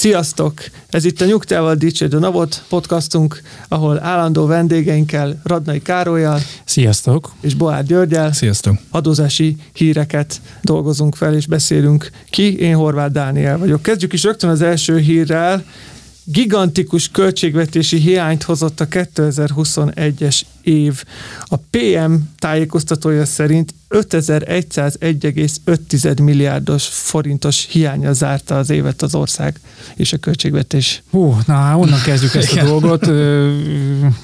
Sziasztok! 0.00 0.60
Ez 0.88 1.04
itt 1.04 1.20
a 1.20 1.24
Nyugtával 1.24 1.74
Dicsérd 1.74 2.14
a 2.14 2.18
Navot 2.18 2.64
podcastunk, 2.68 3.40
ahol 3.68 4.02
állandó 4.02 4.46
vendégeinkkel 4.46 5.40
Radnai 5.44 5.82
Károlyjal 5.82 6.40
Sziasztok! 6.64 7.32
és 7.40 7.54
Boár 7.54 7.84
Györgyel 7.84 8.32
Sziasztok! 8.32 8.76
adózási 8.90 9.56
híreket 9.72 10.40
dolgozunk 10.62 11.14
fel 11.14 11.34
és 11.34 11.46
beszélünk 11.46 12.10
ki. 12.30 12.58
Én 12.58 12.74
Horváth 12.74 13.12
Dániel 13.12 13.58
vagyok. 13.58 13.82
Kezdjük 13.82 14.12
is 14.12 14.22
rögtön 14.22 14.50
az 14.50 14.62
első 14.62 14.98
hírrel. 14.98 15.64
Gigantikus 16.24 17.08
költségvetési 17.08 17.98
hiányt 17.98 18.42
hozott 18.42 18.80
a 18.80 18.88
2021-es 18.88 20.40
év. 20.62 21.04
A 21.44 21.56
PM 21.56 22.14
tájékoztatója 22.38 23.24
szerint 23.24 23.74
5101,5 23.90 26.22
milliárdos 26.22 26.86
forintos 26.86 27.66
hiánya 27.70 28.12
zárta 28.12 28.58
az 28.58 28.70
évet 28.70 29.02
az 29.02 29.14
ország 29.14 29.60
és 29.94 30.12
a 30.12 30.16
költségvetés. 30.16 31.02
Hú, 31.10 31.36
na, 31.46 31.78
onnan 31.78 32.02
kezdjük 32.02 32.34
ezt 32.34 32.56
a 32.56 32.64
dolgot. 32.64 33.10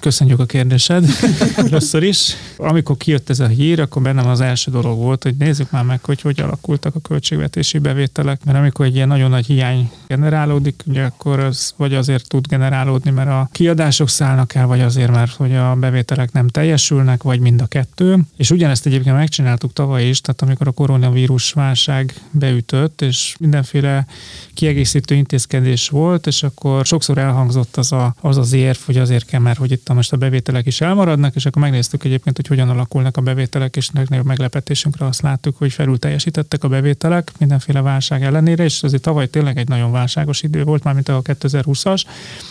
Köszönjük 0.01 0.39
a 0.39 0.45
kérdésed 0.45 1.07
először 1.67 2.03
is. 2.03 2.35
Amikor 2.57 2.97
kijött 2.97 3.31
ez 3.31 3.41
a 3.41 3.47
hír, 3.47 3.81
akkor 3.81 4.03
bennem 4.03 4.27
az 4.27 4.41
első 4.41 4.71
dolog 4.71 4.99
volt, 4.99 5.23
hogy 5.23 5.35
nézzük 5.39 5.71
már 5.71 5.85
meg, 5.85 6.05
hogy 6.05 6.21
hogy 6.21 6.41
alakultak 6.41 6.95
a 6.95 7.01
költségvetési 7.01 7.79
bevételek, 7.79 8.45
mert 8.45 8.59
amikor 8.59 8.87
egy 8.87 8.95
ilyen 8.95 9.09
nagyon 9.09 9.31
nagy 9.31 9.47
hiány 9.47 9.91
generálódik, 10.07 10.83
ugye 10.87 11.03
akkor 11.03 11.41
az 11.41 11.75
vagy 11.77 11.95
azért 11.95 12.29
tud 12.29 12.47
generálódni, 12.47 13.11
mert 13.11 13.29
a 13.29 13.49
kiadások 13.53 14.09
szállnak 14.09 14.55
el, 14.55 14.67
vagy 14.67 14.81
azért, 14.81 15.11
mert 15.11 15.33
hogy 15.33 15.55
a 15.55 15.75
bevételek 15.75 16.33
nem 16.33 16.49
teljesülnek, 16.49 17.23
vagy 17.23 17.41
mind 17.41 17.61
a 17.61 17.67
kettő. 17.67 18.19
És 18.37 18.51
ugyanezt 18.51 18.87
egyébként 18.87 19.17
megcsináltuk 19.57 19.73
tavaly 19.73 20.09
is, 20.09 20.21
tehát 20.21 20.43
amikor 20.43 20.69
a 20.69 20.71
koronavírus 20.71 21.53
válság 21.53 22.15
beütött, 22.31 23.01
és 23.01 23.37
mindenféle 23.39 24.07
kiegészítő 24.55 25.15
intézkedés 25.15 25.89
volt, 25.89 26.27
és 26.27 26.43
akkor 26.43 26.87
sokszor 26.87 27.19
elhangzott 27.19 27.77
az 27.77 27.93
a, 27.93 28.15
az, 28.21 28.37
az 28.37 28.53
érv, 28.53 28.79
hogy 28.87 28.97
azért 28.97 29.25
kell, 29.25 29.41
mert 29.41 29.59
hogy 29.59 29.73
itt 29.73 29.93
most 29.93 30.13
a 30.13 30.17
bevételek 30.17 30.67
is 30.67 30.81
elmaradnak, 30.81 31.35
és 31.35 31.47
akkor 31.47 31.63
megnéztük 31.63 32.05
egyébként, 32.05 32.37
hogy 32.37 32.47
hogyan 32.47 32.69
alakulnak 32.69 33.17
a 33.17 33.21
bevételek, 33.21 33.77
és 33.77 33.91
legnagyobb 33.93 34.27
meglepetésünkre 34.27 35.07
azt 35.07 35.23
láttuk, 35.23 35.57
hogy 35.59 35.73
felül 35.73 35.99
teljesítettek 35.99 36.65
a 36.65 36.69
bevételek 36.69 37.33
mindenféle 37.39 37.81
válság 37.81 38.23
ellenére, 38.23 38.65
és 38.65 38.83
azért 38.83 39.03
tavaly 39.03 39.29
tényleg 39.29 39.59
egy 39.59 39.69
nagyon 39.69 39.93
válságos 39.93 40.43
idő 40.43 40.65
volt, 40.65 40.83
már 40.83 40.95
mint 40.95 41.09
a 41.09 41.23
2020-as, 41.23 42.03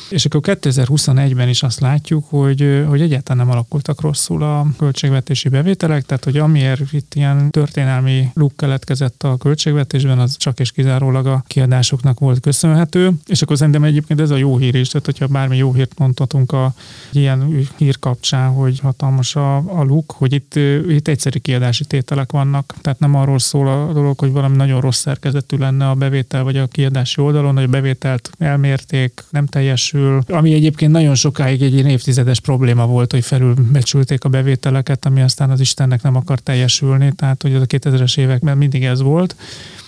és 0.09 0.25
akkor 0.25 0.41
2021-ben 0.43 1.49
is 1.49 1.63
azt 1.63 1.79
látjuk, 1.79 2.25
hogy, 2.29 2.83
hogy 2.87 3.01
egyáltalán 3.01 3.45
nem 3.45 3.55
alakultak 3.55 4.01
rosszul 4.01 4.43
a 4.43 4.67
költségvetési 4.77 5.49
bevételek, 5.49 6.05
tehát 6.05 6.23
hogy 6.23 6.37
amiért 6.37 6.89
itt 6.95 7.13
ilyen 7.15 7.49
történelmi 7.49 8.29
luk 8.33 8.57
keletkezett 8.57 9.23
a 9.23 9.38
költségvetésben, 9.38 10.19
az 10.19 10.38
csak 10.38 10.59
és 10.59 10.71
kizárólag 10.71 11.25
a 11.27 11.43
kiadásoknak 11.47 12.19
volt 12.19 12.39
köszönhető, 12.39 13.11
és 13.25 13.41
akkor 13.41 13.57
szerintem 13.57 13.83
egyébként 13.83 14.19
ez 14.21 14.29
a 14.29 14.35
jó 14.35 14.57
hír 14.57 14.75
is, 14.75 14.88
tehát 14.88 15.05
hogyha 15.05 15.27
bármi 15.27 15.57
jó 15.57 15.73
hírt 15.73 15.99
mondhatunk 15.99 16.51
a 16.51 16.73
ilyen 17.11 17.67
hír 17.77 17.99
kapcsán, 17.99 18.49
hogy 18.49 18.79
hatalmas 18.79 19.35
a, 19.35 19.55
a 19.55 19.83
luk, 19.83 20.11
hogy 20.11 20.33
itt, 20.33 20.55
itt 20.89 21.07
egyszerű 21.07 21.39
kiadási 21.39 21.85
tételek 21.85 22.31
vannak, 22.31 22.73
tehát 22.81 22.99
nem 22.99 23.16
arról 23.16 23.39
szól 23.39 23.67
a 23.67 23.93
dolog, 23.93 24.19
hogy 24.19 24.31
valami 24.31 24.55
nagyon 24.55 24.81
rossz 24.81 24.99
szerkezetű 24.99 25.57
lenne 25.57 25.89
a 25.89 25.93
bevétel 25.93 26.43
vagy 26.43 26.57
a 26.57 26.67
kiadási 26.67 27.22
oldalon, 27.22 27.56
hogy 27.56 27.63
a 27.63 27.67
bevételt 27.67 28.29
elmérték, 28.38 29.23
nem 29.29 29.45
teljesül, 29.45 30.23
ami 30.27 30.53
egyébként 30.53 30.91
nagyon 30.91 31.16
sokáig 31.16 31.62
egy 31.62 31.73
ilyen 31.73 31.85
évtizedes 31.85 32.39
probléma 32.39 32.85
volt, 32.85 33.12
hogy 33.12 33.23
felülbecsülték 33.25 34.23
a 34.23 34.29
bevételeket, 34.29 35.06
ami 35.06 35.22
aztán 35.22 35.50
az 35.50 35.59
Istennek 35.59 36.01
nem 36.01 36.16
akar 36.16 36.39
teljesülni, 36.39 36.83
tehát 37.16 37.41
hogy 37.41 37.56
az 37.56 37.62
a 37.62 37.66
2000-es 37.66 38.18
években 38.18 38.57
mindig 38.57 38.84
ez 38.84 39.01
volt, 39.01 39.35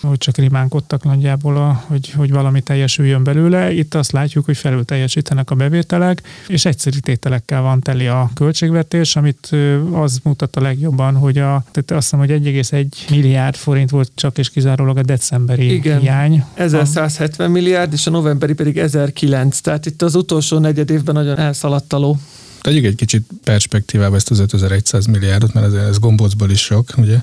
hogy 0.01 0.17
csak 0.17 0.37
rimánkodtak 0.37 1.03
nagyjából, 1.03 1.57
a, 1.57 1.83
hogy, 1.87 2.09
hogy 2.09 2.31
valami 2.31 2.61
teljesüljön 2.61 3.23
belőle. 3.23 3.73
Itt 3.73 3.93
azt 3.93 4.11
látjuk, 4.11 4.45
hogy 4.45 4.57
felül 4.57 4.85
teljesítenek 4.85 5.51
a 5.51 5.55
bevételek, 5.55 6.21
és 6.47 6.65
egyszerű 6.65 6.97
tételekkel 6.97 7.61
van 7.61 7.79
teli 7.79 8.07
a 8.07 8.29
költségvetés, 8.33 9.15
amit 9.15 9.55
az 9.91 10.19
mutat 10.23 10.55
a 10.55 10.61
legjobban, 10.61 11.15
hogy 11.15 11.37
a, 11.37 11.63
tehát 11.71 11.91
azt 11.91 12.01
hiszem, 12.01 12.19
hogy 12.19 12.29
1,1 12.29 13.09
milliárd 13.09 13.55
forint 13.55 13.89
volt 13.89 14.11
csak 14.15 14.37
és 14.37 14.49
kizárólag 14.49 14.97
a 14.97 15.03
decemberi 15.03 15.73
Igen. 15.73 15.99
hiány. 15.99 16.43
1170 16.53 17.51
milliárd, 17.51 17.93
és 17.93 18.07
a 18.07 18.09
novemberi 18.09 18.53
pedig 18.53 18.77
1009. 18.77 19.59
Tehát 19.59 19.85
itt 19.85 20.01
az 20.01 20.15
utolsó 20.15 20.57
negyed 20.57 20.89
évben 20.89 21.15
nagyon 21.15 21.37
elszaladt 21.37 21.93
a 21.93 21.97
ló. 21.97 22.17
Tegyük 22.67 22.85
egy 22.85 22.95
kicsit 22.95 23.25
perspektívába 23.43 24.15
ezt 24.15 24.31
az 24.31 24.39
5100 24.39 25.05
milliárdot, 25.05 25.53
mert 25.53 25.65
ez, 25.65 25.73
ez 25.73 25.99
gombócból 25.99 26.49
is 26.49 26.61
sok, 26.61 26.89
ugye? 26.97 27.17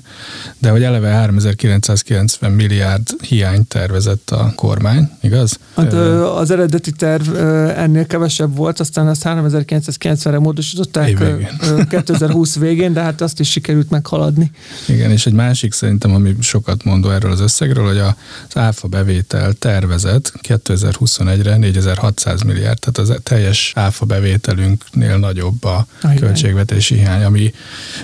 De 0.57 0.69
hogy 0.69 0.83
eleve 0.83 1.09
3990 1.09 2.51
milliárd 2.51 3.07
hiányt 3.21 3.67
tervezett 3.67 4.29
a 4.29 4.53
kormány, 4.55 5.09
igaz? 5.21 5.59
Hát, 5.75 5.93
az 5.93 6.51
eredeti 6.51 6.91
terv 6.91 7.35
ennél 7.77 8.05
kevesebb 8.05 8.55
volt, 8.55 8.79
aztán 8.79 9.07
azt 9.07 9.21
3990-re 9.25 10.39
módosították 10.39 11.17
végén. 11.17 11.49
ö, 11.61 11.81
2020 11.89 12.55
végén, 12.55 12.93
de 12.93 13.01
hát 13.01 13.21
azt 13.21 13.39
is 13.39 13.49
sikerült 13.49 13.89
meghaladni. 13.89 14.51
Igen, 14.87 15.11
és 15.11 15.25
egy 15.25 15.33
másik 15.33 15.73
szerintem, 15.73 16.13
ami 16.13 16.35
sokat 16.39 16.83
mondó 16.83 17.09
erről 17.09 17.31
az 17.31 17.39
összegről, 17.39 17.87
hogy 17.87 17.97
az 17.97 18.57
áfa 18.57 18.87
bevétel 18.87 19.53
tervezett 19.53 20.33
2021-re 20.47 21.57
4600 21.57 22.41
milliárd, 22.41 22.79
tehát 22.79 23.09
az 23.09 23.19
teljes 23.23 23.71
áfa 23.75 24.05
bevételünknél 24.05 25.17
nagyobb 25.35 25.63
a, 25.63 25.77
A 26.01 26.07
hiány. 26.07 26.17
költségvetési 26.17 26.95
hiány, 26.95 27.23
ami 27.23 27.53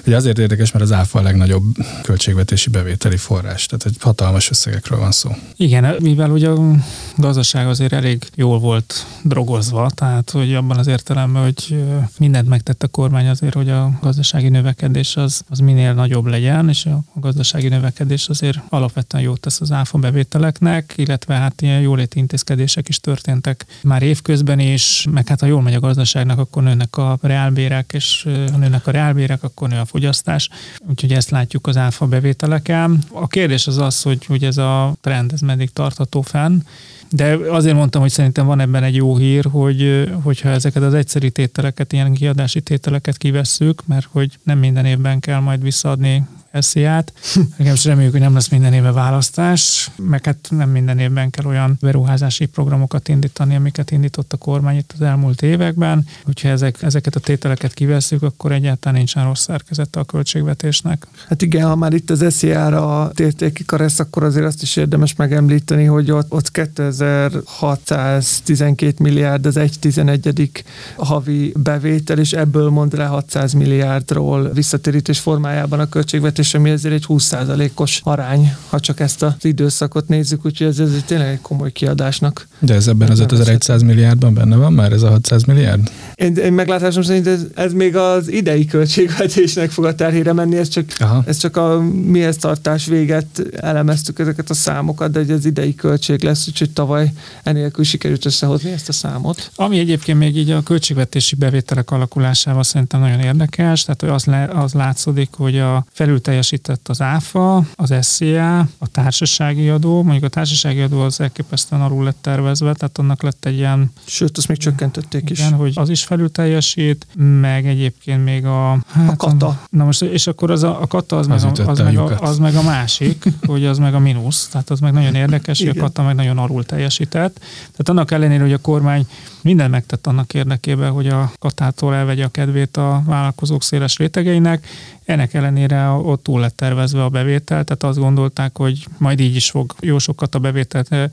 ugye 0.06 0.16
azért 0.16 0.40
érdekes, 0.40 0.72
mert 0.72 0.86
az 0.86 0.92
áfa 0.92 1.19
a 1.19 1.22
legnagyobb 1.22 1.64
költségvetési 2.02 2.69
bevételi 2.69 3.18
forrás, 3.18 3.66
tehát 3.66 3.86
egy 3.86 3.96
hatalmas 4.00 4.50
összegekről 4.50 5.00
van 5.00 5.12
szó. 5.12 5.30
Igen, 5.56 5.96
mivel 6.00 6.30
ugye 6.30 6.50
a 6.50 6.75
gazdaság 7.18 7.68
azért 7.68 7.94
elég 7.94 8.24
jól 8.36 8.59
volt 8.59 9.06
drogozva, 9.24 9.90
tehát 9.96 10.30
hogy 10.30 10.53
abban 10.53 10.78
az 10.78 10.88
értelemben, 10.88 11.44
hogy 11.44 11.84
mindent 12.18 12.47
megtett 12.47 12.84
a 12.84 12.88
kormány 12.88 13.28
azért, 13.28 13.53
hogy 13.53 13.69
a 13.69 13.92
gazdasági 14.02 14.50
növekedés 14.50 15.16
az, 15.16 15.42
az 15.50 15.59
minél 15.59 15.94
nagyobb 15.94 16.25
legyen, 16.25 16.69
és 16.69 16.86
a 16.86 17.03
gazdasági 17.13 17.68
növekedés 17.68 18.30
azért 18.30 18.59
alapvetően 18.69 19.24
jót 19.24 19.40
tesz 19.40 19.62
az 19.62 19.72
áfa 19.72 19.98
bevételeknek, 19.98 20.94
illetve 20.96 21.34
hát 21.34 21.62
ilyen 21.62 21.81
jóléti 21.81 22.19
intézkedések 22.19 22.90
is 22.90 23.00
történtek 23.00 23.66
már 23.84 24.02
évközben 24.02 24.59
is, 24.59 25.08
meg 25.12 25.28
hát 25.28 25.40
ha 25.40 25.46
jól 25.46 25.62
megy 25.62 25.74
a 25.74 25.80
gazdaságnak, 25.80 26.40
akkor 26.40 26.63
nőnek 26.63 26.98
a 26.98 27.11
reálbérek, 27.22 27.92
és 27.94 28.28
ha 28.52 28.58
nőnek 28.58 28.88
a 28.88 28.92
reálbérek, 28.92 29.44
akkor 29.44 29.70
nő 29.70 29.80
a 29.80 29.86
fogyasztás, 29.86 30.50
úgyhogy 30.90 31.14
ezt 31.14 31.30
látjuk 31.30 31.68
az 31.68 31.78
áfa 31.78 32.06
bevételeken. 32.06 33.04
A 33.12 33.28
kérdés 33.28 33.68
az 33.68 33.78
az, 33.78 34.02
hogy, 34.02 34.26
hogy 34.26 34.44
ez 34.44 34.58
a 34.58 34.96
trend, 35.02 35.32
ez 35.32 35.40
meddig 35.40 35.70
tartható 35.70 36.22
fenn, 36.22 36.62
de 37.10 37.38
azért 37.50 37.76
mondtam, 37.76 38.02
hogy 38.02 38.12
szerintem 38.12 38.46
van 38.46 38.60
ebben 38.60 38.84
egy 38.84 38.96
jó 38.96 39.18
hír, 39.18 39.46
hogy 39.52 40.10
hogyha 40.24 40.50
ezeket 40.50 40.84
az 40.84 40.94
egyszerű 40.94 41.28
tételeket, 41.28 41.94
ilyen 41.94 42.14
kiadási 42.14 42.62
tételeket 42.62 43.18
kivesszük, 43.18 43.88
mert 43.88 44.08
hogy 44.12 44.38
nem 44.44 44.58
minden 44.58 44.86
évben 44.86 45.20
kell 45.20 45.40
majd 45.40 45.64
visszaadni 45.64 46.24
esziát. 46.51 47.13
Nekem 47.57 47.73
is 47.73 47.85
reméljük, 47.85 48.12
hogy 48.12 48.22
nem 48.22 48.34
lesz 48.34 48.50
minden 48.50 48.73
éve 48.73 48.91
választás, 48.91 49.91
meg 49.95 50.25
hát 50.25 50.47
nem 50.50 50.69
minden 50.69 51.00
évben 51.00 51.29
kell 51.29 51.45
olyan 51.45 51.78
beruházási 51.81 52.45
programokat 52.45 53.07
indítani, 53.07 53.56
amiket 53.56 53.91
indított 53.91 54.34
a 54.34 54.38
kormány 54.38 54.78
itt 54.78 54.91
az 54.94 55.01
elmúlt 55.01 55.41
években. 55.41 56.06
Hogyha 56.23 56.50
ezek, 56.50 56.81
ezeket 56.81 57.16
a 57.16 57.19
tételeket 57.19 57.73
kivesszük, 57.73 58.23
akkor 58.23 58.51
egyáltalán 58.51 58.97
nincsen 58.97 59.23
rossz 59.23 59.41
szerkezete 59.41 60.00
a 60.00 60.03
költségvetésnek. 60.03 61.07
Hát 61.27 61.42
igen, 61.42 61.68
ha 61.68 61.75
már 61.75 61.94
itt 61.94 62.09
az 62.09 62.25
SZIA-ra 62.30 63.12
térték 63.13 63.54
ki 63.54 63.65
Karesz, 63.65 64.00
akkor 64.00 64.24
azért 64.24 64.45
azt 64.45 64.62
is 64.62 64.75
érdemes 64.75 65.15
megemlíteni, 65.15 65.86
hogy 65.86 66.12
ott, 66.12 66.31
ott 66.31 66.51
2612 66.51 68.94
milliárd 68.97 69.45
az 69.45 69.57
1 69.57 69.80
11 69.80 70.51
havi 70.97 71.54
bevétel, 71.56 72.19
és 72.19 72.33
ebből 72.33 72.69
mond 72.69 72.97
le 72.97 73.06
600 73.06 73.54
milliárdról 73.54 74.51
visszatérítés 74.54 75.19
formájában 75.19 75.80
a 75.80 75.89
költségvetés 75.89 76.41
költségvetés, 76.42 76.54
ami 76.54 76.70
ezért 76.70 76.94
egy 76.94 77.06
20%-os 77.08 78.02
arány, 78.04 78.56
ha 78.70 78.80
csak 78.80 79.00
ezt 79.00 79.24
az 79.24 79.34
időszakot 79.42 80.08
nézzük, 80.08 80.46
úgyhogy 80.46 80.68
ez, 80.68 80.80
ez 80.80 80.90
tényleg 81.06 81.28
egy 81.28 81.42
komoly 81.42 81.72
kiadásnak. 81.72 82.48
De 82.60 82.74
ez 82.74 82.88
ebben 82.88 83.10
az 83.10 83.20
5100 83.20 83.82
milliárdban 83.82 84.34
benne 84.34 84.56
van 84.56 84.74
már, 84.74 84.92
ez 84.92 85.02
a 85.02 85.10
600 85.10 85.44
milliárd? 85.44 85.92
Én, 86.16 86.36
én 86.36 86.54
meglátásom 86.54 87.04
szerint 87.04 87.28
ez, 87.28 87.46
ez 87.56 87.74
még 87.74 87.96
az 87.96 88.28
idei 88.28 88.66
költségvetésnek 88.66 89.72
fog 89.72 89.86
a 89.86 89.96
terhére 89.96 90.34
menni, 90.34 90.58
ez 90.58 90.68
csak, 90.68 90.86
ez 91.26 91.38
csak 91.38 91.58
a 91.58 91.82
mihez 92.06 92.38
tartás 92.38 92.86
véget 92.86 93.42
elemeztük 93.56 94.20
ezeket 94.20 94.50
a 94.50 94.54
számokat, 94.54 95.12
de 95.12 95.34
ez 95.34 95.46
idei 95.46 95.76
költség 95.76 96.24
lesz, 96.24 96.48
úgyhogy 96.48 96.70
tavaly 96.70 97.12
enélkül 97.44 97.84
sikerült 97.84 98.26
összehozni 98.26 98.72
ezt 98.72 98.90
a 98.90 98.92
számot. 98.92 99.52
Ami 99.56 99.80
egyébként 99.80 100.18
még 100.18 100.38
így 100.38 100.50
a 100.50 100.64
költségvetési 100.64 101.36
bevételek 101.36 101.92
alakulásával 101.92 102.64
szerintem 102.64 103.00
nagyon 103.00 103.20
érdekes, 103.20 103.84
tehát 103.84 104.02
hogy 104.02 104.10
az, 104.10 104.26
le, 104.26 104.50
az 104.54 104.74
látszódik, 104.74 105.30
hogy 105.38 105.58
a 105.60 105.86
felül 105.92 106.22
teljesített 106.31 106.88
az 106.88 107.01
ÁFA, 107.01 107.66
az 107.75 107.94
SZIA, 108.01 108.60
a 108.60 108.88
társasági 108.92 109.69
adó, 109.69 110.04
mondjuk 110.04 110.24
a 110.24 110.28
társasági 110.28 110.81
adó 110.81 111.00
az 111.00 111.19
elképesztően 111.19 111.81
alul 111.81 112.04
lett 112.04 112.18
tervezve, 112.22 112.74
tehát 112.74 112.98
annak 112.98 113.24
lett 113.24 113.45
egy 113.45 113.57
ilyen... 113.57 113.92
Sőt, 114.06 114.38
azt 114.38 114.48
még 114.48 114.57
csökkentették 114.57 115.30
igen, 115.30 115.48
is. 115.48 115.57
hogy 115.57 115.72
az 115.75 115.89
is 115.89 116.04
felül 116.04 116.31
teljesít, 116.31 117.07
meg 117.42 117.68
egyébként 117.68 118.24
még 118.24 118.45
a... 118.45 118.80
Hát, 118.88 119.10
a 119.10 119.16
kata. 119.16 119.60
Na 119.69 119.83
most, 119.83 120.01
és 120.01 120.28
akkor 120.28 120.51
az 120.51 120.63
a, 120.63 120.81
a 120.81 120.88
kata 120.88 121.18
az, 121.18 121.28
az, 121.30 121.44
meg 121.44 121.57
a, 121.60 121.69
az, 121.69 121.80
meg 121.80 121.98
a, 121.98 122.19
az 122.19 122.38
meg 122.38 122.56
a 122.56 122.62
másik, 122.62 123.24
hogy 123.48 123.66
az 123.66 123.78
meg 123.78 123.94
a 123.94 124.00
mínusz, 124.00 124.48
tehát 124.48 124.69
az 124.69 124.80
meg 124.80 124.94
nagyon 124.94 125.16
érdekes, 125.16 125.60
igen. 125.60 125.74
hogy 125.74 125.81
a 125.81 125.86
kata 125.86 126.04
meg 126.04 126.16
nagyon 126.16 126.38
alul 126.38 126.66
teljesített. 126.66 127.39
Tehát 127.60 127.89
annak 127.89 128.12
ellenére, 128.12 128.44
hogy 128.44 128.54
a 128.54 128.57
kormány 128.57 129.07
minden 129.42 129.69
megtett 129.69 130.07
annak 130.07 130.33
érdekében, 130.33 130.92
hogy 130.92 131.07
a 131.07 131.31
katától 131.39 131.95
elvegye 131.95 132.24
a 132.24 132.30
kedvét 132.30 132.78
a 132.78 133.04
vállalkozók 133.06 133.63
széles 133.63 133.98
rétegeinek. 133.98 134.68
Ennek 135.12 135.34
ellenére 135.34 135.88
ott 135.90 136.24
túl 136.24 136.40
lett 136.40 136.56
tervezve 136.56 137.04
a 137.04 137.10
bevétel, 137.10 137.63
tehát 137.63 137.84
azt 137.84 138.00
gondolták, 138.00 138.58
hogy 138.58 138.86
majd 138.98 139.19
így 139.19 139.36
is 139.36 139.50
fog 139.50 139.74
jó 139.80 139.98
sokat 139.98 140.36
a 140.36 140.40
bevételt 140.40 141.12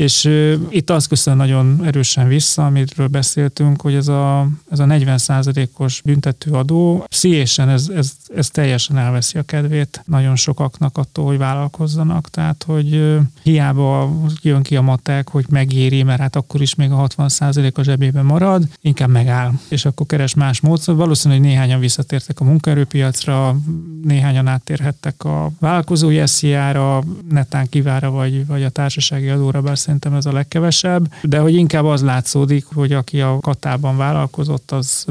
és 0.00 0.24
uh, 0.24 0.54
itt 0.68 0.90
azt 0.90 1.08
köszön 1.08 1.36
nagyon 1.36 1.80
erősen 1.84 2.28
vissza, 2.28 2.66
amiről 2.66 3.06
beszéltünk, 3.06 3.80
hogy 3.80 3.94
ez 3.94 4.08
a, 4.08 4.48
ez 4.70 4.78
a 4.78 4.84
40% 4.84 5.68
os 5.76 6.00
büntetőadó 6.04 7.06
szíjésen 7.08 7.68
ez, 7.68 7.88
ez, 7.94 8.12
ez 8.36 8.48
teljesen 8.48 8.98
elveszi 8.98 9.38
a 9.38 9.42
kedvét 9.42 10.02
nagyon 10.06 10.36
sokaknak 10.36 10.98
attól, 10.98 11.24
hogy 11.24 11.38
vállalkozzanak. 11.38 12.30
Tehát, 12.30 12.64
hogy 12.66 12.94
uh, 12.94 13.16
hiába 13.42 14.12
jön 14.42 14.62
ki 14.62 14.76
a 14.76 14.80
matek, 14.80 15.28
hogy 15.28 15.44
megéri, 15.48 16.02
mert 16.02 16.20
hát 16.20 16.36
akkor 16.36 16.60
is 16.60 16.74
még 16.74 16.90
a 16.90 17.06
60% 17.16 17.74
a 17.74 17.82
zsebében 17.82 18.24
marad, 18.24 18.68
inkább 18.80 19.10
megáll, 19.10 19.52
és 19.68 19.84
akkor 19.84 20.06
keres 20.06 20.34
más 20.34 20.60
módszer. 20.60 20.94
Valószínűleg, 20.94 21.42
néhányan 21.42 21.80
visszatértek 21.80 22.40
a 22.40 22.44
munkaerőpiacra, 22.44 23.56
néhányan 24.02 24.46
áttérhettek 24.46 25.24
a 25.24 25.50
vállalkozói 25.58 26.26
SZIA-ra, 26.26 27.02
netán 27.30 27.68
kivára, 27.68 28.10
vagy, 28.10 28.46
vagy 28.46 28.62
a 28.62 28.68
társasági 28.68 29.28
adóra, 29.28 29.60
bár 29.60 29.78
szerintem 29.90 30.14
ez 30.14 30.26
a 30.26 30.32
legkevesebb, 30.32 31.12
de 31.22 31.38
hogy 31.38 31.54
inkább 31.54 31.84
az 31.84 32.02
látszódik, 32.02 32.64
hogy 32.74 32.92
aki 32.92 33.20
a 33.20 33.38
katában 33.40 33.96
vállalkozott, 33.96 34.70
az, 34.70 35.06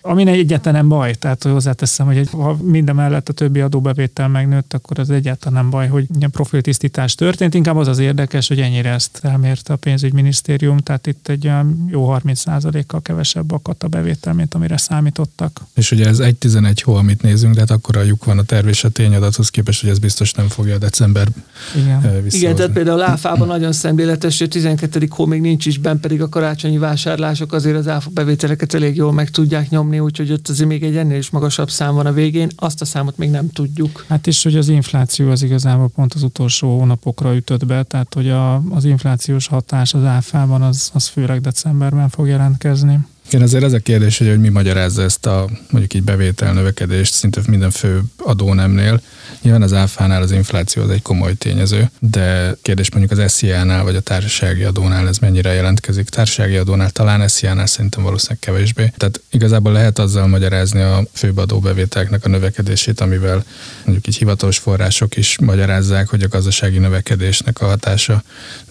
ami 0.00 0.26
egyáltalán 0.26 0.78
nem 0.78 0.88
baj, 0.88 1.14
tehát 1.14 1.42
hogy 1.42 1.52
hozzáteszem, 1.52 2.06
hogy 2.06 2.28
ha 2.30 2.56
minden 2.62 2.94
mellett 2.94 3.28
a 3.28 3.32
többi 3.32 3.60
adóbevétel 3.60 4.28
megnőtt, 4.28 4.74
akkor 4.74 4.98
az 4.98 5.10
egyáltalán 5.10 5.62
nem 5.62 5.70
baj, 5.70 5.88
hogy 5.88 6.06
profiltisztítás 6.30 7.14
történt, 7.14 7.54
inkább 7.54 7.76
az 7.76 7.88
az 7.88 7.98
érdekes, 7.98 8.48
hogy 8.48 8.60
ennyire 8.60 8.90
ezt 8.90 9.20
elmérte 9.22 9.72
a 9.72 9.76
pénzügyminisztérium, 9.76 10.78
tehát 10.78 11.06
itt 11.06 11.28
egy 11.28 11.46
olyan 11.46 11.86
jó 11.90 12.16
30%-kal 12.24 13.02
kevesebb 13.02 13.52
a 13.52 13.58
kata 13.58 13.88
bevétel, 13.88 14.32
mint 14.32 14.54
amire 14.54 14.76
számítottak. 14.76 15.60
És 15.74 15.90
ugye 15.90 16.06
ez 16.06 16.18
1-11 16.20 16.76
hó, 16.84 16.94
amit 16.94 17.22
nézünk, 17.22 17.54
de 17.54 17.60
hát 17.60 17.70
akkor 17.70 17.96
a 17.96 18.02
lyuk 18.02 18.24
van 18.24 18.38
a 18.38 18.42
terv 18.42 18.68
és 18.68 18.84
a 18.84 18.88
tényadathoz 18.88 19.48
képest, 19.48 19.80
hogy 19.80 19.90
ez 19.90 19.98
biztos 19.98 20.32
nem 20.32 20.48
fogja 20.48 20.74
a 20.74 20.78
december 20.78 21.28
Igen. 21.76 22.26
Igen, 22.30 22.54
tehát 22.54 22.72
például 22.72 23.02
áfában 23.02 23.46
nagyon 23.46 23.72
szemlélet 23.72 24.07
érdekes, 24.08 24.38
hogy 24.38 24.46
a 24.46 24.50
12. 24.50 25.06
hó 25.10 25.26
még 25.26 25.40
nincs 25.40 25.66
is 25.66 25.78
benne, 25.78 25.98
pedig 25.98 26.22
a 26.22 26.28
karácsonyi 26.28 26.78
vásárlások 26.78 27.52
azért 27.52 27.76
az 27.76 27.88
áfa 27.88 28.10
bevételeket 28.10 28.74
elég 28.74 28.96
jól 28.96 29.12
meg 29.12 29.30
tudják 29.30 29.70
nyomni, 29.70 29.98
úgyhogy 29.98 30.32
ott 30.32 30.48
azért 30.48 30.68
még 30.68 30.82
egy 30.82 30.96
ennél 30.96 31.18
is 31.18 31.30
magasabb 31.30 31.70
szám 31.70 31.94
van 31.94 32.06
a 32.06 32.12
végén, 32.12 32.50
azt 32.56 32.80
a 32.80 32.84
számot 32.84 33.16
még 33.16 33.30
nem 33.30 33.50
tudjuk. 33.50 34.04
Hát 34.08 34.26
és 34.26 34.42
hogy 34.42 34.56
az 34.56 34.68
infláció 34.68 35.30
az 35.30 35.42
igazából 35.42 35.88
pont 35.88 36.14
az 36.14 36.22
utolsó 36.22 36.78
hónapokra 36.78 37.34
ütött 37.34 37.66
be, 37.66 37.82
tehát 37.82 38.14
hogy 38.14 38.28
a, 38.28 38.62
az 38.70 38.84
inflációs 38.84 39.46
hatás 39.46 39.94
az 39.94 40.04
áfában 40.04 40.62
az, 40.62 40.90
az 40.94 41.06
főleg 41.06 41.40
decemberben 41.40 42.08
fog 42.08 42.28
jelentkezni. 42.28 42.98
Igen, 43.28 43.42
azért 43.42 43.64
ez 43.64 43.72
a 43.72 43.78
kérdés, 43.78 44.18
hogy, 44.18 44.28
hogy 44.28 44.40
mi 44.40 44.48
magyarázza 44.48 45.02
ezt 45.02 45.26
a 45.26 45.48
mondjuk 45.70 45.94
így 45.94 46.02
bevétel 46.02 46.52
növekedést 46.52 47.12
szinte 47.12 47.40
minden 47.46 47.70
fő 47.70 48.02
adónemnél. 48.16 49.00
Nyilván 49.42 49.62
az 49.62 49.72
áfánál 49.72 50.22
az 50.22 50.32
infláció 50.32 50.82
az 50.82 50.90
egy 50.90 51.02
komoly 51.02 51.34
tényező, 51.34 51.90
de 51.98 52.56
kérdés 52.62 52.90
mondjuk 52.90 53.18
az 53.18 53.32
SZIA-nál 53.32 53.84
vagy 53.84 53.96
a 53.96 54.00
társasági 54.00 54.62
adónál 54.62 55.08
ez 55.08 55.18
mennyire 55.18 55.52
jelentkezik. 55.52 56.08
Társasági 56.08 56.56
adónál 56.56 56.90
talán 56.90 57.28
SZIA-nál 57.28 57.66
szerintem 57.66 58.02
valószínűleg 58.02 58.38
kevésbé. 58.38 58.92
Tehát 58.96 59.20
igazából 59.30 59.72
lehet 59.72 59.98
azzal 59.98 60.26
magyarázni 60.26 60.80
a 60.80 61.02
főbb 61.12 61.36
adóbevételeknek 61.36 62.24
a 62.24 62.28
növekedését, 62.28 63.00
amivel 63.00 63.44
mondjuk 63.84 64.06
így 64.06 64.16
hivatalos 64.16 64.58
források 64.58 65.16
is 65.16 65.38
magyarázzák, 65.38 66.08
hogy 66.08 66.22
a 66.22 66.28
gazdasági 66.28 66.78
növekedésnek 66.78 67.60
a 67.60 67.66
hatása 67.66 68.22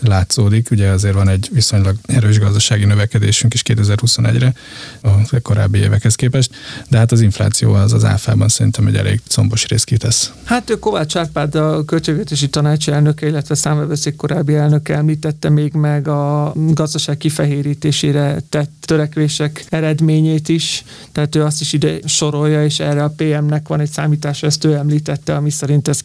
látszódik. 0.04 0.72
Ugye 0.72 0.90
azért 0.90 1.14
van 1.14 1.30
egy 1.30 1.50
viszonylag 1.52 1.96
erős 2.06 2.40
gazdasági 2.40 2.86
növekedésünk 2.86 3.54
is 3.54 3.62
2021-re, 3.66 4.54
a 5.02 5.40
korábbi 5.42 5.80
évekhez 5.80 6.16
képest, 6.16 6.52
de 6.90 6.98
hát 6.98 7.12
az 7.12 7.22
infláció 7.22 7.74
az 7.74 7.94
az 7.94 8.04
áfában 8.04 8.48
szerintem 8.48 8.88
egy 8.88 8.96
elég 8.96 9.22
combos 9.28 9.66
részt 9.68 9.86
kitesz. 9.86 10.32
Hát 10.44 10.57
ő 10.66 10.80
Kovács 10.80 11.16
Árpád 11.16 11.56
a 11.56 11.86
költségvetési 11.86 12.50
tanács 12.50 12.90
elnöke, 12.90 13.28
illetve 13.28 13.56
számvevőszék 13.56 14.16
korábbi 14.16 14.56
elnöke 14.56 14.96
említette 14.96 15.50
még 15.50 15.74
meg 15.74 16.08
a 16.08 16.54
gazdaság 16.56 17.18
kifehérítésére 17.18 18.40
tett 18.50 18.72
törekvések 18.86 19.66
eredményét 19.70 20.50
is, 20.50 20.84
tehát 21.12 21.36
ő 21.36 21.44
azt 21.44 21.62
is 21.62 21.74
ide 21.74 21.98
sorolja, 22.06 22.64
és 22.64 22.80
erre 22.80 23.04
a 23.04 23.14
PM-nek 23.16 23.68
van 23.68 23.80
egy 23.80 23.90
számítása, 23.90 24.48
ezt 24.48 24.64
ő 24.64 24.74
említette, 24.74 25.36
ami 25.36 25.50
szerint 25.50 25.88
ez 25.88 26.02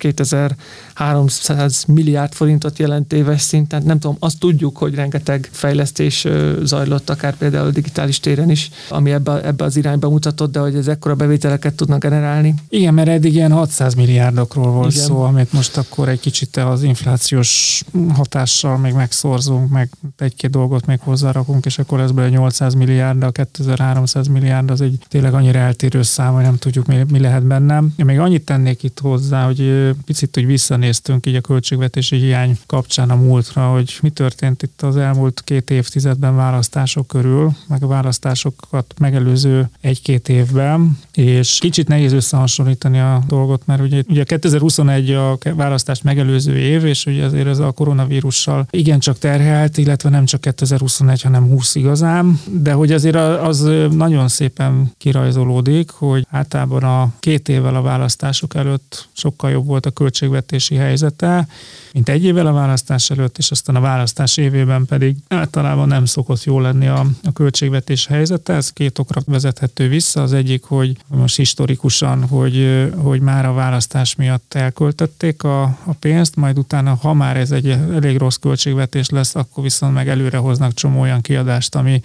2300 0.95 1.85
milliárd 1.85 2.33
forintot 2.33 2.79
jelent 2.79 3.13
éves 3.13 3.41
szinten. 3.41 3.83
Nem 3.83 3.99
tudom, 3.99 4.17
azt 4.19 4.39
tudjuk, 4.39 4.77
hogy 4.77 4.95
rengeteg 4.95 5.49
fejlesztés 5.53 6.27
zajlott, 6.63 7.11
akár 7.11 7.37
például 7.37 7.67
a 7.67 7.71
digitális 7.71 8.21
téren 8.21 8.51
is, 8.51 8.71
ami 8.89 9.11
ebbe, 9.13 9.45
ebbe 9.45 9.65
az 9.65 9.77
irányba 9.77 10.11
mutatott, 10.11 10.53
de 10.53 10.59
hogy 10.59 10.75
ez 10.75 10.89
ekkora 10.89 11.15
bevételeket 11.15 11.75
tudnak 11.75 12.01
generálni. 12.01 12.55
Igen, 12.69 12.95
mert 12.95 13.09
eddig 13.09 13.35
ilyen 13.35 13.53
600 13.53 13.95
milliárdokról 13.95 14.71
volt 14.71 14.93
Igen. 14.93 15.05
szó, 15.05 15.23
amit 15.23 15.53
most 15.53 15.77
akkor 15.77 16.09
egy 16.09 16.21
kicsit 16.21 16.57
az 16.57 16.83
inflációs 16.83 17.83
hatással 18.15 18.79
még 18.79 18.93
megszorzunk, 18.93 19.71
meg 19.71 19.91
egy-két 20.19 20.51
dolgot 20.51 20.87
még 20.87 21.01
hozzárakunk, 21.01 21.67
és 21.67 21.79
akkor 21.79 22.01
ez 22.01 22.11
be 22.11 22.29
800 22.29 22.75
milliárd, 22.75 23.19
de 23.19 23.27
a 23.27 23.31
2300 23.31 24.27
milliárd 24.27 24.71
az 24.71 24.81
egy 24.81 24.99
tényleg 25.09 25.35
annyira 25.35 25.59
eltérő 25.59 26.03
szám, 26.03 26.33
hogy 26.33 26.43
nem 26.43 26.57
tudjuk, 26.57 26.87
mi, 26.87 27.05
mi 27.11 27.19
lehet 27.19 27.43
benne. 27.43 27.83
Én 27.97 28.05
még 28.05 28.19
annyit 28.19 28.45
tennék 28.45 28.83
itt 28.83 28.99
hozzá, 28.99 29.45
hogy 29.45 29.91
picit 30.05 30.35
hogy 30.35 30.47
visszanéztünk 30.93 31.27
így 31.27 31.35
a 31.35 31.41
költségvetési 31.41 32.17
hiány 32.17 32.59
kapcsán 32.67 33.11
a 33.11 33.15
múltra, 33.15 33.73
hogy 33.73 33.99
mi 34.03 34.11
történt 34.11 34.63
itt 34.63 34.83
az 34.83 34.97
elmúlt 34.97 35.43
két 35.45 35.71
évtizedben 35.71 36.37
választások 36.37 37.07
körül, 37.07 37.53
meg 37.69 37.83
a 37.83 37.87
választásokat 37.87 38.95
megelőző 38.99 39.71
egy-két 39.81 40.29
évben, 40.29 40.99
és 41.13 41.59
kicsit 41.61 41.89
nehéz 41.89 42.13
összehasonlítani 42.13 42.99
a 42.99 43.23
dolgot, 43.27 43.67
mert 43.67 43.81
ugye, 43.81 44.03
ugye 44.09 44.25
2021 44.25 45.11
a 45.11 45.39
választást 45.55 46.05
megelőző 46.05 46.59
év, 46.59 46.85
és 46.85 47.07
ugye 47.07 47.25
azért 47.25 47.47
ez 47.47 47.59
a 47.59 47.71
koronavírussal 47.73 48.67
igencsak 48.71 49.19
terhelt, 49.19 49.79
illetve 49.79 50.09
nem 50.09 50.25
csak 50.25 50.41
2021, 50.41 51.23
hanem 51.23 51.49
20 51.49 51.75
igazán, 51.75 52.41
de 52.51 52.73
hogy 52.73 52.93
azért 52.93 53.17
az 53.17 53.71
nagyon 53.91 54.29
szépen 54.29 54.93
kirajzolódik, 54.99 55.91
hogy 55.91 56.27
általában 56.31 56.83
a 56.83 57.13
két 57.21 57.49
évvel 57.49 57.75
a 57.75 57.83
választások 57.83 58.55
előtt 58.55 59.09
sokkal 59.13 59.51
jobb 59.51 59.67
volt 59.67 59.87
a 59.87 59.91
költségvetési 59.91 60.72
helyzete, 60.75 61.47
mint 61.93 62.09
egy 62.09 62.25
évvel 62.25 62.47
a 62.47 62.53
választás 62.53 63.11
előtt, 63.11 63.39
és 63.39 63.51
aztán 63.51 63.77
a 63.77 63.81
választás 63.81 64.37
évében 64.37 64.85
pedig 64.85 65.17
általában 65.29 65.89
nem 65.89 66.05
szokott 66.05 66.45
jó 66.45 66.61
lenni 66.61 66.87
a, 66.87 67.07
a 67.23 67.33
költségvetés 67.33 68.07
helyzete. 68.07 68.53
Ez 68.53 68.71
két 68.71 68.99
okra 68.99 69.21
vezethető 69.27 69.89
vissza. 69.89 70.23
Az 70.23 70.33
egyik, 70.33 70.65
hogy 70.65 70.97
most 71.07 71.37
historikusan, 71.37 72.29
hogy, 72.29 72.89
hogy 72.97 73.21
már 73.21 73.47
a 73.47 73.53
választás 73.53 74.15
miatt 74.15 74.55
elköltötték 74.55 75.43
a, 75.43 75.63
a 75.63 75.93
pénzt, 75.99 76.37
majd 76.37 76.59
utána, 76.59 76.95
ha 76.95 77.13
már 77.13 77.37
ez 77.37 77.51
egy 77.51 77.69
elég 77.69 78.17
rossz 78.17 78.37
költségvetés 78.37 79.09
lesz, 79.09 79.35
akkor 79.35 79.63
viszont 79.63 79.95
meg 79.95 80.09
előre 80.09 80.37
hoznak 80.37 80.75
csomó 80.75 81.01
olyan 81.01 81.21
kiadást, 81.21 81.75
ami 81.75 82.01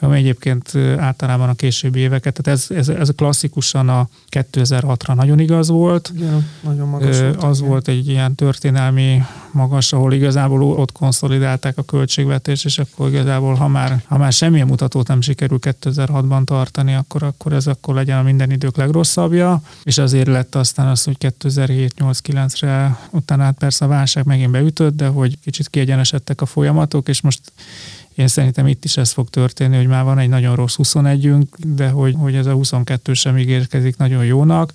ami 0.00 0.16
egyébként 0.16 0.72
általában 0.98 1.48
a 1.48 1.54
későbbi 1.54 1.98
éveket, 1.98 2.40
tehát 2.42 2.60
ez, 2.60 2.76
ez, 2.76 2.88
ez 2.88 3.10
klasszikusan 3.16 3.88
a 3.88 4.08
2006-ra 4.30 5.14
nagyon 5.14 5.38
igaz 5.38 5.68
volt. 5.68 6.12
Igen, 6.14 6.48
nagyon 6.60 6.88
magas 6.88 7.20
volt. 7.20 7.42
Az 7.42 7.58
igen. 7.58 7.70
volt 7.70 7.88
egy 7.88 8.08
ilyen 8.08 8.34
történelmi 8.34 9.22
magas, 9.50 9.92
ahol 9.92 10.12
igazából 10.12 10.62
ott 10.62 10.92
konszolidálták 10.92 11.78
a 11.78 11.82
költségvetést, 11.82 12.64
és 12.64 12.78
akkor 12.78 13.08
igazából, 13.08 13.54
ha 13.54 13.68
már, 13.68 14.02
ha 14.04 14.18
már 14.18 14.32
semmilyen 14.32 14.66
mutatót 14.66 15.08
nem 15.08 15.20
sikerül 15.20 15.58
2006-ban 15.62 16.44
tartani, 16.44 16.94
akkor, 16.94 17.22
akkor 17.22 17.52
ez 17.52 17.66
akkor 17.66 17.94
legyen 17.94 18.18
a 18.18 18.22
minden 18.22 18.50
idők 18.50 18.76
legrosszabbja, 18.76 19.62
és 19.82 19.98
azért 19.98 20.26
lett 20.26 20.54
aztán 20.54 20.86
az, 20.86 21.04
hogy 21.04 21.16
2007-8-9-re 21.20 22.98
utána 23.10 23.42
hát 23.42 23.58
persze 23.58 23.84
a 23.84 23.88
válság 23.88 24.24
megint 24.24 24.50
beütött, 24.50 24.96
de 24.96 25.06
hogy 25.06 25.38
kicsit 25.40 25.68
kiegyenesedtek 25.68 26.40
a 26.40 26.46
folyamatok, 26.46 27.08
és 27.08 27.20
most 27.20 27.40
én 28.16 28.28
szerintem 28.28 28.66
itt 28.66 28.84
is 28.84 28.96
ez 28.96 29.12
fog 29.12 29.30
történni, 29.30 29.76
hogy 29.76 29.86
már 29.86 30.04
van 30.04 30.18
egy 30.18 30.28
nagyon 30.28 30.54
rossz 30.54 30.76
21-ünk, 30.82 31.46
de 31.56 31.88
hogy, 31.88 32.14
hogy 32.18 32.34
ez 32.34 32.46
a 32.46 32.52
22 32.52 33.14
sem 33.14 33.38
ígérkezik 33.38 33.96
nagyon 33.96 34.24
jónak, 34.24 34.72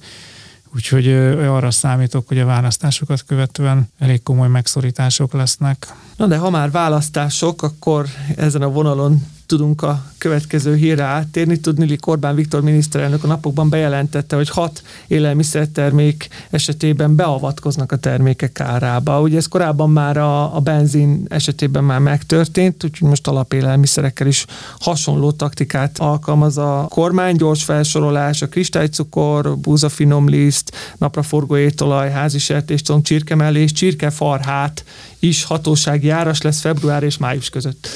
Úgyhogy 0.76 1.08
arra 1.48 1.72
számítok, 1.72 2.28
hogy 2.28 2.40
a 2.40 2.46
választásokat 2.46 3.24
követően 3.28 3.90
elég 4.00 4.24
komoly 4.24 4.48
megszorítások 4.48 5.34
lesznek. 5.34 5.96
Na 6.16 6.28
de 6.28 6.38
ha 6.38 6.50
már 6.50 6.72
választások, 6.72 7.62
akkor 7.62 8.06
ezen 8.36 8.62
a 8.62 8.70
vonalon 8.70 9.26
tudunk 9.52 9.82
a 9.82 10.04
következő 10.18 10.76
hírre 10.76 11.04
áttérni. 11.04 11.60
Tudni, 11.60 11.98
Orbán 12.06 12.36
Viktor 12.36 12.62
miniszterelnök 12.62 13.24
a 13.24 13.28
napokban 13.28 13.70
bejelentette, 13.70 14.36
hogy 14.36 14.50
hat 14.50 14.84
élelmiszertermék 15.08 16.28
esetében 16.50 17.16
beavatkoznak 17.16 17.92
a 17.92 17.96
termékek 17.96 18.60
árába. 18.60 19.22
Ugye 19.22 19.38
ez 19.38 19.48
korábban 19.48 19.90
már 19.90 20.18
a, 20.18 20.56
a 20.56 20.60
benzin 20.60 21.26
esetében 21.30 21.84
már 21.84 22.00
megtörtént, 22.00 22.84
úgyhogy 22.84 23.08
most 23.10 23.28
alapélelmiszerekkel 23.28 24.28
is 24.28 24.46
hasonló 24.80 25.32
taktikát 25.32 26.00
alkalmaz 26.00 26.58
a 26.58 26.86
kormány, 26.90 27.36
gyors 27.36 27.64
felsorolás, 27.64 28.42
a 28.42 28.48
kristálycukor, 28.48 29.58
búzafinomliszt, 29.58 30.72
napraforgó 30.98 31.58
étolaj, 31.58 32.12
házi 32.12 32.40
sertéscsont, 32.40 33.06
csirkemellés, 33.06 33.72
csirkefarhát 33.72 34.84
is 35.20 35.44
hatósági 35.44 36.10
áras 36.10 36.42
lesz 36.42 36.60
február 36.60 37.04
és 37.04 37.18
május 37.18 37.50
között. 37.50 37.88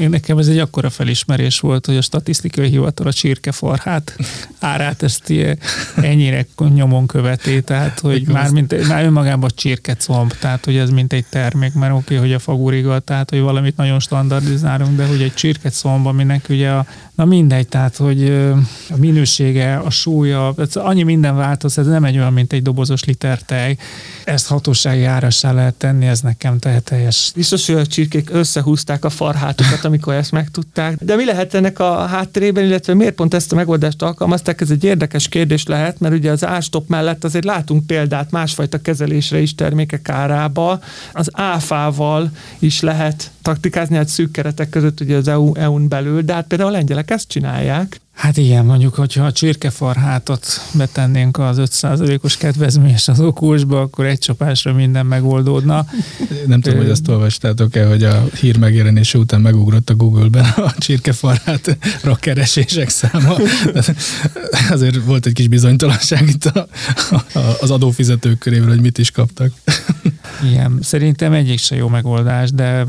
Én 0.00 0.10
nekem 0.18 0.38
ez 0.38 0.48
egy 0.48 0.58
akkora 0.58 0.90
felismerés 0.90 1.60
volt, 1.60 1.86
hogy 1.86 1.96
a 1.96 2.02
statisztikai 2.02 2.68
hivatal 2.68 3.06
a 3.06 3.12
csirkefarhát 3.12 4.16
árát 4.58 5.02
ezt 5.02 5.32
ennyire 5.96 6.46
nyomon 6.74 7.06
követi, 7.06 7.62
tehát 7.62 8.00
hogy 8.00 8.28
már, 8.28 8.50
mint, 8.50 8.88
már 8.88 9.04
önmagában 9.04 9.50
csirkecomb, 9.54 10.32
tehát 10.32 10.64
hogy 10.64 10.76
ez 10.76 10.90
mint 10.90 11.12
egy 11.12 11.24
termék, 11.28 11.74
mert 11.74 11.92
oké, 11.92 12.02
okay, 12.02 12.16
hogy 12.16 12.32
a 12.32 12.38
faguriga, 12.38 12.98
tehát 12.98 13.30
hogy 13.30 13.40
valamit 13.40 13.76
nagyon 13.76 14.00
standardizálunk, 14.00 14.96
de 14.96 15.06
hogy 15.06 15.22
egy 15.22 15.34
csirkecomb, 15.34 16.06
aminek 16.06 16.46
ugye 16.48 16.70
a 16.70 16.86
Na 17.20 17.26
mindegy, 17.26 17.68
tehát, 17.68 17.96
hogy 17.96 18.30
a 18.90 18.96
minősége, 18.96 19.76
a 19.76 19.90
súlya, 19.90 20.54
annyi 20.74 21.02
minden 21.02 21.36
változ, 21.36 21.78
ez 21.78 21.86
nem 21.86 22.04
egy 22.04 22.16
olyan, 22.16 22.32
mint 22.32 22.52
egy 22.52 22.62
dobozos 22.62 23.04
liter 23.04 23.42
tej. 23.42 23.76
Ezt 24.24 24.46
hatósági 24.46 25.04
árassá 25.04 25.52
lehet 25.52 25.74
tenni, 25.74 26.06
ez 26.06 26.20
nekem 26.20 26.58
tehet 26.58 26.82
teljes. 26.82 27.32
Biztos, 27.34 27.66
hogy 27.66 27.74
a 27.74 27.86
csirkék 27.86 28.30
összehúzták 28.32 29.04
a 29.04 29.10
farhátokat, 29.10 29.84
amikor 29.84 30.14
ezt 30.14 30.32
megtudták. 30.32 30.96
De 31.04 31.16
mi 31.16 31.24
lehet 31.24 31.54
ennek 31.54 31.78
a 31.78 32.06
hátterében, 32.06 32.64
illetve 32.64 32.94
miért 32.94 33.14
pont 33.14 33.34
ezt 33.34 33.52
a 33.52 33.56
megoldást 33.56 34.02
alkalmazták? 34.02 34.60
Ez 34.60 34.70
egy 34.70 34.84
érdekes 34.84 35.28
kérdés 35.28 35.66
lehet, 35.66 35.98
mert 35.98 36.14
ugye 36.14 36.30
az 36.30 36.44
ástop 36.44 36.88
mellett 36.88 37.24
azért 37.24 37.44
látunk 37.44 37.86
példát 37.86 38.30
másfajta 38.30 38.78
kezelésre 38.78 39.40
is 39.40 39.54
termékek 39.54 40.08
árába. 40.08 40.80
Az 41.12 41.30
áfával 41.32 42.30
is 42.58 42.80
lehet 42.80 43.30
taktikázni, 43.42 43.96
hát 43.96 44.08
szűk 44.08 44.30
keretek 44.30 44.68
között 44.68 45.00
ugye 45.00 45.16
az 45.16 45.28
EU, 45.28 45.54
EU-n 45.54 45.88
belül, 45.88 46.22
de 46.22 46.32
hát 46.32 46.46
például 46.46 46.70
a 46.70 46.72
lengyelek 46.72 47.10
ezt 47.10 47.28
csinálják. 47.28 48.00
Hát 48.20 48.36
igen, 48.36 48.64
mondjuk, 48.64 48.94
hogyha 48.94 49.24
a 49.24 49.32
csirkefarhátot 49.32 50.46
betennénk 50.74 51.38
az 51.38 51.56
5%-os 51.60 52.36
kedvezményes 52.36 53.08
az 53.08 53.20
okósba, 53.20 53.80
akkor 53.80 54.06
egy 54.06 54.18
csapásra 54.18 54.72
minden 54.72 55.06
megoldódna. 55.06 55.86
Nem 56.46 56.60
tudom, 56.60 56.78
hogy 56.78 56.90
azt 56.90 57.08
olvastátok-e, 57.08 57.86
hogy 57.86 58.04
a 58.04 58.24
hír 58.40 58.58
megjelenése 58.58 59.18
után 59.18 59.40
megugrott 59.40 59.90
a 59.90 59.94
Google-ben 59.94 60.44
a 60.44 60.74
csirkefarhát 60.78 61.78
keresések 62.20 62.88
száma. 62.88 63.36
Azért 64.70 65.04
volt 65.04 65.26
egy 65.26 65.32
kis 65.32 65.48
bizonytalanság 65.48 66.28
itt 66.28 66.44
a, 66.44 66.66
a, 67.10 67.40
az 67.60 67.70
adófizetők 67.70 68.38
körében, 68.38 68.68
hogy 68.68 68.80
mit 68.80 68.98
is 68.98 69.10
kaptak. 69.10 69.52
Igen, 70.44 70.78
szerintem 70.82 71.32
egyik 71.32 71.58
se 71.58 71.76
jó 71.76 71.88
megoldás, 71.88 72.50
de 72.50 72.84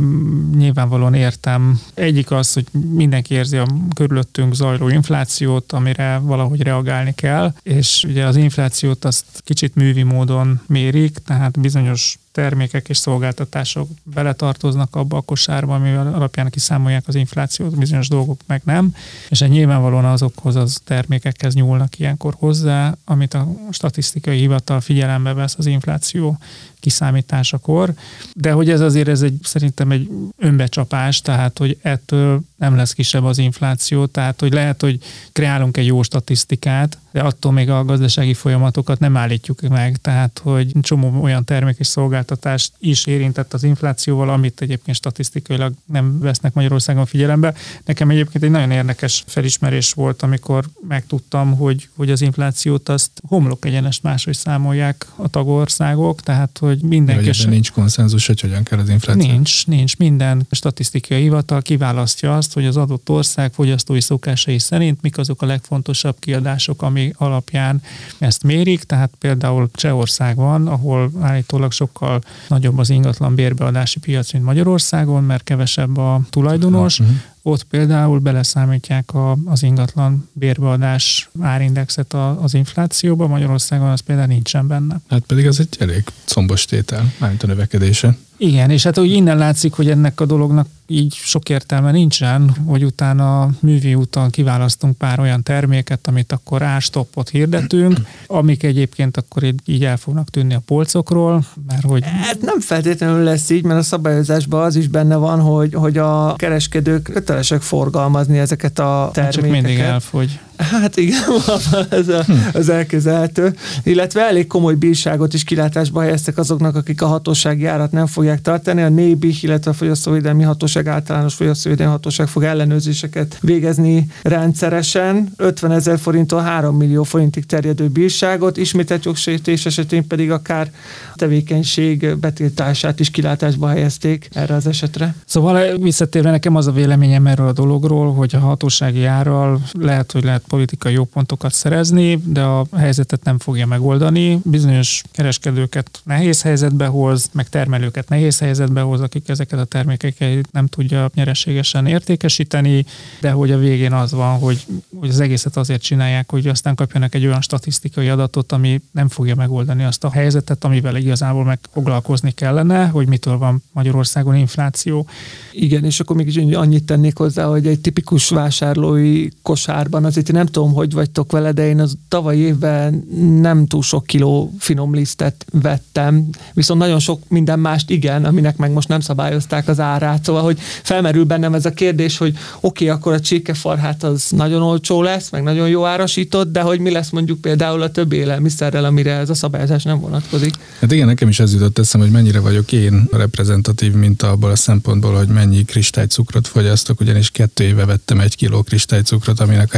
nyilvánvalóan 0.57 1.13
értem. 1.13 1.81
Egyik 1.93 2.31
az, 2.31 2.53
hogy 2.53 2.65
mindenki 2.71 3.33
érzi 3.33 3.57
a 3.57 3.67
körülöttünk 3.95 4.53
zajló 4.53 4.89
inflációt, 4.89 5.71
amire 5.71 6.17
valahogy 6.17 6.61
reagálni 6.61 7.13
kell, 7.15 7.53
és 7.63 8.03
ugye 8.07 8.25
az 8.25 8.35
inflációt 8.35 9.05
azt 9.05 9.25
kicsit 9.43 9.75
művi 9.75 10.03
módon 10.03 10.61
mérik, 10.67 11.17
tehát 11.17 11.59
bizonyos 11.59 12.19
termékek 12.31 12.89
és 12.89 12.97
szolgáltatások 12.97 13.89
beletartoznak 14.03 14.95
abba 14.95 15.17
a 15.17 15.21
kosárba, 15.21 15.75
ami 15.75 15.91
alapján 15.91 16.49
kiszámolják 16.49 17.07
az 17.07 17.15
inflációt, 17.15 17.77
bizonyos 17.77 18.07
dolgok 18.07 18.41
meg 18.47 18.61
nem, 18.65 18.95
és 19.29 19.39
nyilvánvalóan 19.39 20.05
azokhoz 20.05 20.55
az 20.55 20.81
termékekhez 20.83 21.53
nyúlnak 21.53 21.99
ilyenkor 21.99 22.35
hozzá, 22.37 22.95
amit 23.05 23.33
a 23.33 23.47
statisztikai 23.71 24.37
hivatal 24.37 24.81
figyelembe 24.81 25.33
vesz 25.33 25.55
az 25.57 25.65
infláció 25.65 26.37
kiszámításakor, 26.81 27.93
de 28.33 28.51
hogy 28.51 28.69
ez 28.69 28.81
azért 28.81 29.07
ez 29.07 29.21
egy, 29.21 29.39
szerintem 29.43 29.91
egy 29.91 30.09
önbecsapás, 30.37 31.21
tehát 31.21 31.57
hogy 31.57 31.77
ettől 31.81 32.41
nem 32.55 32.75
lesz 32.75 32.93
kisebb 32.93 33.23
az 33.23 33.37
infláció, 33.37 34.05
tehát 34.05 34.39
hogy 34.39 34.53
lehet, 34.53 34.81
hogy 34.81 34.97
kreálunk 35.31 35.77
egy 35.77 35.85
jó 35.85 36.03
statisztikát, 36.03 36.97
de 37.11 37.21
attól 37.21 37.51
még 37.51 37.69
a 37.69 37.85
gazdasági 37.85 38.33
folyamatokat 38.33 38.99
nem 38.99 39.17
állítjuk 39.17 39.61
meg, 39.61 39.97
tehát 39.97 40.39
hogy 40.43 40.71
csomó 40.81 41.21
olyan 41.21 41.43
termék 41.43 41.75
és 41.79 41.87
szolgáltatást 41.87 42.71
is 42.79 43.05
érintett 43.05 43.53
az 43.53 43.63
inflációval, 43.63 44.29
amit 44.29 44.61
egyébként 44.61 44.97
statisztikailag 44.97 45.73
nem 45.85 46.19
vesznek 46.19 46.53
Magyarországon 46.53 47.05
figyelembe. 47.05 47.53
Nekem 47.85 48.09
egyébként 48.09 48.43
egy 48.43 48.49
nagyon 48.49 48.71
érdekes 48.71 49.23
felismerés 49.27 49.93
volt, 49.93 50.21
amikor 50.21 50.65
megtudtam, 50.87 51.57
hogy, 51.57 51.89
hogy 51.95 52.11
az 52.11 52.21
inflációt 52.21 52.89
azt 52.89 53.11
homlok 53.27 53.65
egyenes 53.65 54.01
máshogy 54.01 54.35
számolják 54.35 55.05
a 55.15 55.27
tagországok, 55.27 56.21
tehát 56.21 56.57
hogy 56.57 56.70
mindenki... 56.81 57.25
Hogy 57.25 57.47
nincs 57.49 57.71
konszenzus, 57.71 58.27
hogy 58.27 58.41
hogyan 58.41 58.63
kell 58.63 58.79
az 58.79 58.89
infláció? 58.89 59.31
Nincs, 59.31 59.67
nincs. 59.67 59.97
Minden 59.97 60.45
statisztikai 60.51 61.21
hivatal 61.21 61.61
kiválasztja 61.61 62.35
azt, 62.35 62.53
hogy 62.53 62.65
az 62.65 62.77
adott 62.77 63.09
ország 63.09 63.53
fogyasztói 63.53 64.01
szokásai 64.01 64.59
szerint 64.59 65.01
mik 65.01 65.17
azok 65.17 65.41
a 65.41 65.45
legfontosabb 65.45 66.15
kiadások, 66.19 66.81
ami 66.81 67.13
alapján 67.17 67.81
ezt 68.17 68.43
mérik, 68.43 68.83
tehát 68.83 69.11
például 69.19 69.69
Csehország 69.73 70.35
van, 70.35 70.67
ahol 70.67 71.11
állítólag 71.19 71.71
sokkal 71.71 72.21
nagyobb 72.47 72.77
az 72.77 72.89
ingatlan 72.89 73.35
bérbeadási 73.35 73.99
piac, 73.99 74.33
mint 74.33 74.45
Magyarországon, 74.45 75.23
mert 75.23 75.43
kevesebb 75.43 75.97
a 75.97 76.21
tulajdonos, 76.29 76.99
uh-huh 76.99 77.15
ott 77.41 77.63
például 77.63 78.19
beleszámítják 78.19 79.13
a, 79.13 79.37
az 79.45 79.63
ingatlan 79.63 80.29
bérbeadás 80.33 81.29
árindexet 81.39 82.13
a, 82.13 82.41
az 82.43 82.53
inflációba, 82.53 83.27
Magyarországon 83.27 83.89
az 83.89 83.99
például 83.99 84.27
nincsen 84.27 84.67
benne. 84.67 85.01
Hát 85.09 85.23
pedig 85.27 85.47
az 85.47 85.59
egy 85.59 85.75
elég 85.79 86.03
combos 86.25 86.65
tétel, 86.65 87.13
mármint 87.17 87.43
a 87.43 87.47
növekedése. 87.47 88.17
Igen, 88.43 88.69
és 88.69 88.83
hát 88.83 88.97
úgy 88.97 89.11
innen 89.11 89.37
látszik, 89.37 89.73
hogy 89.73 89.89
ennek 89.89 90.19
a 90.19 90.25
dolognak 90.25 90.67
így 90.87 91.13
sok 91.13 91.49
értelme 91.49 91.91
nincsen, 91.91 92.55
hogy 92.65 92.83
utána 92.83 93.49
művi 93.59 93.95
úton 93.95 94.29
kiválasztunk 94.29 94.97
pár 94.97 95.19
olyan 95.19 95.43
terméket, 95.43 96.07
amit 96.07 96.31
akkor 96.31 96.61
ástoppot 96.61 97.29
hirdetünk, 97.29 97.99
amik 98.27 98.63
egyébként 98.63 99.17
akkor 99.17 99.43
így, 99.65 99.83
el 99.83 99.97
fognak 99.97 100.29
tűnni 100.29 100.53
a 100.53 100.61
polcokról, 100.65 101.45
mert 101.67 101.83
hogy... 101.83 102.03
Hát 102.03 102.41
nem 102.41 102.59
feltétlenül 102.59 103.23
lesz 103.23 103.49
így, 103.49 103.63
mert 103.63 103.79
a 103.79 103.83
szabályozásban 103.83 104.63
az 104.63 104.75
is 104.75 104.87
benne 104.87 105.15
van, 105.15 105.39
hogy, 105.39 105.73
hogy 105.73 105.97
a 105.97 106.35
kereskedők 106.35 107.03
kötelesek 107.03 107.61
forgalmazni 107.61 108.37
ezeket 108.37 108.79
a 108.79 109.09
termékeket. 109.13 109.51
Csak 109.51 109.63
mindig 109.63 109.79
elfogy. 109.79 110.39
Hát 110.61 110.97
igen, 110.97 111.21
ez 111.89 112.07
a, 112.07 112.25
az 112.53 112.69
elkezelhető. 112.69 113.55
Illetve 113.83 114.21
elég 114.21 114.47
komoly 114.47 114.75
bírságot 114.75 115.33
is 115.33 115.43
kilátásba 115.43 116.01
helyeztek 116.01 116.37
azoknak, 116.37 116.75
akik 116.75 117.01
a 117.01 117.05
hatósági 117.05 117.65
árat 117.65 117.91
nem 117.91 118.05
fogják 118.05 118.41
tartani. 118.41 118.81
A 118.81 118.89
NÉBI, 118.89 119.33
illetve 119.41 119.71
a 119.71 119.73
Fogyasztóvédelmi 119.73 120.43
Hatóság, 120.43 120.87
általános 120.87 121.33
Fogyasztóvédelmi 121.33 121.91
Hatóság 121.91 122.27
fog 122.27 122.43
ellenőrzéseket 122.43 123.37
végezni 123.41 124.07
rendszeresen. 124.21 125.33
50 125.37 125.71
ezer 125.71 125.99
forinttól 125.99 126.39
3 126.41 126.77
millió 126.77 127.03
forintig 127.03 127.45
terjedő 127.45 127.87
bírságot, 127.87 128.57
ismételt 128.57 129.05
jogsértés 129.05 129.65
esetén 129.65 130.07
pedig 130.07 130.31
akár 130.31 130.71
tevékenység 131.15 132.15
betiltását 132.15 132.99
is 132.99 133.09
kilátásba 133.09 133.67
helyezték 133.67 134.29
erre 134.33 134.55
az 134.55 134.67
esetre. 134.67 135.15
Szóval 135.25 135.77
visszatérve 135.77 136.31
nekem 136.31 136.55
az 136.55 136.67
a 136.67 136.71
véleményem 136.71 137.27
erről 137.27 137.47
a 137.47 137.51
dologról, 137.51 138.13
hogy 138.13 138.35
a 138.35 138.39
hatósági 138.39 139.05
árral 139.05 139.61
lehet, 139.71 140.11
hogy 140.11 140.23
lehet 140.23 140.43
politikai 140.51 140.93
jópontokat 140.93 141.53
szerezni, 141.53 142.21
de 142.25 142.41
a 142.41 142.65
helyzetet 142.77 143.23
nem 143.23 143.39
fogja 143.39 143.65
megoldani. 143.65 144.39
Bizonyos 144.43 145.01
kereskedőket 145.11 146.01
nehéz 146.03 146.41
helyzetbe 146.41 146.85
hoz, 146.85 147.29
meg 147.33 147.49
termelőket 147.49 148.09
nehéz 148.09 148.39
helyzetbe 148.39 148.81
hoz, 148.81 149.01
akik 149.01 149.29
ezeket 149.29 149.59
a 149.59 149.65
termékeket 149.65 150.51
nem 150.51 150.67
tudja 150.67 151.09
nyereségesen 151.13 151.85
értékesíteni, 151.87 152.85
de 153.21 153.31
hogy 153.31 153.51
a 153.51 153.57
végén 153.57 153.93
az 153.93 154.11
van, 154.11 154.39
hogy, 154.39 154.65
hogy 154.99 155.09
az 155.09 155.19
egészet 155.19 155.57
azért 155.57 155.81
csinálják, 155.81 156.31
hogy 156.31 156.47
aztán 156.47 156.75
kapjanak 156.75 157.15
egy 157.15 157.25
olyan 157.25 157.41
statisztikai 157.41 158.09
adatot, 158.09 158.51
ami 158.51 158.81
nem 158.91 159.07
fogja 159.07 159.35
megoldani 159.35 159.83
azt 159.83 160.03
a 160.03 160.11
helyzetet, 160.11 160.63
amivel 160.63 160.95
igazából 160.95 161.43
meg 161.43 161.59
foglalkozni 161.73 162.31
kellene, 162.31 162.87
hogy 162.87 163.07
mitől 163.07 163.37
van 163.37 163.63
Magyarországon 163.71 164.35
infláció. 164.35 165.07
Igen, 165.51 165.85
és 165.85 165.99
akkor 165.99 166.15
még 166.15 166.55
annyit 166.55 166.83
tennék 166.83 167.17
hozzá, 167.17 167.45
hogy 167.45 167.67
egy 167.67 167.79
tipikus 167.79 168.29
vásárlói 168.29 169.27
kosárban, 169.41 170.05
azért 170.05 170.29
én 170.29 170.37
nem 170.41 170.51
tudom, 170.51 170.73
hogy 170.73 170.93
vagytok 170.93 171.31
vele, 171.31 171.51
de 171.51 171.67
én 171.67 171.79
az 171.79 171.95
tavaly 172.07 172.37
évben 172.37 173.07
nem 173.41 173.65
túl 173.67 173.81
sok 173.81 174.05
kiló 174.05 174.53
finom 174.59 174.93
lisztet 174.93 175.45
vettem, 175.51 176.29
viszont 176.53 176.79
nagyon 176.79 176.99
sok 176.99 177.21
minden 177.27 177.59
mást 177.59 177.89
igen, 177.89 178.25
aminek 178.25 178.57
meg 178.57 178.71
most 178.71 178.87
nem 178.87 178.99
szabályozták 178.99 179.67
az 179.67 179.79
árát, 179.79 180.23
szóval, 180.23 180.43
hogy 180.43 180.59
felmerül 180.83 181.23
bennem 181.23 181.53
ez 181.53 181.65
a 181.65 181.71
kérdés, 181.71 182.17
hogy 182.17 182.37
oké, 182.59 182.85
okay, 182.85 182.97
akkor 182.97 183.13
a 183.13 183.19
csirkefarhát 183.19 184.03
az 184.03 184.27
nagyon 184.29 184.61
olcsó 184.61 185.01
lesz, 185.01 185.29
meg 185.29 185.43
nagyon 185.43 185.69
jó 185.69 185.85
árasított, 185.85 186.51
de 186.51 186.61
hogy 186.61 186.79
mi 186.79 186.91
lesz 186.91 187.09
mondjuk 187.09 187.41
például 187.41 187.81
a 187.81 187.91
többi 187.91 188.15
élelmiszerrel, 188.15 188.85
amire 188.85 189.13
ez 189.13 189.29
a 189.29 189.33
szabályozás 189.33 189.83
nem 189.83 189.99
vonatkozik. 189.99 190.53
Hát 190.79 190.91
igen, 190.91 191.07
nekem 191.07 191.27
is 191.27 191.39
ez 191.39 191.53
jutott 191.53 191.79
eszem, 191.79 192.01
hogy 192.01 192.11
mennyire 192.11 192.39
vagyok 192.39 192.71
én 192.71 193.07
reprezentatív 193.11 193.93
minta 193.93 194.29
abból 194.29 194.51
a 194.51 194.55
szempontból, 194.55 195.17
hogy 195.17 195.27
mennyi 195.27 195.63
kristálycukrot 195.63 196.47
fogyasztok, 196.47 196.99
ugyanis 196.99 197.29
kettő 197.29 197.63
éve 197.63 197.85
vettem 197.85 198.19
egy 198.19 198.35
kiló 198.35 198.61
kristálycukrot, 198.61 199.39
aminek 199.39 199.73
a 199.73 199.77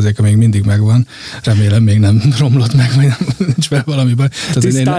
75%-a 0.00 0.22
még 0.22 0.36
mindig 0.36 0.64
megvan. 0.64 1.06
Remélem 1.42 1.82
még 1.82 1.98
nem 1.98 2.22
romlott 2.38 2.74
meg, 2.74 2.92
vagy 2.94 3.06
nem, 3.06 3.28
nincs 3.38 3.68
vele 3.68 3.82
valami 3.86 4.14
baj. 4.14 4.28
Tehát 4.28 4.64
én, 4.64 4.76
én 4.76 4.90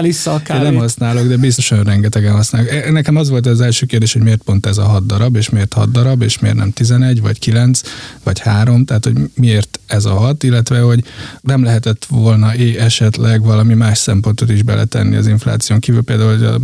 nem 0.48 0.76
használok, 0.76 1.26
de 1.26 1.36
biztosan 1.36 1.82
rengetegen 1.82 2.32
használok. 2.32 2.70
E, 2.70 2.90
nekem 2.90 3.16
az 3.16 3.28
volt 3.28 3.46
az 3.46 3.60
első 3.60 3.86
kérdés, 3.86 4.12
hogy 4.12 4.22
miért 4.22 4.42
pont 4.42 4.66
ez 4.66 4.78
a 4.78 4.84
6 4.84 5.06
darab, 5.06 5.36
és 5.36 5.48
miért 5.50 5.72
6 5.72 5.90
darab, 5.90 6.22
és 6.22 6.38
miért 6.38 6.56
nem 6.56 6.72
11, 6.72 7.20
vagy 7.20 7.38
9, 7.38 7.80
vagy 8.22 8.38
3, 8.38 8.84
tehát 8.84 9.04
hogy 9.04 9.16
miért 9.34 9.80
ez 9.86 10.04
a 10.04 10.14
6, 10.14 10.42
illetve 10.42 10.80
hogy 10.80 11.04
nem 11.40 11.62
lehetett 11.62 12.04
volna 12.04 12.52
esetleg 12.78 13.42
valami 13.42 13.74
más 13.74 13.98
szempontot 13.98 14.50
is 14.50 14.62
beletenni 14.62 15.16
az 15.16 15.26
infláción 15.26 15.80
kívül, 15.80 16.02
például, 16.02 16.36
hogy 16.36 16.44
a, 16.44 16.60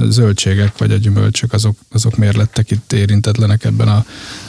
a 0.00 0.10
zöldségek 0.10 0.78
vagy 0.78 0.92
a 0.92 0.96
gyümölcsök 0.96 1.52
azok, 1.52 1.76
azok 1.92 2.16
miért 2.16 2.36
lettek 2.36 2.70
itt 2.70 2.92
érintetlenek 2.92 3.64
ebben 3.64 3.88
a 3.88 4.04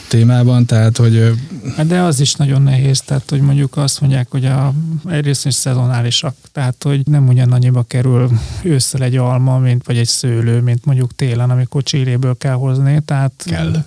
témában, 0.08 0.66
tehát 0.66 0.98
hogy... 0.98 1.32
Hát 1.76 1.88
de 1.88 2.02
az 2.02 2.20
is 2.20 2.34
nagyon 2.34 2.62
nehéz, 2.62 3.02
tehát 3.02 3.30
hogy 3.30 3.42
mondjuk 3.42 3.78
azt 3.78 4.02
mondják, 4.02 4.28
hogy 4.30 4.46
a, 4.46 4.74
egyrészt 5.06 5.46
is 5.46 5.54
szezonálisak, 5.54 6.36
tehát 6.52 6.84
hogy 6.84 7.02
nem 7.06 7.28
ugyanannyiba 7.28 7.84
kerül 7.84 8.30
ősszel 8.64 9.02
egy 9.02 9.16
alma, 9.16 9.58
mint 9.58 9.86
vagy 9.86 9.98
egy 9.98 10.08
szőlő, 10.08 10.62
mint 10.62 10.86
mondjuk 10.86 11.16
télen, 11.16 11.50
amikor 11.50 11.84
csíréből 11.84 12.38
kell 12.38 12.54
hozni, 12.54 13.02
tehát... 13.06 13.44
Kell. 13.46 13.76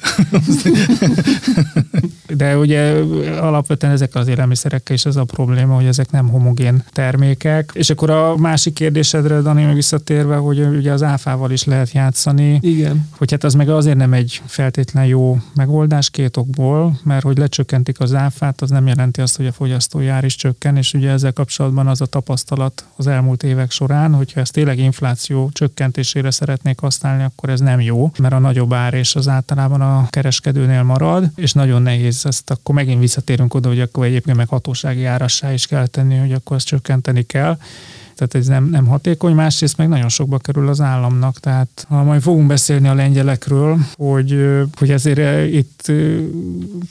de 2.36 2.56
ugye 2.56 2.92
alapvetően 3.40 3.92
ezek 3.92 4.14
az 4.14 4.28
élelmiszerekkel 4.28 4.94
is 4.94 5.04
az 5.04 5.16
a 5.16 5.24
probléma, 5.24 5.74
hogy 5.74 5.86
ezek 5.86 6.10
nem 6.10 6.28
homogén 6.28 6.84
termékek. 6.92 7.70
És 7.74 7.90
akkor 7.90 8.10
a 8.10 8.36
másik 8.36 8.74
kérdésedre, 8.74 9.40
Dani, 9.40 9.64
meg 9.64 9.74
visszatérve, 9.74 10.36
hogy 10.36 10.60
ugye 10.60 10.92
az 10.92 11.02
áfával 11.02 11.50
is 11.50 11.64
lehet 11.64 11.92
játszani. 11.92 12.58
Igen. 12.60 13.08
Hogy 13.16 13.30
hát 13.30 13.44
az 13.44 13.54
meg 13.54 13.68
azért 13.68 13.96
nem 13.96 14.12
egy 14.12 14.42
feltétlen 14.46 15.06
jó 15.06 15.38
megoldás 15.54 16.10
két 16.10 16.36
okból, 16.36 16.98
mert 17.04 17.22
hogy 17.22 17.38
lecsökkentik 17.38 18.00
az 18.00 18.14
áfát, 18.14 18.60
az 18.60 18.70
nem 18.70 18.86
jelenti 18.86 19.20
azt, 19.20 19.36
hogy 19.36 19.46
a 19.46 19.52
fogyasztói 19.52 20.06
ár 20.06 20.24
is 20.24 20.34
csökken, 20.34 20.76
és 20.76 20.94
ugye 20.94 21.10
ezzel 21.10 21.32
kapcsolatban 21.32 21.86
az 21.86 22.00
a 22.00 22.06
tapasztalat 22.06 22.84
az 22.96 23.06
elmúlt 23.06 23.42
évek 23.42 23.70
során, 23.70 24.14
hogyha 24.14 24.40
ezt 24.40 24.52
tényleg 24.52 24.78
infláció 24.78 25.50
csökkentésére 25.52 26.30
szeretnék 26.30 26.80
használni, 26.80 27.22
akkor 27.22 27.48
ez 27.48 27.60
nem 27.60 27.80
jó, 27.80 28.10
mert 28.18 28.34
a 28.34 28.38
nagyobb 28.38 28.72
ár 28.72 28.94
és 28.94 29.14
az 29.14 29.28
általában 29.28 29.80
a 29.80 30.06
kereskedőnél 30.10 30.82
marad, 30.82 31.30
és 31.34 31.52
nagyon 31.52 31.82
nehéz 31.82 32.17
ezt, 32.24 32.50
akkor 32.50 32.74
megint 32.74 33.00
visszatérünk 33.00 33.54
oda, 33.54 33.68
hogy 33.68 33.80
akkor 33.80 34.04
egyébként 34.04 34.36
meg 34.36 34.48
hatósági 34.48 35.04
árassá 35.04 35.52
is 35.52 35.66
kell 35.66 35.86
tenni, 35.86 36.16
hogy 36.16 36.32
akkor 36.32 36.56
ezt 36.56 36.66
csökkenteni 36.66 37.22
kell 37.22 37.58
tehát 38.18 38.34
ez 38.34 38.46
nem, 38.46 38.64
nem 38.64 38.86
hatékony, 38.86 39.34
másrészt 39.34 39.76
meg 39.76 39.88
nagyon 39.88 40.08
sokba 40.08 40.38
kerül 40.38 40.68
az 40.68 40.80
államnak, 40.80 41.40
tehát 41.40 41.86
ha 41.88 42.02
majd 42.02 42.22
fogunk 42.22 42.46
beszélni 42.46 42.88
a 42.88 42.94
lengyelekről, 42.94 43.78
hogy, 43.96 44.56
hogy 44.78 44.90
ezért 44.90 45.52
itt 45.52 45.92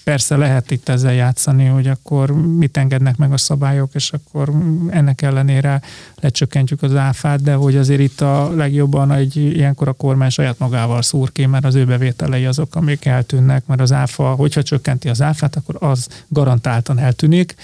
persze 0.04 0.38
lehet 0.38 0.72
itt 0.72 0.90
ezzel 0.90 1.14
játszani, 1.14 1.66
hogy 1.66 1.88
akkor 1.88 2.32
mit 2.58 2.78
engednek 2.78 3.18
meg 3.18 3.32
a 3.34 3.38
szabályok, 3.38 3.90
és 3.94 4.12
akkor 4.12 4.52
ennek 4.90 5.22
ellenére 5.22 5.82
lecsökkentjük 6.16 6.84
az 6.84 6.96
áfát, 6.96 7.42
de 7.42 7.54
hogy 7.54 7.76
azért 7.76 8.02
itt 8.02 8.22
a 8.22 8.52
legjobban 8.56 9.12
egy 9.12 9.36
ilyenkor 9.36 9.88
a 9.88 9.94
kormány 9.94 10.30
saját 10.30 10.60
magával 10.60 11.02
szúr 11.02 11.32
ki, 11.32 11.46
mert 11.46 11.66
az 11.66 11.76
ő 11.76 11.86
bevételei 11.86 12.46
azok, 12.46 12.76
amik 12.76 13.06
eltűnnek, 13.06 13.66
mert 13.66 13.82
az 13.82 13.92
áfa, 13.92 14.30
hogyha 14.30 14.64
csökkenti 14.64 15.10
az 15.10 15.22
áfát, 15.22 15.56
akkor 15.56 15.76
az 15.80 16.08
garantáltan 16.28 17.00
eltűnik, 17.00 17.56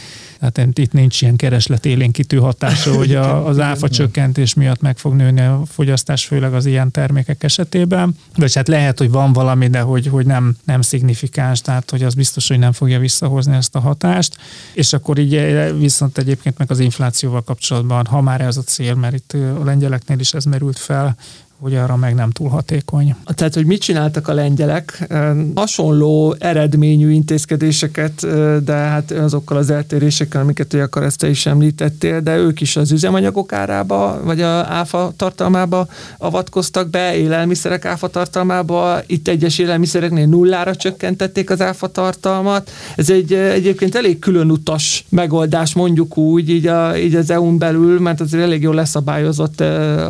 tehát 0.51 0.79
itt 0.79 0.91
nincs 0.91 1.21
ilyen 1.21 1.35
kereslet 1.35 1.85
élénkítő 1.85 2.37
hatása, 2.37 2.95
hogy 2.95 3.15
a, 3.15 3.52
az 3.53 3.59
áfa 3.59 3.89
csökkentés 3.89 4.53
miatt 4.53 4.81
meg 4.81 4.97
fog 4.97 5.13
nőni 5.13 5.41
a 5.41 5.61
fogyasztás, 5.67 6.25
főleg 6.25 6.53
az 6.53 6.65
ilyen 6.65 6.91
termékek 6.91 7.43
esetében. 7.43 8.15
Vagy 8.35 8.55
hát 8.55 8.67
lehet, 8.67 8.97
hogy 8.97 9.11
van 9.11 9.33
valami, 9.33 9.67
de 9.67 9.79
hogy, 9.79 10.07
hogy 10.07 10.25
nem, 10.25 10.55
nem 10.63 10.81
szignifikáns, 10.81 11.61
tehát 11.61 11.89
hogy 11.89 12.03
az 12.03 12.13
biztos, 12.13 12.47
hogy 12.47 12.59
nem 12.59 12.71
fogja 12.71 12.99
visszahozni 12.99 13.55
ezt 13.55 13.75
a 13.75 13.79
hatást. 13.79 14.37
És 14.73 14.93
akkor 14.93 15.17
így 15.17 15.35
eh, 15.35 15.71
viszont 15.77 16.17
egyébként 16.17 16.57
meg 16.57 16.71
az 16.71 16.79
inflációval 16.79 17.41
kapcsolatban, 17.41 18.05
ha 18.05 18.21
már 18.21 18.41
ez 18.41 18.57
a 18.57 18.61
cél, 18.61 18.95
mert 18.95 19.15
itt 19.15 19.33
a 19.33 19.63
lengyeleknél 19.63 20.19
is 20.19 20.33
ez 20.33 20.45
merült 20.45 20.79
fel, 20.79 21.15
hogy 21.63 21.75
arra 21.75 21.95
meg 21.95 22.15
nem 22.15 22.29
túl 22.29 22.49
hatékony. 22.49 23.15
Tehát, 23.25 23.53
hogy 23.53 23.65
mit 23.65 23.81
csináltak 23.81 24.27
a 24.27 24.33
lengyelek? 24.33 25.07
Hasonló 25.55 26.35
eredményű 26.39 27.11
intézkedéseket, 27.11 28.27
de 28.63 28.73
hát 28.73 29.11
azokkal 29.11 29.57
az 29.57 29.69
eltérésekkel, 29.69 30.41
amiket 30.41 30.73
ugye 30.73 30.83
akar 30.83 31.03
ezt 31.03 31.23
is 31.23 31.45
említettél, 31.45 32.21
de 32.21 32.37
ők 32.37 32.61
is 32.61 32.75
az 32.75 32.91
üzemanyagok 32.91 33.53
árába, 33.53 34.19
vagy 34.23 34.41
a 34.41 34.47
áfa 34.49 35.13
tartalmába 35.15 35.87
avatkoztak 36.17 36.89
be, 36.89 37.15
élelmiszerek 37.15 37.85
áfa 37.85 38.07
tartalmába, 38.07 38.99
itt 39.05 39.27
egyes 39.27 39.57
élelmiszereknél 39.57 40.25
nullára 40.25 40.75
csökkentették 40.75 41.49
az 41.49 41.61
áfa 41.61 41.87
tartalmat. 41.87 42.71
Ez 42.95 43.09
egy 43.09 43.33
egyébként 43.33 43.95
elég 43.95 44.19
külön 44.19 44.51
utas 44.51 45.05
megoldás, 45.09 45.73
mondjuk 45.73 46.17
úgy, 46.17 46.49
így, 46.49 46.67
a, 46.67 46.97
így 46.97 47.15
az 47.15 47.29
EU-n 47.29 47.57
belül, 47.57 47.99
mert 47.99 48.21
azért 48.21 48.43
elég 48.43 48.61
jól 48.61 48.75
leszabályozott 48.75 49.61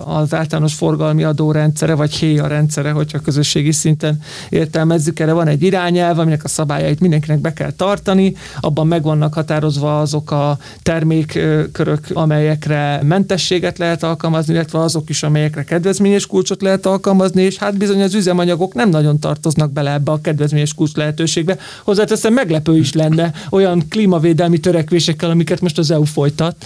az 0.05 0.33
általános 0.33 0.73
forgalmi 0.73 1.23
adó 1.23 1.41
rendszere, 1.51 1.93
vagy 1.93 2.13
héja 2.13 2.47
rendszere, 2.47 2.91
hogyha 2.91 3.19
közösségi 3.19 3.71
szinten 3.71 4.19
értelmezzük. 4.49 5.19
Erre 5.19 5.34
van 5.34 5.47
egy 5.47 5.63
irányelv, 5.63 6.19
aminek 6.19 6.43
a 6.43 6.47
szabályait 6.47 6.99
mindenkinek 6.99 7.39
be 7.39 7.53
kell 7.53 7.71
tartani, 7.71 8.36
abban 8.60 8.88
meg 8.88 9.03
vannak 9.03 9.34
határozva 9.34 9.99
azok 9.99 10.32
a 10.32 10.58
termékkörök, 10.82 12.08
amelyekre 12.13 12.99
mentességet 13.03 13.77
lehet 13.77 14.03
alkalmazni, 14.03 14.53
illetve 14.53 14.79
azok 14.79 15.10
is, 15.10 15.23
amelyekre 15.23 15.63
kedvezményes 15.63 16.27
kulcsot 16.27 16.62
lehet 16.62 16.86
alkalmazni, 16.86 17.41
és 17.41 17.58
hát 17.58 17.77
bizony 17.77 18.01
az 18.01 18.13
üzemanyagok 18.13 18.73
nem 18.73 18.89
nagyon 18.89 19.19
tartoznak 19.19 19.71
bele 19.71 19.93
ebbe 19.93 20.12
a 20.12 20.21
kedvezményes 20.21 20.73
kulcs 20.73 20.95
lehetőségbe. 20.95 21.58
Hozzáteszem, 21.84 22.34
meglepő 22.34 22.77
is 22.77 22.93
lenne 22.93 23.32
olyan 23.49 23.84
klímavédelmi 23.89 24.58
törekvésekkel, 24.58 25.29
amiket 25.29 25.62
most 25.62 25.77
az 25.77 25.91
EU 25.91 26.03
folytat. 26.03 26.65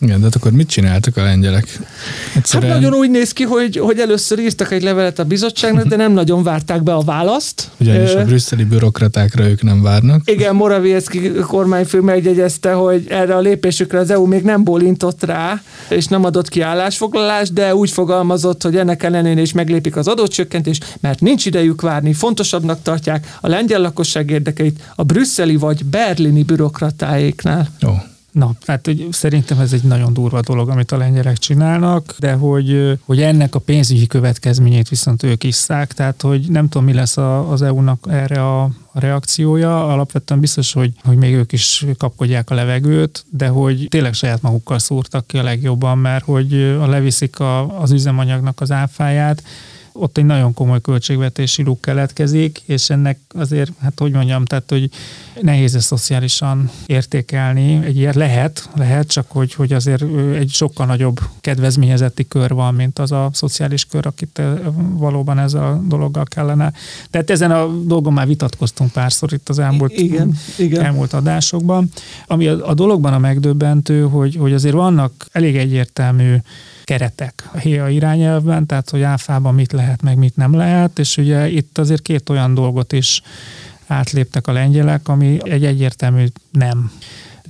Igen, 0.00 0.18
de 0.18 0.24
hát 0.24 0.34
akkor 0.34 0.52
mit 0.52 0.68
csináltak 0.68 1.16
a 1.16 1.22
lengyelek? 1.22 1.78
Egyszerűen... 2.34 2.72
Hát 2.72 2.80
nagyon 2.80 2.98
úgy 2.98 3.10
néz 3.10 3.32
ki, 3.32 3.44
hogy, 3.44 3.76
hogy 3.76 3.98
először 3.98 4.38
írtak 4.38 4.72
egy 4.72 4.82
levelet 4.82 5.18
a 5.18 5.24
bizottságnak, 5.24 5.86
de 5.86 5.96
nem 5.96 6.12
nagyon 6.12 6.42
várták 6.42 6.82
be 6.82 6.94
a 6.94 7.00
választ. 7.00 7.70
Ugyanis 7.80 8.14
a 8.14 8.24
brüsszeli 8.24 8.64
bürokratákra 8.64 9.48
ők 9.48 9.62
nem 9.62 9.82
várnak. 9.82 10.30
Igen, 10.30 10.54
Morawiecki 10.54 11.32
kormányfő 11.32 12.00
megjegyezte, 12.00 12.72
hogy 12.72 13.06
erre 13.08 13.34
a 13.34 13.40
lépésükre 13.40 13.98
az 13.98 14.10
EU 14.10 14.26
még 14.26 14.42
nem 14.42 14.64
bólintott 14.64 15.24
rá, 15.24 15.62
és 15.88 16.06
nem 16.06 16.24
adott 16.24 16.48
ki 16.48 16.60
állásfoglalást, 16.60 17.52
de 17.52 17.74
úgy 17.74 17.90
fogalmazott, 17.90 18.62
hogy 18.62 18.76
ennek 18.76 19.02
ellenére 19.02 19.40
is 19.40 19.52
meglépik 19.52 19.96
az 19.96 20.08
adócsökkentést, 20.08 20.96
mert 21.00 21.20
nincs 21.20 21.46
idejük 21.46 21.80
várni, 21.80 22.12
fontosabbnak 22.12 22.82
tartják 22.82 23.36
a 23.40 23.48
lengyel 23.48 23.80
lakosság 23.80 24.30
érdekeit 24.30 24.80
a 24.96 25.02
brüsszeli 25.02 25.56
vagy 25.56 25.84
berlini 25.84 26.42
bürokratáéknál. 26.42 27.68
Jó. 27.80 27.94
Na, 28.36 28.50
hát 28.66 28.86
hogy 28.86 29.06
szerintem 29.10 29.58
ez 29.58 29.72
egy 29.72 29.82
nagyon 29.82 30.12
durva 30.12 30.40
dolog, 30.40 30.68
amit 30.68 30.92
a 30.92 30.96
lengyelek 30.96 31.36
csinálnak, 31.36 32.14
de 32.18 32.32
hogy, 32.32 32.98
hogy 33.04 33.22
ennek 33.22 33.54
a 33.54 33.58
pénzügyi 33.58 34.06
következményét 34.06 34.88
viszont 34.88 35.22
ők 35.22 35.44
isszák, 35.44 35.92
tehát 35.92 36.22
hogy 36.22 36.46
nem 36.48 36.68
tudom, 36.68 36.86
mi 36.86 36.92
lesz 36.92 37.16
a, 37.16 37.50
az 37.50 37.62
EU-nak 37.62 38.06
erre 38.08 38.42
a, 38.42 38.62
a 38.62 39.00
reakciója. 39.00 39.86
Alapvetően 39.86 40.40
biztos, 40.40 40.72
hogy, 40.72 40.92
hogy 41.04 41.16
még 41.16 41.34
ők 41.34 41.52
is 41.52 41.86
kapkodják 41.98 42.50
a 42.50 42.54
levegőt, 42.54 43.24
de 43.30 43.48
hogy 43.48 43.86
tényleg 43.90 44.14
saját 44.14 44.42
magukkal 44.42 44.78
szúrtak 44.78 45.26
ki 45.26 45.38
a 45.38 45.42
legjobban, 45.42 45.98
mert 45.98 46.24
hogy 46.24 46.54
a 46.80 46.86
leviszik 46.86 47.40
a, 47.40 47.80
az 47.80 47.90
üzemanyagnak 47.90 48.60
az 48.60 48.70
áfáját, 48.70 49.42
ott 49.98 50.18
egy 50.18 50.24
nagyon 50.24 50.54
komoly 50.54 50.80
költségvetési 50.80 51.62
luk 51.62 51.80
keletkezik, 51.80 52.62
és 52.66 52.90
ennek 52.90 53.18
azért, 53.28 53.70
hát 53.80 53.98
hogy 53.98 54.12
mondjam, 54.12 54.44
tehát, 54.44 54.70
hogy 54.70 54.90
nehéz 55.40 55.74
ezt 55.74 55.86
szociálisan 55.86 56.70
értékelni. 56.86 57.84
Egy 57.84 57.96
ilyet 57.96 58.14
lehet, 58.14 58.68
lehet, 58.74 59.08
csak 59.08 59.26
hogy, 59.28 59.54
hogy 59.54 59.72
azért 59.72 60.04
egy 60.34 60.50
sokkal 60.50 60.86
nagyobb 60.86 61.20
kedvezményezeti 61.40 62.28
kör 62.28 62.52
van, 62.52 62.74
mint 62.74 62.98
az 62.98 63.12
a 63.12 63.30
szociális 63.32 63.84
kör, 63.84 64.06
akit 64.06 64.42
valóban 64.92 65.38
ez 65.38 65.54
a 65.54 65.82
dologgal 65.86 66.24
kellene. 66.24 66.72
Tehát 67.10 67.30
ezen 67.30 67.50
a 67.50 67.66
dolgon 67.66 68.12
már 68.12 68.26
vitatkoztunk 68.26 68.92
párszor 68.92 69.32
itt 69.32 69.48
az 69.48 69.58
elmúlt, 69.58 69.92
igen, 69.92 70.36
igen. 70.58 70.84
elmúlt 70.84 71.12
adásokban. 71.12 71.90
Ami 72.26 72.46
a, 72.46 72.68
a 72.68 72.74
dologban 72.74 73.12
a 73.12 73.18
megdöbbentő, 73.18 74.02
hogy, 74.02 74.36
hogy 74.36 74.52
azért 74.52 74.74
vannak 74.74 75.26
elég 75.32 75.56
egyértelmű 75.56 76.36
keretek 76.86 77.48
a 77.52 77.58
HIA 77.58 77.88
irányelvben, 77.88 78.66
tehát 78.66 78.90
hogy 78.90 79.02
áfában 79.02 79.54
mit 79.54 79.72
lehet, 79.72 79.85
meg 80.02 80.16
mit 80.16 80.36
nem 80.36 80.54
lehet, 80.54 80.98
és 80.98 81.16
ugye 81.16 81.48
itt 81.48 81.78
azért 81.78 82.02
két 82.02 82.28
olyan 82.28 82.54
dolgot 82.54 82.92
is 82.92 83.22
átléptek 83.86 84.46
a 84.46 84.52
lengyelek, 84.52 85.08
ami 85.08 85.38
egy 85.42 85.64
egyértelmű 85.64 86.26
nem. 86.50 86.90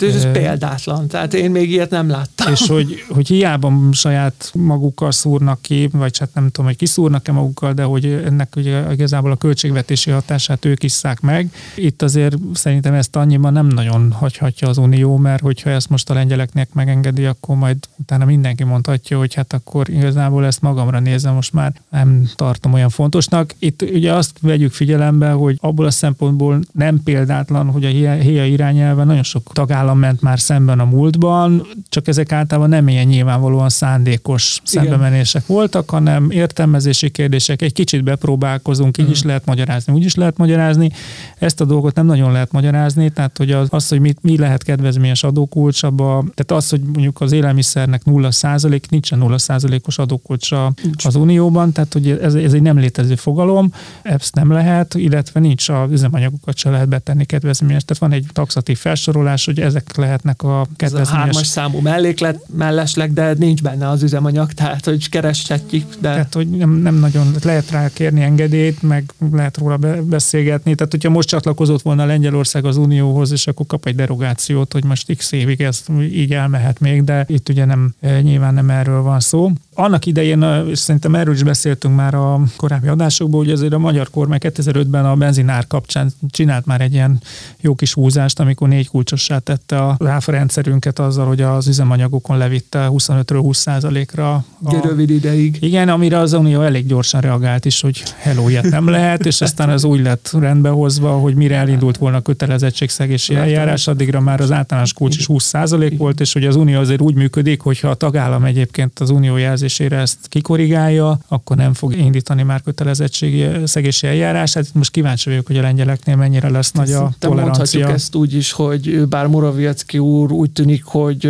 Hát 0.01 0.09
ez, 0.09 0.25
ez 0.25 0.33
példátlan, 0.33 1.07
tehát 1.07 1.35
én 1.35 1.51
még 1.51 1.71
ilyet 1.71 1.91
nem 1.91 2.09
láttam. 2.09 2.53
És 2.53 2.67
hogy, 2.69 3.05
hogy 3.09 3.29
hiába 3.29 3.73
saját 3.93 4.51
magukkal 4.55 5.13
szúrnak 5.13 5.63
ki, 5.63 5.89
vagy 5.93 6.19
hát 6.19 6.35
nem 6.35 6.47
tudom, 6.47 6.67
hogy 6.67 6.77
kiszúrnak-e 6.77 7.33
magukkal, 7.33 7.73
de 7.73 7.83
hogy 7.83 8.05
ennek 8.07 8.57
ugye 8.57 8.93
igazából 8.93 9.31
a 9.31 9.37
költségvetési 9.37 10.11
hatását 10.11 10.65
ők 10.65 10.83
isszák 10.83 11.21
meg. 11.21 11.51
Itt 11.77 12.03
azért 12.03 12.37
szerintem 12.55 12.95
ezt 12.95 13.17
annyiban 13.17 13.53
nem 13.53 13.67
nagyon 13.67 14.13
hagyhatja 14.13 14.69
az 14.69 14.79
Unió, 14.79 15.17
mert 15.17 15.43
hogyha 15.43 15.71
ezt 15.71 15.89
most 15.89 16.11
a 16.11 16.15
lengyeleknek 16.15 16.73
megengedi, 16.73 17.25
akkor 17.25 17.57
majd 17.57 17.77
utána 17.97 18.25
mindenki 18.25 18.65
mondhatja, 18.65 19.19
hogy 19.19 19.35
hát 19.35 19.53
akkor 19.53 19.89
igazából 19.89 20.47
ezt 20.47 20.61
magamra 20.61 21.01
nézem, 21.01 21.35
most 21.35 21.53
már 21.53 21.73
nem 21.91 22.31
tartom 22.35 22.73
olyan 22.73 22.89
fontosnak. 22.89 23.55
Itt 23.59 23.83
ugye 23.83 24.13
azt 24.13 24.39
vegyük 24.41 24.73
figyelembe, 24.73 25.31
hogy 25.31 25.59
abból 25.61 25.87
a 25.87 25.91
szempontból 25.91 26.61
nem 26.73 27.03
példátlan, 27.03 27.71
hogy 27.71 27.85
a 27.85 27.89
HIA 27.89 28.45
irányelven 28.45 29.07
nagyon 29.07 29.23
sok 29.23 29.53
tagállam 29.53 29.86
állam 29.87 29.99
ment 29.99 30.21
már 30.21 30.41
szemben 30.41 30.81
a 30.81 30.85
múltban, 30.85 31.67
csak 31.89 32.09
ezek 32.09 32.33
általában 32.33 32.69
nem 32.69 32.89
ilyen 32.89 33.07
nyilvánvalóan 33.07 33.69
szándékos 33.69 34.61
szembemenések 34.65 35.47
voltak, 35.47 35.91
hanem 35.91 36.31
értelmezési 36.31 37.11
kérdések, 37.11 37.63
egy 37.63 37.73
kicsit 37.73 38.05
bepróbálkozunk, 38.05 38.99
így 38.99 39.07
mm. 39.07 39.11
is 39.11 39.23
lehet 39.23 39.45
magyarázni, 39.45 39.93
úgy 39.93 40.05
is 40.05 40.15
lehet 40.15 40.37
magyarázni. 40.37 40.91
Ezt 41.39 41.61
a 41.61 41.65
dolgot 41.65 41.95
nem 41.95 42.07
nagyon 42.07 42.33
lehet 42.33 42.53
magyarázni, 42.53 43.11
tehát 43.11 43.37
hogy 43.37 43.51
az, 43.51 43.69
az 43.71 43.89
hogy 43.89 44.01
mit, 44.01 44.19
mi 44.23 44.39
lehet 44.39 44.63
kedvezményes 44.63 45.23
adókulcs, 45.23 45.83
abba, 45.83 46.25
tehát 46.35 46.63
az, 46.63 46.69
hogy 46.69 46.81
mondjuk 46.81 47.21
az 47.21 47.33
élelmiszernek 47.33 48.05
0 48.05 48.31
százalék, 48.31 48.91
nincsen 48.91 49.19
0 49.19 49.39
százalékos 49.39 49.99
adókulcsa 49.99 50.73
az 51.05 51.15
Unióban, 51.15 51.73
tehát 51.73 51.93
hogy 51.93 52.11
ez, 52.11 52.35
ez 52.35 52.53
egy 52.53 52.63
nem 52.63 52.79
létező 52.79 53.15
fogalom, 53.15 53.73
ezt 54.03 54.35
nem 54.35 54.51
lehet, 54.51 54.95
illetve 54.95 55.41
nincs 55.41 55.69
az 55.69 55.91
üzemanyagokat 55.91 56.57
se 56.57 56.71
lehet 56.71 56.89
betenni 56.89 57.25
kedvezményes. 57.25 57.85
Tehát 57.85 58.03
van 58.03 58.13
egy 58.13 58.27
taxatív 58.33 58.79
felsorolás, 58.79 59.45
hogy 59.45 59.61
ez 59.61 59.75
ezek 59.77 59.97
lehetnek 59.97 60.43
a 60.43 60.67
kedvezményes. 60.77 61.09
Ez 61.09 61.15
a 61.15 61.19
hármas 61.19 61.47
számú 61.47 61.79
melléklet 61.79 62.41
mellesleg, 62.57 63.13
de 63.13 63.35
nincs 63.39 63.63
benne 63.63 63.89
az 63.89 64.03
üzemanyag, 64.03 64.53
tehát 64.61 64.85
hogy 64.85 65.09
kereshetjük. 65.09 65.95
De... 66.01 66.11
Tehát, 66.11 66.35
hogy 66.35 66.49
nem, 66.49 66.71
nem 66.71 66.95
nagyon 66.95 67.35
lehet 67.43 67.71
rá 67.71 67.89
kérni 67.93 68.23
engedélyt, 68.23 68.83
meg 68.83 69.13
lehet 69.33 69.57
róla 69.57 69.79
beszélgetni. 70.03 70.75
Tehát, 70.75 70.93
hogyha 70.93 71.11
most 71.11 71.29
csatlakozott 71.29 71.83
volna 71.83 72.05
Lengyelország 72.05 72.65
az 72.65 72.77
Unióhoz, 72.77 73.33
és 73.33 73.47
akkor 73.47 73.67
kap 73.67 73.87
egy 73.87 73.95
derogációt, 73.95 74.73
hogy 74.73 74.85
most 74.85 75.17
x 75.17 75.33
évig 75.33 75.61
ez 75.61 75.85
így 76.01 76.33
elmehet 76.33 76.81
még, 76.81 77.05
de 77.05 77.25
itt 77.29 77.49
ugye 77.49 77.65
nem, 77.65 77.95
eh, 78.01 78.21
nyilván 78.23 78.55
nem 78.55 78.71
erről 78.71 79.03
van 79.03 79.21
szó. 79.21 79.51
Annak 79.79 80.07
idején, 80.07 80.65
és 80.71 80.79
szerintem 80.79 81.15
erről 81.15 81.35
is 81.35 81.43
beszéltünk 81.43 81.97
már 81.97 82.15
a 82.15 82.41
korábbi 82.57 82.87
adásokból, 82.87 83.41
hogy 83.41 83.53
azért 83.53 83.73
a 83.73 83.79
magyar 83.79 84.11
kormány 84.11 84.39
2005-ben 84.43 85.07
a 85.07 85.15
benzinár 85.15 85.67
kapcsán 85.67 86.13
csinált 86.31 86.67
már 86.67 86.81
egy 86.81 86.93
ilyen 86.93 87.21
jó 87.61 87.75
kis 87.75 87.93
húzást, 87.93 88.41
amikor 88.41 88.69
négy 88.69 88.89
kulcsossá 88.89 89.39
tette 89.39 89.79
a 89.79 89.97
ráfa 89.99 90.33
rendszerünket 90.33 90.99
azzal, 90.99 91.27
hogy 91.27 91.41
az 91.41 91.67
üzemanyagokon 91.67 92.39
levitte 92.39 92.89
25-ről 92.91 93.41
20%-ra. 93.43 94.35
A... 94.35 94.45
Rövid 94.83 95.11
ideig. 95.11 95.57
Igen, 95.61 95.89
amire 95.89 96.19
az 96.19 96.33
Unió 96.33 96.63
elég 96.63 96.87
gyorsan 96.87 97.21
reagált 97.21 97.65
is, 97.65 97.81
hogy 97.81 98.03
hello, 98.17 98.49
ilyet 98.49 98.71
nem 98.71 98.89
lehet, 98.89 99.27
és 99.27 99.41
aztán 99.41 99.69
az 99.69 99.85
úgy 99.85 100.03
lett 100.03 100.31
rendbehozva, 100.39 101.11
hogy 101.11 101.35
mire 101.35 101.57
elindult 101.57 101.97
volna 101.97 102.17
a 102.17 102.21
kötelezettségszegési 102.21 103.35
eljárás, 103.35 103.87
addigra 103.87 104.21
már 104.21 104.41
az 104.41 104.53
általános 104.53 104.93
kulcs 104.93 105.17
is 105.17 105.27
20% 105.29 105.95
volt, 105.99 106.21
és 106.21 106.33
hogy 106.33 106.45
az 106.45 106.57
Unió 106.57 106.79
azért 106.79 107.01
úgy 107.01 107.15
működik, 107.15 107.61
hogyha 107.61 107.89
a 107.89 107.95
tagállam 107.95 108.45
egyébként 108.45 108.99
az 108.99 109.11
Unió 109.11 109.37
jelzés 109.37 109.66
jelzésére 109.67 109.97
ezt 109.97 110.19
kikorrigálja, 110.29 111.19
akkor 111.29 111.57
nem 111.57 111.73
fog 111.73 111.97
indítani 111.97 112.43
már 112.43 112.63
kötelezettségi 112.63 113.47
szegési 113.65 114.07
eljárás. 114.07 114.55
Hát 114.55 114.67
most 114.73 114.91
kíváncsi 114.91 115.29
vagyok, 115.29 115.47
hogy 115.47 115.57
a 115.57 115.63
lengyeleknél 115.63 116.17
mennyire 116.17 116.51
lesz 116.51 116.73
nagy 116.73 116.93
a 116.93 117.13
tolerancia. 117.19 117.35
Mondhatjuk 117.45 117.91
ezt 117.91 118.15
úgy 118.15 118.35
is, 118.35 118.53
hogy 118.53 119.09
bár 119.09 119.27
Morawiecki 119.27 119.99
úr 119.99 120.33
úgy 120.33 120.51
tűnik, 120.51 120.85
hogy 120.85 121.23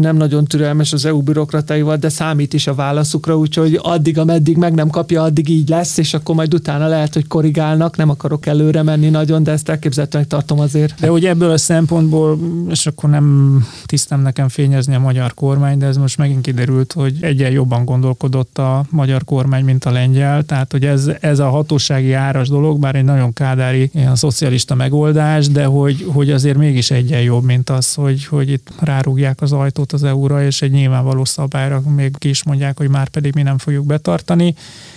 nem 0.00 0.16
nagyon 0.16 0.44
türelmes 0.44 0.92
az 0.92 1.04
EU 1.04 1.22
bürokrataival, 1.22 1.96
de 1.96 2.08
számít 2.08 2.52
is 2.52 2.66
a 2.66 2.74
válaszukra, 2.74 3.38
úgyhogy 3.38 3.78
addig, 3.82 4.18
ameddig 4.18 4.56
meg 4.56 4.74
nem 4.74 4.88
kapja, 4.88 5.22
addig 5.22 5.48
így 5.48 5.68
lesz, 5.68 5.96
és 5.96 6.14
akkor 6.14 6.34
majd 6.34 6.54
utána 6.54 6.86
lehet, 6.86 7.14
hogy 7.14 7.26
korrigálnak. 7.26 7.96
Nem 7.96 8.10
akarok 8.10 8.46
előre 8.46 8.82
menni 8.82 9.08
nagyon, 9.08 9.42
de 9.42 9.50
ezt 9.50 9.68
elképzelhetőnek 9.68 10.26
tartom 10.26 10.60
azért. 10.60 11.00
De 11.00 11.08
hogy 11.08 11.24
ebből 11.24 11.50
a 11.50 11.58
szempontból, 11.58 12.38
és 12.70 12.86
akkor 12.86 13.10
nem 13.10 13.66
tisztem 13.86 14.20
nekem 14.20 14.48
fényezni 14.48 14.94
a 14.94 14.98
magyar 14.98 15.34
kormány, 15.34 15.78
de 15.78 15.86
ez 15.86 15.96
most 15.96 16.18
megint 16.18 16.40
kiderült, 16.40 16.92
hogy 16.92 17.16
egyen 17.20 17.50
jobban 17.56 17.84
gondolkodott 17.84 18.58
a 18.58 18.84
magyar 18.90 19.24
kormány, 19.24 19.64
mint 19.64 19.84
a 19.84 19.90
lengyel. 19.90 20.42
Tehát, 20.42 20.72
hogy 20.72 20.84
ez, 20.84 21.10
ez 21.20 21.38
a 21.38 21.48
hatósági 21.48 22.12
áras 22.12 22.48
dolog, 22.48 22.78
bár 22.78 22.94
egy 22.94 23.04
nagyon 23.04 23.32
kádári 23.32 23.90
ilyen 23.94 24.16
szocialista 24.16 24.74
megoldás, 24.74 25.48
de 25.48 25.64
hogy, 25.64 26.06
hogy 26.12 26.30
azért 26.30 26.56
mégis 26.56 26.90
egyen 26.90 27.20
jobb, 27.20 27.44
mint 27.44 27.70
az, 27.70 27.94
hogy, 27.94 28.24
hogy 28.24 28.50
itt 28.50 28.68
rárúgják 28.80 29.40
az 29.40 29.52
ajtót 29.52 29.92
az 29.92 30.04
EU-ra, 30.04 30.44
és 30.44 30.62
egy 30.62 30.70
nyilvánvaló 30.70 31.24
szabályra 31.24 31.80
még 31.96 32.18
ki 32.18 32.28
is 32.28 32.44
mondják, 32.44 32.78
hogy 32.78 32.88
már 32.88 33.08
pedig 33.08 33.34
mi 33.34 33.42
nem 33.42 33.58
fogjuk 33.58 33.86
betartani 33.86 34.54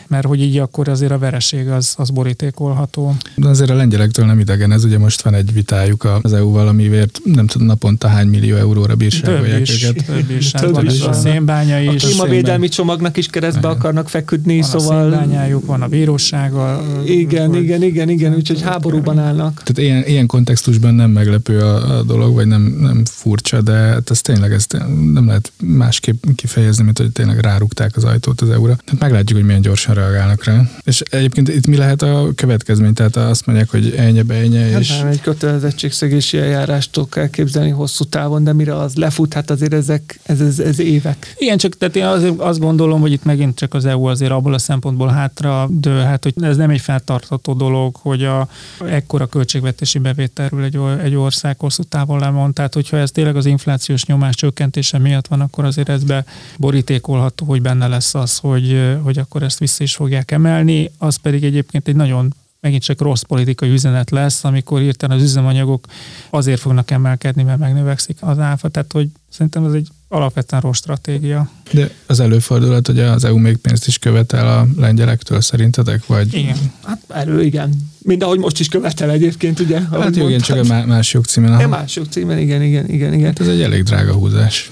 mert 0.10 0.26
hogy 0.26 0.42
így 0.42 0.58
akkor 0.58 0.90
azért 0.90 1.12
a 1.12 1.18
vereség 1.18 1.68
az, 1.68 1.94
az 1.98 2.10
borítékolható. 2.10 3.16
De 3.36 3.48
azért 3.48 3.70
a 3.70 3.74
lengyelektől 3.76 4.26
nem 4.26 4.40
idegen, 4.40 4.72
ez 4.72 4.84
ugye 4.84 4.98
most 4.98 5.22
van 5.22 5.34
egy 5.34 5.54
vitájuk 5.54 6.08
az 6.22 6.34
EU-val, 6.34 6.68
amiért 6.68 7.20
nem 7.24 7.48
tudom 7.48 7.68
naponta 7.68 8.08
hány 8.08 8.28
millió 8.28 8.56
euróra 8.56 8.96
bírságolják 8.96 9.62
is, 9.62 9.84
őket. 9.84 10.06
Több 10.06 10.30
is, 10.30 10.52
több 10.52 10.76
hát 10.76 10.84
is, 10.84 11.02
a 11.02 11.14
szénbánya 11.14 11.80
is. 11.80 12.04
A 12.04 12.08
klímavédelmi 12.08 12.68
csomagnak 12.68 13.18
is 13.18 13.28
keresztbe 13.28 13.68
igen. 13.68 13.80
akarnak 13.80 14.10
feküdni, 14.10 14.60
van 14.60 14.70
szóval... 14.70 15.14
A 15.14 15.18
szénbányájuk, 15.18 15.66
van 15.66 15.82
a 15.82 15.88
bírósága. 15.88 16.84
Igen, 17.06 17.48
hogy... 17.48 17.62
igen, 17.64 17.84
igen, 17.84 18.10
igen, 18.10 18.36
úgyhogy 18.36 18.62
háborúban 18.62 19.20
állnak. 19.20 19.64
Tehát 19.64 19.90
ilyen, 19.90 20.04
ilyen 20.08 20.26
kontextusban 20.26 20.94
nem 20.94 21.12
meglepő 21.12 21.60
a, 21.60 21.98
a 21.98 22.04
dolog, 22.04 22.34
vagy 22.34 22.48
nem, 22.48 22.62
nem 22.62 23.02
furcsa, 23.06 23.62
de 23.62 23.74
hát 23.74 24.10
ez 24.10 24.22
tényleg 24.22 24.52
ezt 24.52 24.78
nem 25.14 25.26
lehet 25.26 25.52
másképp 25.64 26.24
kifejezni, 26.36 26.84
mint 26.84 26.98
hogy 26.98 27.12
tényleg 27.12 27.40
rárukták 27.40 27.96
az 27.96 28.04
ajtót 28.04 28.42
az 28.42 28.50
EU-ra. 28.50 28.76
Tehát 28.86 29.02
meglátjuk, 29.02 29.38
hogy 29.38 29.48
milyen 29.48 29.62
gyorsan 29.62 29.96
reagálnak 30.00 30.44
rá. 30.44 30.62
És 30.84 31.02
egyébként 31.02 31.48
itt 31.48 31.68
mi 31.68 31.78
lehet 31.78 32.02
a 32.02 32.30
következmény? 32.36 32.94
Tehát 32.94 33.16
azt 33.16 33.46
mondják, 33.46 33.70
hogy 33.70 33.94
ennyi 33.98 34.22
be 34.22 34.36
ennyi, 34.36 34.72
hát 34.72 34.80
és... 34.80 34.98
Nem, 34.98 35.08
egy 35.08 35.22
kötelezettségszegési 35.22 36.38
eljárástól 36.38 37.08
kell 37.08 37.30
képzelni 37.30 37.70
hosszú 37.70 38.04
távon, 38.04 38.44
de 38.44 38.54
mire 38.54 38.76
az 38.76 38.96
lefut, 38.96 39.34
hát 39.34 39.50
azért 39.50 39.74
ezek, 39.74 40.20
ez, 40.24 40.42
ez, 40.42 40.60
ez 40.60 40.80
évek. 40.80 41.36
Igen, 41.38 41.58
csak 41.58 41.78
tehát 41.78 41.96
én 41.96 42.06
azért 42.06 42.40
azt 42.40 42.60
gondolom, 42.60 43.02
hogy 43.02 43.12
itt 43.12 43.24
megint 43.24 43.56
csak 43.56 43.74
az 43.74 43.86
EU 43.86 44.06
azért 44.06 44.32
abból 44.32 44.54
a 44.54 44.58
szempontból 44.58 45.08
hátra 45.08 45.68
dő, 45.72 46.00
hát 46.00 46.24
hogy 46.24 46.34
ez 46.42 46.58
nem 46.58 46.70
egy 46.70 46.82
feltartató 46.82 47.54
dolog, 47.54 47.96
hogy 47.96 48.24
a 48.24 48.48
ekkora 48.86 49.26
költségvetési 49.26 50.00
bevételről 50.00 50.64
egy, 50.64 50.80
egy 51.04 51.16
ország 51.16 51.60
hosszú 51.60 51.84
távon 51.84 52.20
lemond. 52.20 52.54
Tehát, 52.54 52.74
hogyha 52.74 52.98
ez 52.98 53.12
tényleg 53.12 53.36
az 53.36 53.46
inflációs 53.46 54.06
nyomás 54.06 54.36
csökkentése 54.36 54.98
miatt 54.98 55.28
van, 55.28 55.42
akkor 55.42 55.66
azért 55.66 55.90
ez 55.90 56.04
be 56.04 56.26
borítékolható, 56.58 57.46
hogy 57.46 57.62
benne 57.62 57.88
lesz 57.88 58.16
az, 58.16 58.38
hogy, 58.38 58.98
hogy 59.04 59.18
akkor 59.18 59.44
ezt 59.44 59.60
vissza 59.60 59.84
is 59.84 59.89
fogják 59.96 60.32
emelni, 60.32 60.92
az 60.98 61.16
pedig 61.16 61.44
egyébként 61.44 61.88
egy 61.88 61.96
nagyon 61.96 62.34
megint 62.62 62.84
csak 62.84 63.02
rossz 63.02 63.22
politikai 63.22 63.70
üzenet 63.70 64.10
lesz, 64.10 64.44
amikor 64.44 64.82
írtan 64.82 65.12
az 65.12 65.22
üzemanyagok 65.22 65.86
azért 66.30 66.60
fognak 66.60 66.92
emelkedni, 66.92 67.44
mert 67.44 67.60
megnövekszik 67.60 68.18
az 68.20 68.40
áfa. 68.40 68.70
Tehát, 68.70 68.92
hogy 68.92 69.08
szerintem 69.30 69.66
ez 69.66 69.74
egy 69.74 69.88
alapvetően 70.08 70.62
rossz 70.62 70.78
stratégia. 70.78 71.50
De 71.72 71.90
az 72.06 72.20
előfordulhat, 72.20 72.88
hogy 72.88 73.00
az 73.00 73.24
EU 73.24 73.38
még 73.38 73.58
pénzt 73.58 73.88
is 73.88 73.98
követel 73.98 74.48
a 74.48 74.68
lengyelektől 74.78 75.42
szerintetek? 75.42 76.06
Vagy... 76.06 76.34
Igen. 76.34 76.58
Hát 76.84 77.02
elő, 77.08 77.44
igen. 77.44 77.74
Mind 78.02 78.24
ahogy 78.24 78.40
most 78.40 78.60
is 78.60 78.68
követel 78.68 79.12
egyébként, 79.12 79.60
ugye? 79.60 79.82
Hát 79.92 80.16
jó, 80.16 80.28
igen, 80.28 80.40
csak 80.40 80.70
a 80.70 80.86
más 80.86 81.14
jogcímen. 81.14 81.54
A 81.54 81.68
más 81.68 81.96
jogcímen, 81.96 82.38
igen, 82.38 82.62
igen, 82.62 82.90
igen, 82.90 83.14
igen. 83.14 83.26
Hát 83.26 83.40
ez 83.40 83.48
egy 83.48 83.62
elég 83.62 83.84
drága 83.84 84.14
húzás. 84.14 84.70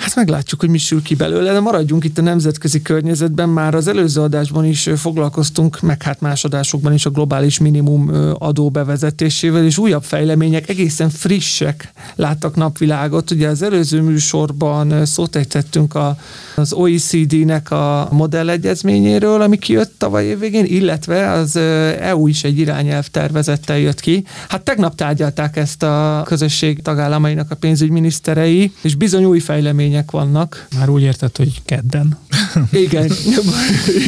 Hát 0.00 0.14
meglátjuk, 0.14 0.60
hogy 0.60 0.68
mi 0.68 0.78
sül 0.78 1.02
ki 1.02 1.14
belőle, 1.14 1.52
de 1.52 1.60
maradjunk 1.60 2.04
itt 2.04 2.18
a 2.18 2.22
nemzetközi 2.22 2.82
környezetben. 2.82 3.48
Már 3.48 3.74
az 3.74 3.86
előző 3.86 4.20
adásban 4.20 4.64
is 4.64 4.88
foglalkoztunk, 4.96 5.80
meg 5.80 6.02
hát 6.02 6.20
más 6.20 6.44
adásokban 6.44 6.92
is 6.92 7.06
a 7.06 7.10
globális 7.10 7.58
minimum 7.58 8.10
adó 8.38 8.70
bevezetésével, 8.70 9.64
és 9.64 9.78
újabb 9.78 10.02
fejlemények 10.02 10.68
egészen 10.68 11.10
frissek 11.10 11.92
láttak 12.14 12.56
napvilágot. 12.56 13.30
Ugye 13.30 13.48
az 13.48 13.62
előző 13.62 14.00
műsorban 14.00 15.06
szót 15.06 15.36
ejtettünk 15.36 15.94
a, 15.94 16.16
az 16.56 16.72
OECD-nek 16.72 17.70
a 17.70 18.08
modellegyezményéről, 18.10 19.42
ami 19.42 19.58
kijött 19.58 19.92
tavaly 19.98 20.24
évvégén, 20.24 20.64
illetve 20.64 21.30
az 21.30 21.56
EU 22.00 22.26
is 22.26 22.44
egy 22.44 22.58
irányelv 22.58 23.06
tervezettel 23.06 23.78
jött 23.78 24.00
ki. 24.00 24.24
Hát 24.48 24.62
tegnap 24.62 24.94
tárgyalták 24.94 25.56
ezt 25.56 25.82
a 25.82 26.22
közösség 26.26 26.82
tagállamainak 26.82 27.50
a 27.50 27.54
pénzügyminiszterei, 27.54 28.72
és 28.82 28.94
bizony 28.94 29.24
új 29.24 29.38
fejlemények 29.90 30.10
vannak. 30.10 30.66
Már 30.78 30.88
úgy 30.88 31.02
érted, 31.02 31.36
hogy 31.36 31.62
kedden. 31.64 32.18
Igen, 32.72 33.04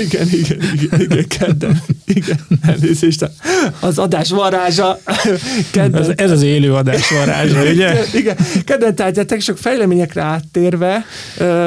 igen, 0.05 0.29
igen, 0.29 0.61
igen, 0.73 1.01
igen, 1.01 1.27
kedden. 1.29 1.83
Igen, 2.13 2.41
elnézést. 2.63 3.31
Az 3.81 3.99
adás 3.99 4.31
varázsa. 4.31 4.99
Kedden. 5.71 6.03
Ez, 6.03 6.09
ez 6.17 6.31
az 6.31 6.43
élő 6.43 6.75
adás 6.75 7.11
varázsa, 7.11 7.63
ugye? 7.63 8.05
Igen, 8.15 8.37
kedden 8.65 8.95
tárgyalták, 8.95 9.41
sok 9.41 9.59
fejleményekre 9.59 10.23
áttérve 10.23 11.05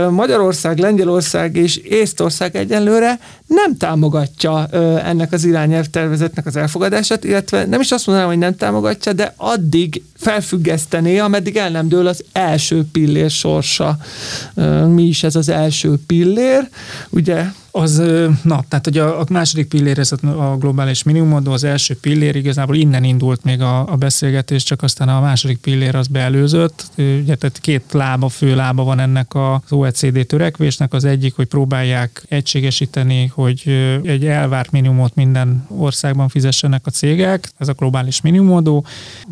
Magyarország, 0.09 0.77
Lengyelország 0.77 1.55
és 1.55 1.77
Észtország 1.77 2.55
egyenlőre 2.55 3.19
nem 3.47 3.77
támogatja 3.77 4.67
ennek 5.03 5.31
az 5.31 5.45
irányelv 5.45 5.85
tervezetnek 5.85 6.45
az 6.45 6.55
elfogadását, 6.55 7.23
illetve 7.23 7.65
nem 7.65 7.79
is 7.79 7.91
azt 7.91 8.05
mondanám, 8.05 8.29
hogy 8.29 8.39
nem 8.39 8.55
támogatja, 8.55 9.13
de 9.13 9.33
addig 9.37 10.01
felfüggesztené, 10.17 11.17
ameddig 11.17 11.55
el 11.55 11.69
nem 11.69 11.87
dől 11.87 12.07
az 12.07 12.23
első 12.31 12.83
pillér 12.91 13.29
sorsa. 13.29 13.97
Mi 14.87 15.03
is 15.03 15.23
ez 15.23 15.35
az 15.35 15.49
első 15.49 15.99
pillér? 16.07 16.67
Ugye 17.09 17.43
az, 17.77 17.97
na, 18.41 18.63
tehát 18.67 18.83
hogy 18.83 18.97
a, 18.97 19.19
a 19.19 19.25
második 19.29 19.67
pillér, 19.67 19.99
ez 19.99 20.11
a 20.11 20.55
globális 20.59 21.03
minimumodó, 21.03 21.51
az 21.51 21.63
első 21.63 21.97
pillér 21.97 22.35
igazából 22.35 22.75
innen 22.75 23.03
indult 23.03 23.43
még 23.43 23.61
a, 23.61 23.91
a 23.91 23.95
beszélgetés, 23.95 24.63
csak 24.63 24.81
aztán 24.81 25.09
a 25.09 25.21
második 25.21 25.57
pillér 25.57 25.95
az 25.95 26.07
beelőzött. 26.07 26.85
Ugye, 26.97 27.35
tehát 27.35 27.59
két 27.61 27.83
lába, 27.91 28.29
fő 28.29 28.55
lába 28.55 28.83
van 28.83 28.99
ennek 28.99 29.35
az 29.35 29.71
OECD 29.71 30.25
törekvésnek. 30.27 30.93
Az 30.93 31.05
egyik, 31.05 31.35
hogy 31.35 31.47
próbálják 31.47 32.23
egységesíteni, 32.29 33.31
hogy 33.33 33.63
egy 34.03 34.25
elvárt 34.25 34.71
minimumot 34.71 35.15
minden 35.15 35.65
országban 35.67 36.27
fizessenek 36.27 36.81
a 36.85 36.89
cégek, 36.89 37.51
ez 37.57 37.67
a 37.67 37.73
globális 37.73 38.21
minimumodó, 38.21 38.85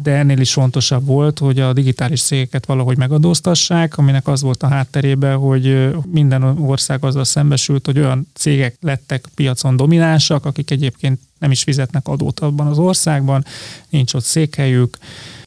de 0.03 0.12
ennél 0.12 0.39
is 0.39 0.53
fontosabb 0.53 1.06
volt, 1.06 1.39
hogy 1.39 1.60
a 1.60 1.73
digitális 1.73 2.21
cégeket 2.21 2.65
valahogy 2.65 2.97
megadóztassák, 2.97 3.97
aminek 3.97 4.27
az 4.27 4.41
volt 4.41 4.63
a 4.63 4.67
hátterében, 4.67 5.38
hogy 5.38 5.89
minden 6.12 6.43
ország 6.43 7.06
azzal 7.06 7.23
szembesült, 7.23 7.86
hogy 7.86 7.99
olyan 7.99 8.27
cégek 8.34 8.76
lettek 8.82 9.26
piacon 9.36 9.76
dominánsak, 9.76 10.46
akik 10.46 10.72
egyébként 10.72 11.19
nem 11.43 11.51
is 11.51 11.63
fizetnek 11.63 12.08
adót 12.08 12.39
abban 12.39 12.67
az 12.67 12.77
országban, 12.77 13.45
nincs 13.89 14.13
ott 14.13 14.23
székhelyük, 14.23 14.97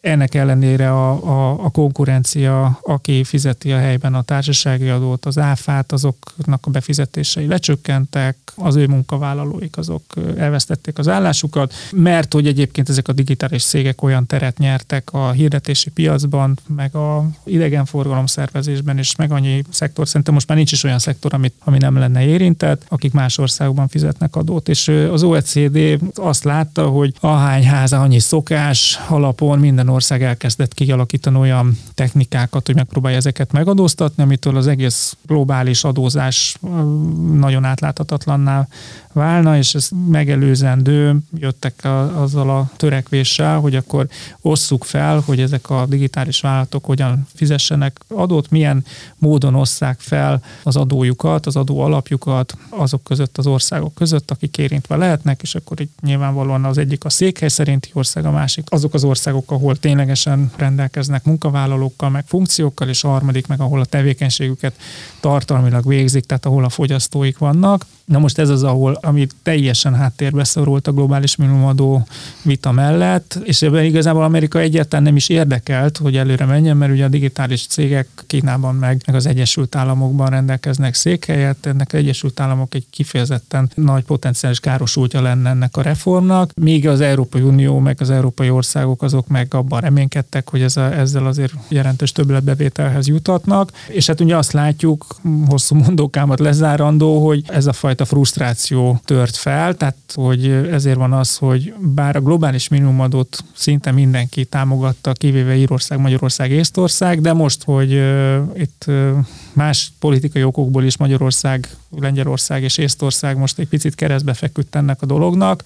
ennek 0.06 0.34
ellenére 0.34 0.90
a, 0.90 1.10
a, 1.10 1.64
a 1.64 1.70
konkurencia, 1.70 2.78
aki 2.82 3.24
fizeti 3.24 3.72
a 3.72 3.78
helyben 3.78 4.14
a 4.14 4.22
társasági 4.22 4.88
adót, 4.88 5.26
az 5.26 5.38
áfát, 5.38 5.92
azoknak 5.92 6.66
a 6.66 6.70
befizetései 6.70 7.46
lecsökkentek, 7.46 8.36
az 8.54 8.76
ő 8.76 8.86
munkavállalóik 8.86 9.76
azok 9.76 10.02
elvesztették 10.36 10.98
az 10.98 11.08
állásukat, 11.08 11.74
mert 11.92 12.32
hogy 12.32 12.46
egyébként 12.46 12.88
ezek 12.88 13.08
a 13.08 13.12
digitális 13.12 13.64
cégek 13.64 14.02
olyan 14.02 14.26
teret 14.26 14.58
nyertek 14.58 15.12
a 15.12 15.30
hirdetési 15.30 15.90
piacban, 15.90 16.58
meg 16.66 16.94
a 16.94 17.28
idegenforgalom 17.44 18.26
szervezésben, 18.26 18.98
és 18.98 19.16
meg 19.16 19.32
annyi 19.32 19.62
szektor, 19.70 20.06
szerintem 20.06 20.34
most 20.34 20.48
már 20.48 20.56
nincs 20.56 20.72
is 20.72 20.84
olyan 20.84 20.98
szektor, 20.98 21.34
amit, 21.34 21.54
ami 21.64 21.78
nem 21.78 21.98
lenne 21.98 22.24
érintett, 22.24 22.84
akik 22.88 23.12
más 23.12 23.38
országokban 23.38 23.88
fizetnek 23.88 24.36
adót. 24.36 24.68
És 24.68 24.88
az 24.88 25.22
OECD 25.22 25.76
azt 26.14 26.44
látta, 26.44 26.88
hogy 26.88 27.14
ahány 27.20 27.64
háza, 27.66 28.00
annyi 28.00 28.18
szokás 28.18 29.00
alapon 29.08 29.58
minden 29.58 29.88
ország 29.88 30.22
elkezdett 30.22 30.74
kialakítani 30.74 31.38
olyan 31.38 31.78
technikákat, 31.94 32.66
hogy 32.66 32.74
megpróbálja 32.74 33.16
ezeket 33.16 33.52
megadóztatni, 33.52 34.22
amitől 34.22 34.56
az 34.56 34.66
egész 34.66 35.16
globális 35.26 35.84
adózás 35.84 36.58
nagyon 37.32 37.64
átláthatatlanná 37.64 38.66
válna, 39.16 39.56
és 39.56 39.74
ez 39.74 39.88
megelőzendő, 40.10 41.16
jöttek 41.38 41.84
a, 41.84 42.22
azzal 42.22 42.50
a 42.50 42.70
törekvéssel, 42.76 43.58
hogy 43.58 43.74
akkor 43.74 44.06
osszuk 44.40 44.84
fel, 44.84 45.22
hogy 45.26 45.40
ezek 45.40 45.70
a 45.70 45.86
digitális 45.86 46.40
vállalatok 46.40 46.84
hogyan 46.84 47.26
fizessenek 47.34 48.00
adót, 48.08 48.50
milyen 48.50 48.84
módon 49.18 49.54
osszák 49.54 50.00
fel 50.00 50.42
az 50.62 50.76
adójukat, 50.76 51.46
az 51.46 51.56
adó 51.56 51.80
alapjukat 51.80 52.56
azok 52.68 53.02
között, 53.02 53.38
az 53.38 53.46
országok 53.46 53.94
között, 53.94 54.30
akik 54.30 54.58
érintve 54.58 54.96
lehetnek, 54.96 55.42
és 55.42 55.54
akkor 55.54 55.80
itt 55.80 55.98
nyilvánvalóan 56.00 56.64
az 56.64 56.78
egyik 56.78 57.04
a 57.04 57.10
székhely 57.10 57.48
szerinti 57.48 57.90
ország, 57.92 58.24
a 58.24 58.30
másik 58.30 58.64
azok 58.70 58.94
az 58.94 59.04
országok, 59.04 59.50
ahol 59.50 59.76
ténylegesen 59.76 60.50
rendelkeznek 60.56 61.24
munkavállalókkal, 61.24 62.10
meg 62.10 62.24
funkciókkal, 62.26 62.88
és 62.88 63.04
a 63.04 63.08
harmadik 63.08 63.46
meg 63.46 63.60
ahol 63.60 63.80
a 63.80 63.84
tevékenységüket 63.84 64.74
tartalmilag 65.20 65.86
végzik, 65.86 66.24
tehát 66.24 66.46
ahol 66.46 66.64
a 66.64 66.68
fogyasztóik 66.68 67.38
vannak. 67.38 67.84
Na 68.06 68.18
most 68.18 68.38
ez 68.38 68.48
az, 68.48 68.62
ahol, 68.62 68.98
ami 69.00 69.26
teljesen 69.42 69.94
háttérbe 69.94 70.44
szorult 70.44 70.86
a 70.86 70.92
globális 70.92 71.36
minimumadó 71.36 72.06
vita 72.42 72.72
mellett, 72.72 73.38
és 73.44 73.62
ebben 73.62 73.84
igazából 73.84 74.22
Amerika 74.22 74.58
egyáltalán 74.58 75.04
nem 75.04 75.16
is 75.16 75.28
érdekelt, 75.28 75.96
hogy 75.96 76.16
előre 76.16 76.44
menjen, 76.44 76.76
mert 76.76 76.92
ugye 76.92 77.04
a 77.04 77.08
digitális 77.08 77.66
cégek 77.66 78.08
Kínában 78.26 78.74
meg, 78.74 79.02
meg 79.06 79.14
az 79.14 79.26
Egyesült 79.26 79.74
Államokban 79.74 80.30
rendelkeznek 80.30 80.94
székhelyet, 80.94 81.66
ennek 81.66 81.88
az 81.92 81.98
Egyesült 81.98 82.40
Államok 82.40 82.74
egy 82.74 82.86
kifejezetten 82.90 83.70
nagy 83.74 84.04
potenciális 84.04 84.60
károsultja 84.60 85.22
lenne 85.22 85.50
ennek 85.50 85.76
a 85.76 85.82
reformnak, 85.82 86.50
míg 86.54 86.88
az 86.88 87.00
Európai 87.00 87.42
Unió 87.42 87.78
meg 87.78 87.96
az 88.00 88.10
európai 88.10 88.50
országok 88.50 89.02
azok 89.02 89.26
meg 89.28 89.54
abban 89.54 89.80
reménykedtek, 89.80 90.48
hogy 90.48 90.62
ez 90.62 90.76
a, 90.76 90.92
ezzel 90.98 91.26
azért 91.26 91.52
jelentős 91.68 92.12
többletbevételhez 92.12 93.06
jutatnak, 93.06 93.72
és 93.88 94.06
hát 94.06 94.20
ugye 94.20 94.36
azt 94.36 94.52
látjuk, 94.52 95.06
hosszú 95.46 95.74
mondókámat 95.74 96.40
lezárandó, 96.40 97.26
hogy 97.26 97.42
ez 97.46 97.66
a 97.66 97.72
fajta 97.72 97.95
fajta 97.96 98.14
frusztráció 98.14 99.00
tört 99.04 99.36
fel, 99.36 99.74
tehát 99.74 99.96
hogy 100.14 100.48
ezért 100.50 100.96
van 100.96 101.12
az, 101.12 101.36
hogy 101.36 101.74
bár 101.78 102.16
a 102.16 102.20
globális 102.20 102.68
minimumadót 102.68 103.44
szinte 103.54 103.90
mindenki 103.90 104.44
támogatta, 104.44 105.12
kivéve 105.12 105.56
Írország, 105.56 105.98
Magyarország, 105.98 106.50
Észtország, 106.50 107.20
de 107.20 107.32
most, 107.32 107.64
hogy 107.64 107.94
uh, 107.94 108.36
itt 108.54 108.84
más 109.52 109.92
politikai 109.98 110.42
okokból 110.42 110.84
is 110.84 110.96
Magyarország, 110.96 111.68
Lengyelország 111.90 112.62
és 112.62 112.78
Észtország 112.78 113.36
most 113.36 113.58
egy 113.58 113.68
picit 113.68 113.94
keresztbe 113.94 114.34
feküdt 114.34 114.74
ennek 114.74 115.02
a 115.02 115.06
dolognak, 115.06 115.62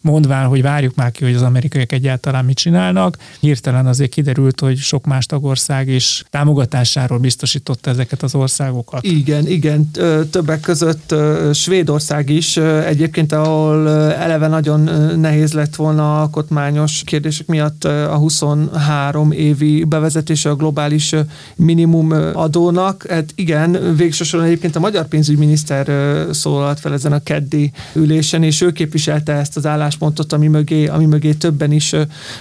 mondván, 0.00 0.46
hogy 0.46 0.62
várjuk 0.62 0.94
már 0.94 1.10
ki, 1.10 1.24
hogy 1.24 1.34
az 1.34 1.42
amerikaiak 1.42 1.92
egyáltalán 1.92 2.44
mit 2.44 2.56
csinálnak. 2.56 3.16
Hirtelen 3.40 3.86
azért 3.86 4.10
kiderült, 4.10 4.60
hogy 4.60 4.76
sok 4.76 5.06
más 5.06 5.26
tagország 5.26 5.88
is 5.88 6.24
támogatásáról 6.30 7.18
biztosította 7.18 7.90
ezeket 7.90 8.22
az 8.22 8.34
országokat. 8.34 9.04
Igen, 9.04 9.46
igen, 9.46 9.90
többek 10.30 10.60
között 10.60 11.14
Svédország 11.52 12.30
is 12.30 12.56
egyébként, 12.86 13.32
ahol 13.32 13.90
eleve 14.12 14.46
nagyon 14.48 14.80
nehéz 15.18 15.52
lett 15.52 15.76
volna 15.76 16.20
alkotmányos 16.20 17.02
kérdések 17.04 17.46
miatt 17.46 17.84
a 17.84 18.16
23 18.16 19.32
évi 19.32 19.84
bevezetése 19.84 20.50
a 20.50 20.56
globális 20.56 21.14
minimum 21.56 22.10
adónak. 22.32 23.06
Hát 23.08 23.32
igen, 23.34 23.96
végsősorban 23.96 24.48
egyébként 24.48 24.76
a 24.76 24.80
magyar 24.80 25.06
pénzügyminiszter 25.08 25.86
szólalt 26.30 26.80
fel 26.80 26.92
ezen 26.92 27.12
a 27.12 27.22
keddi 27.22 27.72
ülésen, 27.94 28.42
és 28.42 28.60
ő 28.60 28.72
képviselte 28.72 29.32
ezt 29.32 29.56
az 29.56 29.66
állást 29.66 29.87
álláspontot, 29.88 30.32
ami 30.32 30.48
mögé, 30.48 30.86
ami 30.86 31.04
mögé 31.04 31.32
többen 31.32 31.72
is 31.72 31.94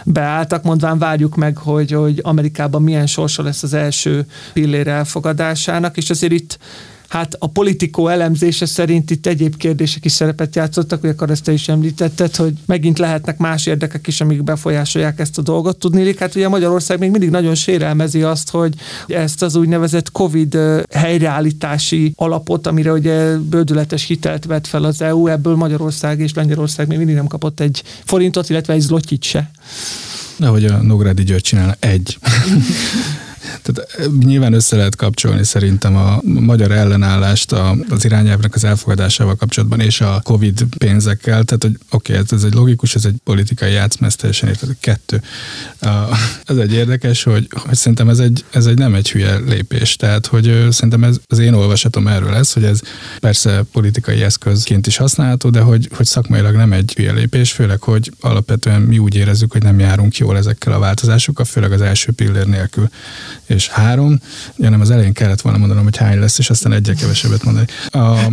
beálltak, 0.04 0.64
mondván 0.64 0.98
várjuk 0.98 1.36
meg, 1.36 1.58
hogy, 1.58 1.92
hogy 1.92 2.20
Amerikában 2.24 2.82
milyen 2.82 3.08
sorsa 3.08 3.44
lesz 3.44 3.64
az 3.64 3.74
első 3.74 4.26
pillér 4.54 4.88
elfogadásának, 4.88 5.98
és 5.98 6.10
azért 6.10 6.34
itt 6.34 6.60
hát 7.08 7.36
a 7.40 7.48
politikó 7.48 8.08
elemzése 8.08 8.66
szerint 8.66 9.12
itt 9.12 9.26
egyéb 9.26 9.58
kérdések 9.58 10.06
is 10.06 10.12
szerepet 10.12 10.56
játszottak, 10.56 11.02
hogy 11.02 11.10
akkor 11.10 11.30
ezt 11.30 11.44
te 11.44 11.52
is 11.52 11.68
említetted, 11.68 12.36
hogy 12.36 12.54
megint 12.66 13.00
lehetnek 13.00 13.38
más 13.38 13.66
érdekek 13.66 14.08
is, 14.08 14.22
amik 14.22 14.44
befolyásolják 14.44 15.20
ezt 15.20 15.38
a 15.38 15.42
dolgot. 15.42 15.78
Tudni, 15.78 16.16
hát 16.20 16.36
ugye 16.36 16.48
Magyarország 16.48 17.00
még 17.00 17.12
mindig 17.12 17.30
nagyon 17.30 17.56
sérelmezi 17.56 18.22
azt, 18.22 18.50
hogy 18.50 18.74
ezt 19.08 19.42
az 19.42 19.56
úgynevezett 19.56 20.12
COVID 20.12 20.58
helyreállítási 20.94 22.14
alapot, 22.16 22.68
amire 22.68 22.92
ugye 22.92 23.38
bődületes 23.38 24.04
hitelt 24.04 24.46
vett 24.46 24.68
fel 24.68 24.84
az 24.84 25.02
EU, 25.02 25.28
ebből 25.28 25.56
Magyarország 25.56 26.20
és 26.20 26.34
Lengyelország 26.34 26.88
még 26.88 26.98
mindig 26.98 27.16
nem 27.16 27.28
kapott 27.28 27.60
egy 27.60 27.84
forintot, 28.04 28.50
illetve 28.50 28.74
egy 28.74 28.82
zlotyit 28.82 29.24
se. 29.24 29.52
Nehogy 30.38 30.66
a 30.66 30.82
Nógrádi 30.82 31.24
György 31.24 31.42
csinálna 31.42 31.76
egy. 31.80 32.18
Tehát 33.72 34.10
nyilván 34.20 34.54
össze 34.54 34.76
lehet 34.76 34.96
kapcsolni 34.96 35.44
szerintem 35.44 35.96
a 35.96 36.20
magyar 36.24 36.72
ellenállást 36.72 37.52
az 37.90 38.06
irányelvnek 38.06 38.56
az 38.56 38.64
elfogadásával 38.64 39.36
kapcsolatban 39.36 39.80
és 39.80 40.02
a 40.02 40.22
Covid 40.24 40.64
pénzekkel. 40.78 41.44
Tehát, 41.44 41.64
hogy 41.64 41.78
oké, 41.90 42.14
okay, 42.14 42.26
ez 42.32 42.44
egy 42.44 42.54
logikus, 42.54 42.96
ez 42.96 43.06
egy 43.06 43.16
politikai 43.24 43.72
játszma, 43.72 44.06
ez 44.06 44.16
teljesen 44.16 44.50
érted. 44.50 44.76
Kettő. 44.80 45.22
Ez 46.46 46.58
egy 46.66 46.74
érdekes, 46.74 47.24
hogy, 47.24 47.48
hogy 47.50 47.76
szerintem 47.76 48.10
ez 48.10 48.20
egy, 48.20 48.46
ez 48.52 48.66
egy 48.66 48.78
nem 48.78 48.96
egy 48.96 49.12
hülye 49.12 49.38
lépés. 49.38 49.96
Tehát, 49.96 50.26
hogy 50.26 50.68
szerintem 50.70 51.04
ez, 51.04 51.18
az 51.28 51.40
én 51.40 51.54
olvasatom 51.54 52.08
erről 52.08 52.32
lesz, 52.32 52.54
hogy 52.54 52.64
ez 52.64 52.80
persze 53.20 53.64
politikai 53.72 54.22
eszközként 54.22 54.88
is 54.88 54.98
használható, 54.98 55.50
de 55.50 55.60
hogy, 55.60 55.90
hogy 55.96 56.06
szakmailag 56.06 56.56
nem 56.56 56.74
egy 56.74 56.94
hülye 56.96 57.12
lépés, 57.12 57.52
főleg, 57.52 57.82
hogy 57.82 58.12
alapvetően 58.20 58.82
mi 58.82 58.98
úgy 58.98 59.16
érezzük, 59.16 59.52
hogy 59.52 59.64
nem 59.64 59.80
járunk 59.80 60.18
jól 60.18 60.38
ezekkel 60.38 60.74
a 60.74 60.80
változásokkal, 60.80 61.46
főleg 61.46 61.72
az 61.72 61.82
első 61.82 62.12
pillér 62.12 62.46
nélkül. 62.46 62.90
És 63.46 63.57
három, 63.66 64.20
ja 64.56 64.70
nem, 64.70 64.82
az 64.82 64.92
elején 64.92 65.14
kellett 65.14 65.42
volna 65.42 65.58
mondanom, 65.58 65.84
hogy 65.84 65.98
hány 65.98 66.20
lesz, 66.20 66.38
és 66.38 66.50
aztán 66.50 66.74
egyre 66.74 66.94
kevesebbet 66.94 67.44
mondani. 67.44 67.66
A, 67.92 68.32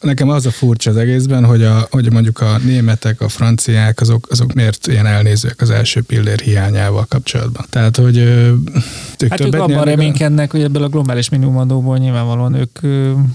nekem 0.00 0.28
az 0.28 0.46
a 0.46 0.50
furcsa 0.50 0.90
az 0.90 0.96
egészben, 0.96 1.44
hogy, 1.44 1.62
a, 1.62 1.86
hogy 1.90 2.12
mondjuk 2.12 2.40
a 2.40 2.58
németek, 2.58 3.20
a 3.20 3.28
franciák, 3.28 4.00
azok, 4.00 4.26
azok 4.30 4.52
miért 4.52 4.86
ilyen 4.86 5.06
elnézőek 5.06 5.60
az 5.60 5.70
első 5.70 6.02
pillér 6.02 6.40
hiányával 6.40 7.06
kapcsolatban. 7.08 7.66
Tehát, 7.70 7.96
hogy 7.96 8.16
ők 8.16 9.30
hát 9.30 9.40
ők 9.40 9.54
abban 9.54 9.84
reménykednek, 9.84 10.50
hogy 10.50 10.62
ebből 10.62 10.82
a 10.82 10.88
globális 10.88 11.28
minimumadóból 11.28 11.98
nyilvánvalóan 11.98 12.54
ők 12.54 12.78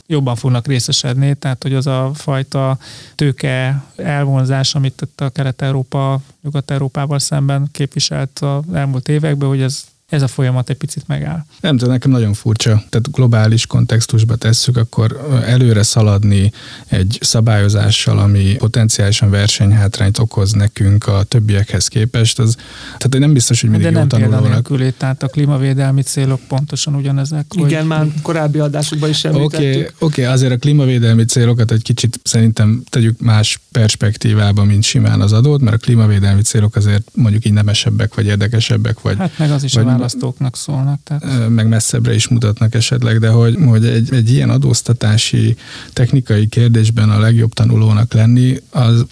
jobban 0.08 0.36
fognak 0.36 0.67
részesedni, 0.67 1.36
tehát 1.36 1.63
hogy 1.63 1.74
az 1.74 1.88
a 1.88 2.12
fajta 2.13 2.78
tőke 3.15 3.84
elvonzás, 3.96 4.76
amit 4.76 5.08
a 5.15 5.30
Kelet-Európa, 5.30 6.22
Nyugat-Európával 6.43 7.20
szemben 7.20 7.67
képviselt 7.72 8.39
az 8.39 8.74
elmúlt 8.74 9.10
években, 9.10 9.50
hogy 9.50 9.62
ez 9.62 9.84
ez 10.12 10.22
a 10.22 10.28
folyamat 10.28 10.70
egy 10.70 10.76
picit 10.76 11.08
megáll. 11.08 11.46
Nem 11.62 11.78
tudom, 11.78 11.93
nekem 11.93 12.12
nagyon 12.12 12.34
furcsa. 12.34 12.70
Tehát 12.70 13.12
globális 13.12 13.65
kontextusba 13.65 14.36
tesszük, 14.36 14.78
akkor 14.78 15.41
előre 15.46 15.84
szaladni 15.84 16.52
egy 16.88 17.17
szabályozással, 17.22 18.20
ami 18.20 18.56
potenciálisan 18.56 19.30
versenyhátrányt 19.30 20.17
okoz 20.17 20.52
nekünk 20.52 21.08
a 21.08 21.24
többiekhez 21.24 21.88
képest, 21.88 22.39
az, 22.39 22.56
tehát 22.98 23.20
nem 23.20 23.34
biztos, 23.34 23.62
hogy 23.62 23.70
mindig 23.70 23.91
De 23.91 23.98
nem 24.00 24.08
tanulónak. 24.08 24.98
tehát 24.98 25.24
a 25.24 25.28
klímavédelmi 25.28 26.02
célok 26.02 26.39
pontosan 26.48 26.96
ugyanezek. 26.96 27.46
Igen, 27.56 27.80
hogy... 27.80 27.88
már 27.88 28.08
korábbi 28.22 28.60
adásokban 28.60 29.10
is 29.10 29.24
említettük. 29.24 29.58
Oké, 29.60 29.70
okay, 29.70 29.89
okay, 30.00 30.24
azért 30.24 30.52
a 30.52 30.58
klímavédelmi 30.58 31.26
célokat 31.26 31.72
egy 31.72 31.82
kicsit 31.82 32.20
szerintem 32.24 32.84
tegyük 32.89 33.20
más 33.20 33.60
perspektívába, 33.72 34.63
mint 34.63 34.84
simán 34.84 35.22
az 35.22 35.34
adót, 35.34 35.62
mert 35.62 35.76
a 35.76 35.80
klímavédelmi 35.80 36.41
célok 36.41 36.76
azért 36.76 37.10
mondjuk 37.13 37.46
így 37.46 37.54
nemesebbek, 37.54 38.15
vagy 38.15 38.26
érdekesebbek, 38.26 39.02
vagy, 39.02 39.17
hát 39.17 39.38
meg 39.38 39.52
az 39.52 39.63
is 39.63 39.74
vagy 39.74 39.96
választóknak 39.97 40.55
szólnak. 40.55 40.99
Tehát. 41.03 41.49
Meg 41.49 41.67
messzebbre 41.67 42.13
is 42.13 42.27
mutatnak 42.27 42.75
esetleg, 42.75 43.19
de 43.19 43.29
hogy, 43.29 43.57
hogy 43.65 43.86
egy, 43.86 44.13
egy 44.13 44.31
ilyen 44.31 44.49
adóztatási 44.49 45.55
technikai 45.93 46.47
kérdésben 46.47 47.10
a 47.10 47.19
legjobb 47.19 47.53
tanulónak 47.53 48.13
lenni, 48.13 48.62
az 48.69 49.05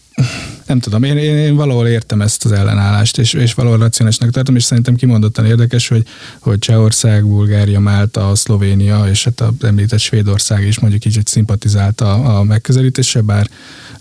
nem 0.66 0.80
tudom, 0.80 1.04
én, 1.04 1.18
én, 1.18 1.38
én 1.38 1.56
valahol 1.56 1.88
értem 1.88 2.22
ezt 2.22 2.46
az 2.46 2.52
ellenállást, 2.52 3.18
és, 3.18 3.34
és 3.34 3.54
valahol 3.54 3.78
racionálisnak 3.78 4.30
tartom, 4.30 4.56
és 4.56 4.64
szerintem 4.64 4.96
kimondottan 4.96 5.46
érdekes, 5.46 5.88
hogy, 5.88 6.06
hogy 6.40 6.60
Csehország, 6.60 7.26
Bulgária, 7.26 7.80
Málta, 7.80 8.36
Szlovénia, 8.36 9.06
és 9.10 9.24
hát 9.24 9.42
az 9.42 9.54
említett 9.62 10.00
Svédország 10.00 10.68
is 10.68 10.80
mondjuk 10.80 11.02
kicsit 11.02 11.28
szimpatizálta 11.28 12.14
a, 12.14 12.38
a 12.38 12.44
megközelítése, 12.44 13.22
bár 13.22 13.50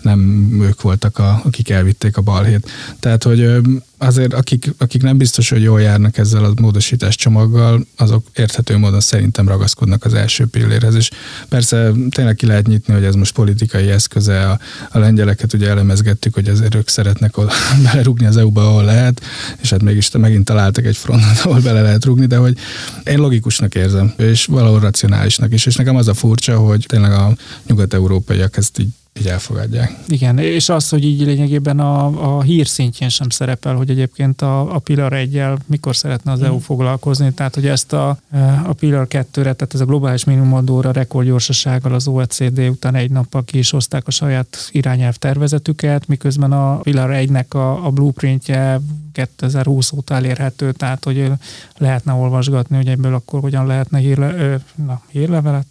nem 0.01 0.49
ők 0.61 0.81
voltak, 0.81 1.17
a, 1.17 1.41
akik 1.43 1.69
elvitték 1.69 2.17
a 2.17 2.21
balhét. 2.21 2.69
Tehát, 2.99 3.23
hogy 3.23 3.61
azért 4.05 4.33
akik, 4.33 4.73
akik 4.77 5.01
nem 5.01 5.17
biztos, 5.17 5.49
hogy 5.49 5.61
jól 5.61 5.81
járnak 5.81 6.17
ezzel 6.17 6.43
a 6.43 6.53
módosítás 6.61 7.15
csomaggal, 7.15 7.85
azok 7.95 8.25
érthető 8.35 8.77
módon 8.77 8.99
szerintem 8.99 9.47
ragaszkodnak 9.47 10.05
az 10.05 10.13
első 10.13 10.45
pillérhez, 10.45 10.95
és 10.95 11.09
persze 11.49 11.91
tényleg 12.09 12.35
ki 12.35 12.45
lehet 12.45 12.67
nyitni, 12.67 12.93
hogy 12.93 13.03
ez 13.03 13.15
most 13.15 13.33
politikai 13.33 13.89
eszköze, 13.89 14.49
a, 14.49 14.59
a 14.91 14.99
lengyeleket 14.99 15.53
ugye 15.53 15.69
elemezgettük, 15.69 16.33
hogy 16.33 16.47
ezért 16.47 16.75
ők 16.75 16.87
szeretnek 16.87 17.37
oda 17.37 17.51
belerúgni 17.91 18.25
az 18.25 18.37
EU-ba, 18.37 18.67
ahol 18.67 18.83
lehet, 18.83 19.21
és 19.61 19.69
hát 19.69 19.81
mégis 19.81 20.11
megint 20.11 20.45
találtak 20.45 20.85
egy 20.85 20.97
frontot, 20.97 21.39
ahol 21.43 21.59
bele 21.59 21.81
lehet 21.81 22.05
rúgni, 22.05 22.25
de 22.25 22.37
hogy 22.37 22.57
én 23.03 23.17
logikusnak 23.17 23.75
érzem, 23.75 24.13
és 24.17 24.45
valahol 24.45 24.79
racionálisnak 24.79 25.53
is, 25.53 25.65
és 25.65 25.75
nekem 25.75 25.95
az 25.95 26.07
a 26.07 26.13
furcsa, 26.13 26.57
hogy 26.57 26.85
tényleg 26.87 27.11
a 27.11 27.35
nyugat-európaiak 27.67 28.57
ezt 28.57 28.79
így 28.79 28.89
így 29.19 29.27
elfogadják. 29.27 29.91
Igen, 30.07 30.37
és 30.37 30.69
az, 30.69 30.89
hogy 30.89 31.05
így 31.05 31.21
lényegében 31.21 31.79
a, 31.79 32.35
a 32.37 32.41
hír 32.41 32.67
szintjén 32.67 33.09
sem 33.09 33.29
szerepel, 33.29 33.75
hogy 33.75 33.89
egyébként 33.89 34.41
a, 34.41 34.75
a 34.75 34.79
Pillar 34.79 35.13
1 35.13 35.41
mikor 35.65 35.95
szeretne 35.95 36.31
az 36.31 36.39
mm. 36.39 36.43
EU 36.43 36.57
foglalkozni, 36.57 37.33
tehát 37.33 37.55
hogy 37.55 37.67
ezt 37.67 37.93
a, 37.93 38.17
a 38.65 38.73
Pillar 38.73 39.07
2-re, 39.09 39.53
tehát 39.53 39.73
ez 39.73 39.79
a 39.79 39.85
globális 39.85 40.23
minimumadóra 40.23 40.91
rekordgyorsasággal 40.91 41.93
az 41.93 42.07
OECD 42.07 42.59
után 42.59 42.95
egy 42.95 43.11
nappal 43.11 43.43
ki 43.43 43.57
is 43.57 43.69
hozták 43.69 44.07
a 44.07 44.11
saját 44.11 44.69
irányelv 44.71 45.15
tervezetüket, 45.15 46.07
miközben 46.07 46.51
a 46.51 46.77
Pillar 46.77 47.09
1-nek 47.13 47.47
a, 47.47 47.85
a 47.85 47.89
blueprintje 47.89 48.79
2020 49.15 49.91
óta 49.91 50.15
elérhető, 50.15 50.71
tehát 50.71 51.03
hogy 51.03 51.31
lehetne 51.77 52.13
olvasgatni, 52.13 52.75
hogy 52.75 52.87
ebből 52.87 53.13
akkor 53.13 53.39
hogyan 53.39 53.67
lehetne 53.67 53.99
hírle, 53.99 54.59
na, 54.85 55.01
hírlevelet, 55.11 55.67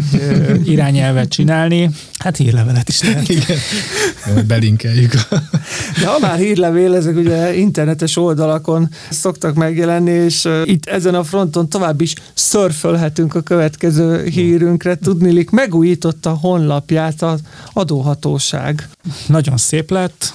irányelvet 0.64 1.28
csinálni. 1.28 1.90
Hát 2.18 2.36
hírlevelet 2.36 2.88
is 2.88 3.02
lehet. 3.02 3.28
Igen. 3.28 3.58
Belinkeljük. 4.46 5.12
De 6.00 6.06
ha 6.06 6.18
már 6.18 6.38
hírlevél, 6.38 6.94
ezek 6.94 7.16
ugye 7.16 7.56
internetes 7.56 8.16
oldalakon 8.16 8.90
szoktak 9.10 9.54
megjelenni, 9.54 10.10
és 10.10 10.48
itt 10.64 10.86
ezen 10.86 11.14
a 11.14 11.24
fronton 11.24 11.68
tovább 11.68 12.00
is 12.00 12.14
szörfölhetünk 12.34 13.34
a 13.34 13.40
következő 13.40 14.24
hírünkre. 14.24 14.94
Tudnilik, 14.94 15.50
megújította 15.50 16.30
a 16.30 16.38
honlapját 16.40 17.22
az 17.22 17.40
adóhatóság. 17.72 18.88
Nagyon 19.26 19.56
szép 19.56 19.90
lett 19.90 20.34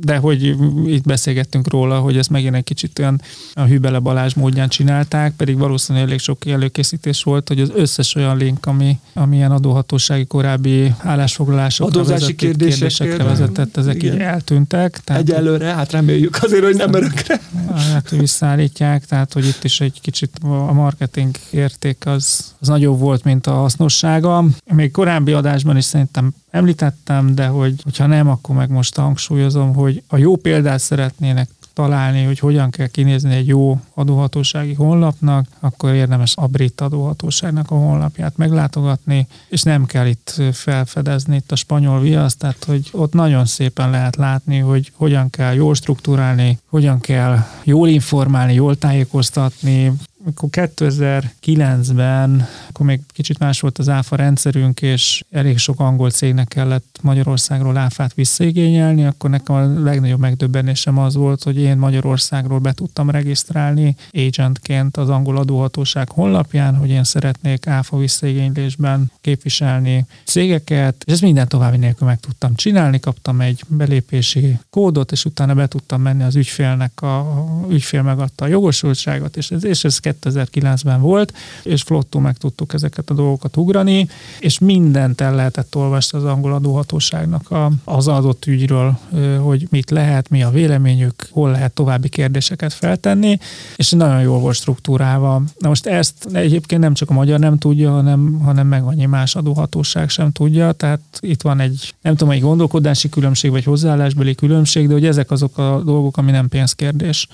de 0.00 0.16
hogy 0.16 0.44
itt 0.86 1.04
beszélgettünk 1.04 1.70
róla, 1.70 1.98
hogy 1.98 2.16
ezt 2.16 2.30
megint 2.30 2.54
egy 2.54 2.64
kicsit 2.64 2.98
olyan 2.98 3.22
a 3.52 3.62
Hübele 3.62 3.98
Balázs 3.98 4.34
módján 4.34 4.68
csinálták, 4.68 5.32
pedig 5.36 5.58
valószínűleg 5.58 6.06
elég 6.08 6.18
sok 6.20 6.46
előkészítés 6.46 7.22
volt, 7.22 7.48
hogy 7.48 7.60
az 7.60 7.70
összes 7.74 8.14
olyan 8.14 8.36
link, 8.36 8.66
ami, 8.66 8.98
ami 9.12 9.36
ilyen 9.36 9.50
adóhatósági 9.50 10.26
korábbi 10.26 10.94
állásfoglalásokra 10.98 12.04
vezetett, 12.04 12.36
kérdésekre 12.36 13.24
vezetett, 13.24 13.76
ezek 13.76 14.02
Igen. 14.02 14.14
így 14.14 14.20
eltűntek. 14.20 15.00
Tehát, 15.04 15.22
Egyelőre, 15.22 15.74
hát 15.74 15.92
reméljük 15.92 16.38
azért, 16.42 16.64
hogy 16.64 16.76
nem 16.76 16.94
örökre. 16.94 17.40
Hát 17.74 18.10
visszaállítják, 18.10 19.06
tehát 19.06 19.32
hogy 19.32 19.46
itt 19.46 19.64
is 19.64 19.80
egy 19.80 20.00
kicsit 20.00 20.30
a 20.42 20.72
marketing 20.72 21.36
érték 21.50 22.06
az, 22.06 22.54
az 22.60 22.68
nagyobb 22.68 22.98
volt, 22.98 23.24
mint 23.24 23.46
a 23.46 23.52
hasznossága. 23.52 24.44
Még 24.72 24.90
korábbi 24.90 25.32
adásban 25.32 25.76
is 25.76 25.84
szerintem 25.84 26.34
említettem, 26.58 27.34
de 27.34 27.46
hogy, 27.46 27.80
hogyha 27.82 28.06
nem, 28.06 28.28
akkor 28.28 28.56
meg 28.56 28.70
most 28.70 28.96
hangsúlyozom, 28.96 29.74
hogy 29.74 30.02
a 30.06 30.16
jó 30.16 30.36
példát 30.36 30.80
szeretnének 30.80 31.48
találni, 31.78 32.24
hogy 32.24 32.38
hogyan 32.38 32.70
kell 32.70 32.86
kinézni 32.86 33.34
egy 33.34 33.46
jó 33.46 33.80
adóhatósági 33.94 34.74
honlapnak, 34.74 35.46
akkor 35.60 35.92
érdemes 35.92 36.32
a 36.36 36.46
brit 36.46 36.80
adóhatóságnak 36.80 37.70
a 37.70 37.74
honlapját 37.74 38.36
meglátogatni, 38.36 39.26
és 39.48 39.62
nem 39.62 39.86
kell 39.86 40.06
itt 40.06 40.42
felfedezni 40.52 41.36
itt 41.36 41.52
a 41.52 41.56
spanyol 41.56 42.00
viaszt, 42.00 42.38
tehát 42.38 42.64
hogy 42.64 42.88
ott 42.92 43.12
nagyon 43.12 43.46
szépen 43.46 43.90
lehet 43.90 44.16
látni, 44.16 44.58
hogy 44.58 44.92
hogyan 44.94 45.30
kell 45.30 45.54
jól 45.54 45.74
struktúrálni, 45.74 46.58
hogyan 46.66 47.00
kell 47.00 47.38
jól 47.64 47.88
informálni, 47.88 48.54
jól 48.54 48.76
tájékoztatni, 48.76 49.92
amikor 50.28 50.48
2009-ben, 50.52 52.46
akkor 52.68 52.86
még 52.86 53.00
kicsit 53.12 53.38
más 53.38 53.60
volt 53.60 53.78
az 53.78 53.88
áfa 53.88 54.16
rendszerünk, 54.16 54.82
és 54.82 55.24
elég 55.30 55.58
sok 55.58 55.80
angol 55.80 56.10
cégnek 56.10 56.48
kellett 56.48 56.98
Magyarországról 57.02 57.76
áfát 57.76 58.14
visszaigényelni, 58.14 59.04
akkor 59.04 59.30
nekem 59.30 59.54
a 59.54 59.82
legnagyobb 59.82 60.20
megdöbbenésem 60.20 60.98
az 60.98 61.14
volt, 61.14 61.42
hogy 61.42 61.58
én 61.58 61.76
Magyarországról 61.76 62.58
be 62.58 62.72
tudtam 62.72 63.10
regisztrálni 63.10 63.96
agentként 64.12 64.96
az 64.96 65.08
angol 65.08 65.36
adóhatóság 65.36 66.10
honlapján, 66.10 66.76
hogy 66.76 66.88
én 66.90 67.04
szeretnék 67.04 67.66
áfa 67.66 67.96
visszaigénylésben 67.96 69.10
képviselni 69.20 70.06
cégeket, 70.24 71.02
és 71.06 71.12
ezt 71.12 71.22
minden 71.22 71.48
további 71.48 71.76
nélkül 71.76 72.06
meg 72.06 72.20
tudtam 72.20 72.54
csinálni, 72.54 73.00
kaptam 73.00 73.40
egy 73.40 73.62
belépési 73.68 74.58
kódot, 74.70 75.12
és 75.12 75.24
utána 75.24 75.54
be 75.54 75.66
tudtam 75.66 76.02
menni 76.02 76.22
az 76.22 76.36
ügyfélnek, 76.36 77.02
a, 77.02 77.18
a 77.18 77.66
ügyfél 77.70 78.02
megadta 78.02 78.44
a 78.44 78.48
jogosultságot, 78.48 79.36
és 79.36 79.50
ez, 79.50 79.64
és 79.64 79.84
ez 79.84 79.98
2009-ben 80.22 81.00
volt, 81.00 81.32
és 81.62 81.82
flottó 81.82 82.18
meg 82.18 82.36
tudtuk 82.36 82.72
ezeket 82.72 83.10
a 83.10 83.14
dolgokat 83.14 83.56
ugrani, 83.56 84.08
és 84.40 84.58
mindent 84.58 85.20
el 85.20 85.34
lehetett 85.34 85.76
olvasni 85.76 86.18
az 86.18 86.24
angol 86.24 86.52
adóhatóságnak 86.52 87.54
az 87.84 88.08
adott 88.08 88.46
ügyről, 88.46 88.98
hogy 89.40 89.66
mit 89.70 89.90
lehet, 89.90 90.28
mi 90.28 90.42
a 90.42 90.50
véleményük, 90.50 91.28
hol 91.30 91.50
lehet 91.50 91.72
további 91.72 92.08
kérdéseket 92.08 92.72
feltenni, 92.72 93.38
és 93.76 93.90
nagyon 93.90 94.20
jól 94.20 94.38
volt 94.38 94.54
struktúrálva. 94.54 95.42
Na 95.58 95.68
most 95.68 95.86
ezt 95.86 96.26
egyébként 96.32 96.80
nem 96.80 96.94
csak 96.94 97.10
a 97.10 97.12
magyar 97.14 97.38
nem 97.38 97.58
tudja, 97.58 97.90
hanem, 97.90 98.40
hanem 98.44 98.66
meg 98.66 98.82
annyi 98.82 99.06
más 99.06 99.34
adóhatóság 99.36 100.08
sem 100.08 100.32
tudja, 100.32 100.72
tehát 100.72 101.00
itt 101.20 101.42
van 101.42 101.60
egy, 101.60 101.94
nem 102.02 102.16
tudom, 102.16 102.32
egy 102.32 102.40
gondolkodási 102.40 103.08
különbség, 103.08 103.50
vagy 103.50 103.64
hozzáállásbeli 103.64 104.34
különbség, 104.34 104.86
de 104.86 104.92
hogy 104.92 105.06
ezek 105.06 105.30
azok 105.30 105.58
a 105.58 105.82
dolgok, 105.84 106.16
ami 106.16 106.30
nem 106.30 106.48
pénzkérdés. 106.48 107.28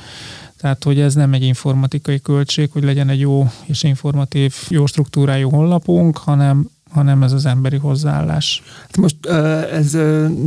Tehát, 0.64 0.84
hogy 0.84 1.00
ez 1.00 1.14
nem 1.14 1.32
egy 1.32 1.42
informatikai 1.42 2.20
költség, 2.20 2.70
hogy 2.72 2.84
legyen 2.84 3.08
egy 3.08 3.20
jó 3.20 3.50
és 3.64 3.82
informatív, 3.82 4.54
jó 4.68 4.86
struktúrájú 4.86 5.50
honlapunk, 5.50 6.18
hanem 6.18 6.70
hanem 6.90 7.22
ez 7.22 7.32
az 7.32 7.46
emberi 7.46 7.76
hozzáállás. 7.76 8.62
Hát 8.80 8.96
most 8.96 9.26
ez 9.72 9.92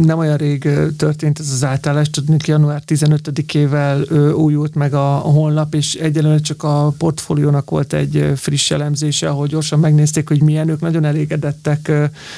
nem 0.02 0.18
olyan 0.18 0.38
rég 0.38 0.70
történt 0.98 1.40
ez 1.40 1.52
az 1.52 1.64
átállás, 1.64 2.10
tudnék 2.10 2.48
január 2.48 2.84
15-ével 2.88 4.34
újult 4.36 4.76
meg 4.76 4.94
a 4.94 5.08
honlap, 5.08 5.74
és 5.74 5.94
egyelőre 5.94 6.40
csak 6.40 6.64
a 6.64 6.94
portfóliónak 6.98 7.70
volt 7.70 7.94
egy 7.94 8.32
friss 8.36 8.72
elemzése, 8.72 9.30
ahol 9.30 9.48
gyorsan 9.48 9.80
megnézték, 9.80 10.28
hogy 10.28 10.42
milyen, 10.42 10.70
ők 10.70 10.80
nagyon 10.80 11.06
elégedettek 11.06 11.92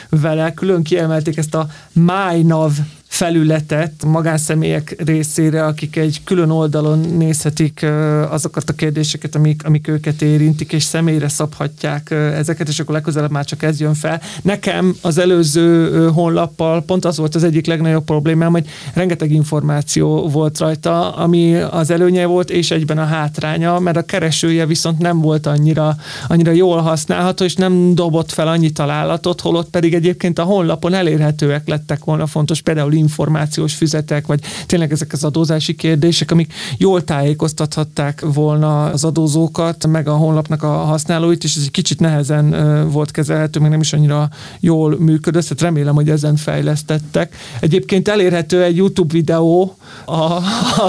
vele, 0.10 0.54
külön 0.54 0.84
kiemelték 0.84 1.38
ezt 1.38 1.56
a 1.56 1.68
MyNav 1.94 2.72
felületet 3.10 4.06
magánszemélyek 4.06 4.96
részére, 5.06 5.66
akik 5.66 5.96
egy 5.96 6.22
külön 6.24 6.50
oldalon 6.50 7.00
nézhetik 7.00 7.86
azokat 8.30 8.70
a 8.70 8.74
kérdéseket, 8.74 9.36
amik, 9.36 9.66
amik 9.66 9.88
őket 9.88 10.22
érintik, 10.22 10.74
és 10.74 10.84
személyre 10.84 11.28
szabhatják 11.28 12.12
ezeket, 12.12 12.68
és 12.68 12.80
akkor 12.80 12.94
legközelebb 12.94 13.32
már 13.32 13.46
csak 13.46 13.64
ez 13.64 13.80
jön 13.80 13.94
fel. 13.94 14.22
Nekem 14.42 14.96
az 15.02 15.18
előző 15.18 16.08
honlappal 16.08 16.84
pont 16.84 17.06
az 17.06 17.18
volt 17.18 17.36
az 17.36 17.44
egyik 17.44 17.66
legnagyobb 17.66 18.04
problémám, 18.04 18.52
hogy 18.52 18.68
rengeteg 18.94 19.32
információ 19.32 20.28
volt 20.28 20.60
rajta, 20.60 21.16
ami 21.16 21.56
az 21.56 21.92
előnye 21.92 22.26
volt, 22.26 22.50
és 22.50 22.72
egyben 22.72 22.98
a 22.98 23.06
hátránya, 23.06 23.80
mert 23.80 23.98
a 23.98 24.02
keresője 24.06 24.66
viszont 24.66 25.00
nem 25.00 25.22
volt 25.22 25.46
annyira, 25.46 25.96
annyira 26.28 26.52
jól 26.52 26.78
használható, 26.82 27.44
és 27.46 27.56
nem 27.56 27.96
dobott 27.96 28.32
fel 28.32 28.48
annyi 28.48 28.70
találatot, 28.70 29.42
holott 29.42 29.70
pedig 29.70 29.94
egyébként 29.94 30.40
a 30.40 30.44
honlapon 30.44 30.94
elérhetőek 30.94 31.68
lettek 31.68 32.04
volna 32.04 32.28
fontos, 32.28 32.62
például 32.62 32.98
információs 33.00 33.74
füzetek, 33.74 34.28
vagy 34.28 34.40
tényleg 34.66 34.92
ezek 34.92 35.14
az 35.14 35.24
adózási 35.24 35.76
kérdések, 35.76 36.32
amik 36.32 36.54
jól 36.78 37.04
tájékoztathatták 37.04 38.24
volna 38.34 38.86
az 38.86 39.04
adózókat, 39.04 39.88
meg 39.88 40.08
a 40.08 40.14
honlapnak 40.14 40.64
a 40.64 40.68
használóit, 40.68 41.44
és 41.44 41.56
ez 41.56 41.64
egy 41.64 41.72
kicsit 41.72 42.00
nehezen 42.00 42.50
volt 42.92 43.12
kezelhető, 43.12 43.60
meg 43.60 43.70
nem 43.70 43.80
is 43.80 43.94
annyira 43.94 44.30
jól 44.60 45.00
működött, 45.00 45.44
tehát 45.44 45.62
remélem, 45.62 45.96
hogy 45.96 46.10
ezen 46.10 46.36
fejlesztettek. 46.36 47.36
Egyébként 47.60 48.08
elérhető 48.08 48.64
egy 48.64 48.76
YouTube 48.76 49.14
videó, 49.14 49.78
a, 50.06 50.14
a, 50.14 50.42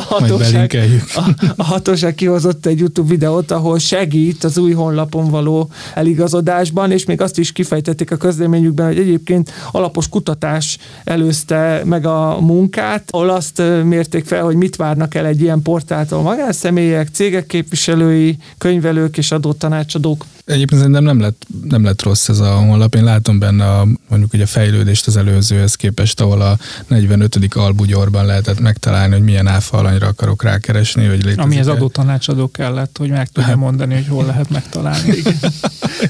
hatóság, 0.08 0.78
a, 1.14 1.30
a 1.56 1.64
hatóság 1.64 2.14
kihozott 2.14 2.66
egy 2.66 2.78
YouTube 2.78 3.08
videót, 3.08 3.50
ahol 3.50 3.78
segít 3.78 4.44
az 4.44 4.58
új 4.58 4.72
honlapon 4.72 5.30
való 5.30 5.70
eligazodásban, 5.94 6.90
és 6.90 7.04
még 7.04 7.20
azt 7.20 7.38
is 7.38 7.52
kifejtették 7.52 8.10
a 8.10 8.16
közleményükben, 8.16 8.86
hogy 8.86 8.98
egyébként 8.98 9.52
alapos 9.72 10.08
kutatás 10.08 10.78
előzte 11.04 11.82
meg 11.84 11.99
a 12.06 12.38
munkát, 12.40 13.08
ahol 13.10 13.28
azt 13.28 13.62
mérték 13.84 14.24
fel, 14.24 14.44
hogy 14.44 14.56
mit 14.56 14.76
várnak 14.76 15.14
el 15.14 15.26
egy 15.26 15.40
ilyen 15.40 15.62
portáltól 15.62 16.22
magánszemélyek, 16.22 17.08
cégek 17.12 17.46
képviselői, 17.46 18.36
könyvelők 18.58 19.18
és 19.18 19.32
adótanácsadók. 19.32 20.24
Egyébként 20.50 20.80
szerintem 20.80 21.04
nem 21.04 21.20
lett, 21.20 21.46
nem 21.68 21.84
lett 21.84 22.02
rossz 22.02 22.28
ez 22.28 22.38
a 22.38 22.54
honlap. 22.54 22.94
Én 22.94 23.04
látom 23.04 23.38
benne 23.38 23.64
a, 23.64 23.86
mondjuk 24.08 24.32
ugye 24.32 24.42
a 24.42 24.46
fejlődést 24.46 25.06
az 25.06 25.16
előzőhez 25.16 25.74
képest, 25.74 26.20
ahol 26.20 26.40
a 26.40 26.58
45. 26.88 27.54
albugyorban 27.54 28.26
lehetett 28.26 28.60
megtalálni, 28.60 29.14
hogy 29.14 29.22
milyen 29.22 29.46
áfa 29.46 29.78
alanyra 29.78 30.06
akarok 30.06 30.42
rákeresni. 30.42 31.06
Hogy 31.06 31.16
létezik 31.16 31.40
Ami 31.40 31.58
az 31.58 31.66
adótanácsadó 31.66 32.50
kellett, 32.50 32.96
hogy 32.98 33.10
meg 33.10 33.28
tudja 33.28 33.48
hát. 33.48 33.56
mondani, 33.56 33.94
hogy 33.94 34.06
hol 34.08 34.24
lehet 34.24 34.50
megtalálni. 34.50 35.08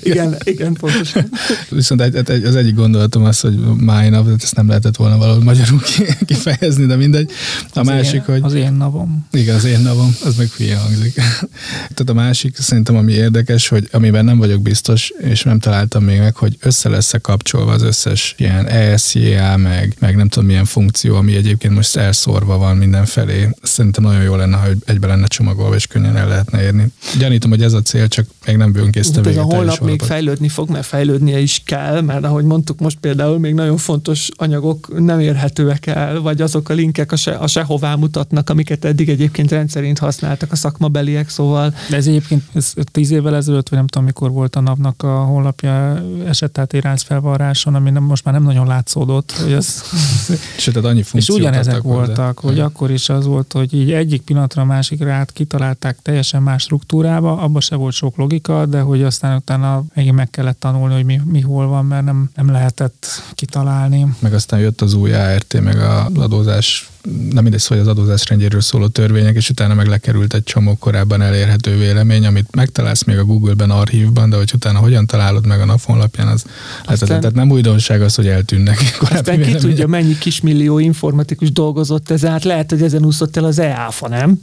igen, 0.03 0.21
igen, 0.31 0.37
igen, 0.45 0.73
pontosan. 0.73 1.31
Viszont 1.69 2.01
egy, 2.01 2.31
egy, 2.31 2.45
az 2.45 2.57
egyik 2.57 2.75
gondolatom 2.75 3.25
az, 3.25 3.41
hogy 3.41 3.59
májnap, 3.77 4.29
ezt 4.43 4.57
nem 4.57 4.69
lehetett 4.69 4.97
volna 4.97 5.17
valahol 5.17 5.43
magyarul 5.43 5.81
kifejezni, 6.27 6.87
de 6.87 6.97
mindegy. 6.97 7.31
A 7.73 7.81
az 7.81 7.87
másik, 7.87 8.15
én, 8.15 8.23
hogy... 8.27 8.41
Az 8.43 8.55
én 8.55 8.73
navom. 8.73 9.27
Igen, 9.33 9.55
az 9.55 9.65
én 9.65 9.81
navom, 9.81 10.17
az 10.25 10.37
meg 10.37 10.49
hülye 10.57 10.77
hangzik. 10.77 11.15
Tehát 11.95 12.09
a 12.09 12.15
másik 12.15 12.57
szerintem, 12.57 12.97
ami 12.97 13.13
érdekes, 13.13 13.69
hogy 13.69 13.89
amiben 13.93 14.25
nem 14.31 14.39
vagyok 14.39 14.63
biztos, 14.63 15.13
és 15.19 15.43
nem 15.43 15.59
találtam 15.59 16.05
még 16.05 16.19
meg, 16.19 16.37
hogy 16.37 16.57
össze 16.61 16.89
lesz 16.89 17.13
kapcsolva 17.23 17.73
az 17.73 17.83
összes 17.83 18.35
ilyen 18.39 18.67
ESJA, 18.67 19.57
meg, 19.57 19.97
meg 19.99 20.17
nem 20.17 20.29
tudom 20.29 20.49
milyen 20.49 20.65
funkció, 20.65 21.17
ami 21.17 21.35
egyébként 21.35 21.75
most 21.75 21.97
elszórva 21.97 22.59
van 22.59 22.77
mindenfelé. 22.77 23.49
Szerintem 23.63 24.05
nagyon 24.05 24.23
jó 24.23 24.35
lenne, 24.35 24.57
hogy 24.57 24.77
egybe 24.87 25.07
lenne 25.07 25.27
csomagolva, 25.27 25.75
és 25.75 25.87
könnyen 25.87 26.17
el 26.17 26.29
lehetne 26.29 26.63
érni. 26.63 26.87
Gyanítom, 27.19 27.51
hogy 27.51 27.63
ez 27.63 27.73
a 27.73 27.83
cél, 27.83 28.09
csak 28.09 28.27
még 28.47 28.57
nem 28.57 28.73
bőnkészte 28.73 29.21
Ez 29.21 29.37
a 29.37 29.43
honlap 29.43 29.81
még 29.81 30.03
fejlődni 30.03 30.49
fog, 30.49 30.71
mert 30.71 30.87
fejlődnie 30.87 31.39
is 31.39 31.63
kell, 31.65 32.01
mert 32.01 32.25
ahogy 32.25 32.45
mondtuk, 32.45 32.79
most 32.79 32.99
például 33.01 33.39
még 33.39 33.55
nagyon 33.55 33.77
fontos 33.77 34.29
anyagok 34.37 34.99
nem 34.99 35.21
érhetőek 35.21 35.87
el, 35.87 36.21
vagy 36.21 36.41
azok 36.41 36.69
a 36.69 36.73
linkek 36.73 37.13
a, 37.13 37.17
se, 37.17 37.33
a 37.33 37.47
sehová 37.47 37.95
mutatnak, 37.95 38.51
amiket 38.51 38.85
eddig 38.85 39.09
egyébként 39.09 39.51
rendszerint 39.51 39.99
használtak 39.99 40.53
a 40.53 40.57
szakmabeliek, 40.57 41.29
szóval. 41.29 41.75
De 41.89 41.97
ez 41.97 42.07
egyébként 42.07 42.43
ez 42.55 42.73
tíz 42.93 43.11
évvel 43.11 43.37
ezelőtt, 43.37 43.69
vagy 43.69 43.79
nem 43.79 43.87
tudom, 43.87 44.07
mikor 44.07 44.20
volt 44.29 44.57
a 44.57 44.61
napnak 44.61 45.03
a 45.03 45.25
honlapja 45.25 46.03
esett 46.27 46.59
át 46.59 46.73
iránc 46.73 47.03
felvarráson, 47.03 47.75
ami 47.75 47.91
nem, 47.91 48.03
most 48.03 48.25
már 48.25 48.35
nem 48.35 48.43
nagyon 48.43 48.67
látszódott. 48.67 49.33
Hogy 49.33 49.53
ez... 49.53 49.83
Sőt, 50.59 50.75
tehát 50.75 50.89
annyi 50.89 51.05
és 51.13 51.29
ugyanezek 51.29 51.83
voltak, 51.83 52.41
de... 52.41 52.49
hogy 52.49 52.61
akkor 52.61 52.91
is 52.91 53.09
az 53.09 53.25
volt, 53.25 53.53
hogy 53.53 53.75
így 53.75 53.93
egyik 53.93 54.23
pillanatra 54.23 54.63
a 54.63 54.65
másikra 54.65 55.13
át 55.13 55.33
kitalálták 55.33 55.99
teljesen 56.03 56.43
más 56.43 56.63
struktúrába, 56.63 57.37
abban 57.37 57.61
se 57.61 57.77
volt 57.77 57.95
sok 57.95 58.17
logika, 58.17 58.67
de 58.67 58.81
hogy 58.81 59.03
aztán 59.03 59.37
utána 59.37 59.83
megint 59.95 60.15
meg 60.15 60.31
kellett 60.31 60.61
tanulni, 60.61 60.95
hogy 60.95 61.05
mi, 61.05 61.21
mi 61.25 61.41
hol 61.41 61.67
van, 61.67 61.85
mert 61.85 62.05
nem, 62.05 62.31
nem 62.35 62.51
lehetett 62.51 63.07
kitalálni. 63.35 64.07
Meg 64.19 64.35
aztán 64.35 64.61
jött 64.61 64.81
az 64.81 64.95
új 64.95 65.13
ART, 65.13 65.61
meg 65.61 65.79
az 65.79 66.19
adózás 66.19 66.90
nem 67.03 67.43
mindegy 67.43 67.61
szó, 67.61 67.75
hogy 67.75 67.83
az 67.83 67.87
adózás 67.87 68.29
rendjéről 68.29 68.61
szóló 68.61 68.87
törvények, 68.87 69.37
és 69.37 69.51
utána 69.51 69.75
meg 69.75 69.87
lekerült 69.87 70.35
egy 70.35 70.43
csomó 70.43 70.77
korábban 70.77 71.23
elérhető 71.23 71.79
vélemény, 71.79 72.27
amit 72.27 72.55
megtalálsz 72.57 73.05
még 73.05 73.19
a 73.19 73.25
Google-ben, 73.25 73.71
archívban, 73.71 74.31
de 74.31 74.37
hogy 74.37 74.51
utána 74.55 74.79
hogyan 74.79 75.07
találod 75.07 75.47
meg 75.47 75.61
a 75.61 75.65
nap 75.65 75.83
honlapján, 75.83 76.29
az 76.29 76.45
aztán, 76.85 77.21
tehát 77.21 77.35
nem 77.35 77.51
újdonság 77.51 78.03
az, 78.03 78.15
hogy 78.15 78.27
eltűnnek. 78.27 78.99
Aztán 79.01 79.43
ki 79.43 79.55
tudja, 79.55 79.87
mennyi 79.87 80.19
kismillió 80.19 80.79
informatikus 80.79 81.53
dolgozott 81.53 82.11
ezen, 82.11 82.31
hát 82.31 82.45
lehet, 82.45 82.71
hogy 82.71 82.83
ezen 82.83 83.05
úszott 83.05 83.37
el 83.37 83.45
az 83.45 83.59
EÁFA, 83.59 84.09
nem? 84.09 84.41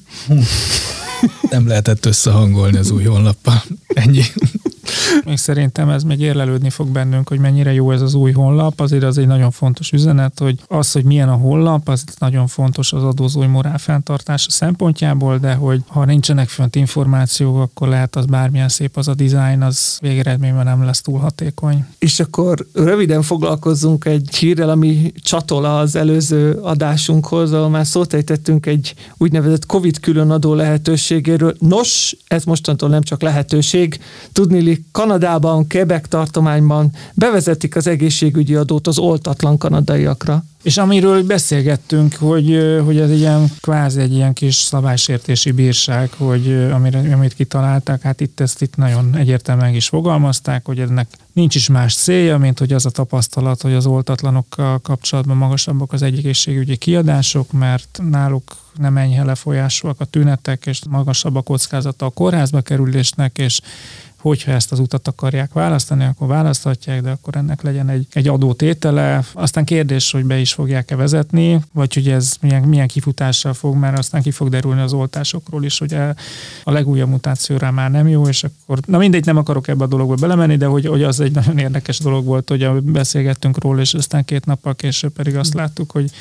nem 1.50 1.68
lehetett 1.68 2.06
összehangolni 2.06 2.78
az 2.78 2.92
új 2.92 3.04
honlappal. 3.04 3.64
Ennyi. 3.88 4.24
Még 5.26 5.38
szerintem 5.38 5.90
ez 5.90 6.04
még 6.04 6.20
érlelődni 6.20 6.70
fog 6.70 6.88
bennünk, 6.88 7.30
hogy 7.30 7.40
mennyire 7.40 7.74
jó 7.74 7.92
ez 7.92 8.02
az 8.02 8.14
új 8.14 8.32
honlap. 8.32 8.80
Azért 8.80 9.04
az 9.04 9.18
egy 9.18 9.28
nagyon 9.28 9.52
fontos 9.52 9.92
üzenet, 9.92 10.40
hogy 10.40 10.60
az, 10.68 10.92
hogy 10.92 11.04
milyen 11.04 11.30
a 11.30 11.36
honlap, 11.36 11.90
az 11.90 12.04
nagyon 12.20 12.48
fontos 12.48 12.94
az 12.94 13.04
adózói 13.04 13.48
morál 13.48 13.78
fenntartása 13.78 14.50
szempontjából, 14.50 15.38
de 15.38 15.54
hogy 15.54 15.82
ha 15.88 16.06
nincsenek 16.06 16.50
fönt 16.50 16.76
információk, 16.76 17.62
akkor 17.62 17.88
lehet 17.88 18.16
az 18.16 18.26
bármilyen 18.26 18.70
szép 18.70 18.98
az 18.98 19.08
a 19.08 19.14
design, 19.14 19.62
az 19.62 19.98
végeredményben 20.02 20.66
nem 20.66 20.84
lesz 20.84 21.02
túl 21.02 21.20
hatékony. 21.20 21.86
És 22.00 22.20
akkor 22.20 22.68
röviden 22.74 23.22
foglalkozzunk 23.22 24.06
egy 24.06 24.36
hírrel, 24.36 24.70
ami 24.70 25.12
csatol 25.22 25.66
az 25.66 25.96
előző 25.96 26.52
adásunkhoz, 26.52 27.54
ahol 27.54 27.70
már 27.70 27.86
szót 27.86 28.14
ejtettünk 28.14 28.66
egy 28.66 28.94
úgynevezett 29.18 29.66
COVID 29.66 30.00
különadó 30.00 30.54
lehetőségéről. 30.54 31.56
Nos, 31.60 32.16
ez 32.28 32.44
mostantól 32.44 32.90
nem 32.90 33.02
csak 33.02 33.22
lehetőség. 33.22 34.00
Tudni 34.32 34.60
Kanadában, 34.92 35.68
Quebec 35.68 36.08
tartományban 36.08 36.92
bevezetik 37.14 37.76
az 37.76 37.88
egészségügyi 37.88 38.56
adót 38.56 38.88
az 38.88 38.98
oltatlan 38.98 39.58
kanadaiakra. 39.58 40.44
És 40.64 40.78
amiről 40.78 41.24
beszélgettünk, 41.24 42.16
hogy, 42.16 42.80
hogy 42.86 43.00
ez 43.00 43.10
egy 43.10 43.20
ilyen 43.20 43.52
kvázi 43.60 44.02
egy 44.02 44.14
ilyen 44.14 44.34
kis 44.34 44.56
szabálysértési 44.56 45.52
bírság, 45.52 46.10
hogy 46.18 46.68
amire, 46.72 47.14
amit 47.14 47.34
kitalálták, 47.34 48.02
hát 48.02 48.22
itt 48.22 48.40
ezt 48.40 48.62
itt 48.62 48.76
nagyon 48.76 49.16
egyértelműen 49.16 49.76
is 49.76 49.88
fogalmazták, 49.88 50.66
hogy 50.66 50.80
ennek 50.80 51.08
nincs 51.34 51.56
is 51.56 51.68
más 51.68 51.96
célja, 51.96 52.38
mint 52.38 52.60
hogy 52.60 52.74
az 52.74 52.86
a 52.86 52.90
tapasztalat, 52.90 53.62
hogy 53.62 53.74
az 53.74 53.86
oltatlanokkal 53.86 54.80
kapcsolatban 54.80 55.38
magasabbak 55.38 55.94
az 55.94 56.02
egészségügyi 56.02 56.76
kiadások, 56.76 57.52
mert 57.52 58.00
náluk 58.10 58.56
nem 58.78 58.98
enyhe 58.98 59.24
lefolyásúak 59.24 60.00
a 60.00 60.06
tünetek, 60.06 60.66
és 60.66 60.82
magasabb 60.90 61.36
a 61.36 61.42
kockázata 61.42 62.06
a 62.06 62.10
kórházba 62.10 62.62
kerülésnek, 62.62 63.38
és 63.38 63.60
hogyha 64.28 64.52
ezt 64.52 64.72
az 64.72 64.80
utat 64.80 65.08
akarják 65.08 65.54
választani, 65.54 66.04
akkor 66.04 66.28
választhatják, 66.28 67.02
de 67.02 67.10
akkor 67.10 67.36
ennek 67.36 67.62
legyen 67.62 67.90
egy, 67.90 68.08
egy 68.14 68.28
adótétele. 68.28 69.24
Aztán 69.34 69.66
kérdés, 69.66 70.12
hogy 70.12 70.26
be 70.26 70.38
is 70.38 70.54
fogják-e 70.54 70.96
vezetni, 70.96 71.62
vagy 71.74 71.94
hogy 71.94 72.10
ez 72.10 72.36
milyen, 72.42 72.64
milyen 72.64 72.88
kifutással 72.88 73.54
fog, 73.54 73.76
mert 73.76 73.98
aztán 73.98 74.22
ki 74.22 74.32
fog 74.32 74.50
derülni 74.50 74.82
az 74.82 74.94
oltásokról 74.94 75.64
is, 75.64 75.80
hogy 75.80 75.94
a 76.64 76.72
legújabb 76.72 77.10
mutációra 77.10 77.72
már 77.72 77.92
nem 77.92 78.08
jó, 78.08 78.28
és 78.28 78.44
akkor, 78.44 78.80
na 78.86 78.98
mindegy, 78.98 79.26
nem 79.26 79.38
akarok 79.38 79.68
ebbe 79.68 79.84
a 79.84 79.88
dologba 79.88 80.16
belemenni, 80.16 80.58
de 80.58 80.66
hogy, 80.66 80.86
hogy 80.86 81.04
az 81.04 81.20
egy 81.20 81.32
nagyon 81.32 81.58
érdekes 81.58 82.00
dolog 82.00 82.26
volt, 82.26 82.50
hogy 82.50 82.70
beszélgettünk 82.82 83.64
róla, 83.64 83.82
és 83.82 83.94
aztán 83.94 84.26
két 84.26 84.46
nappal 84.46 84.76
később 84.76 85.12
pedig 85.12 85.36
azt 85.36 85.54
láttuk, 85.54 85.92
hogy 85.92 86.12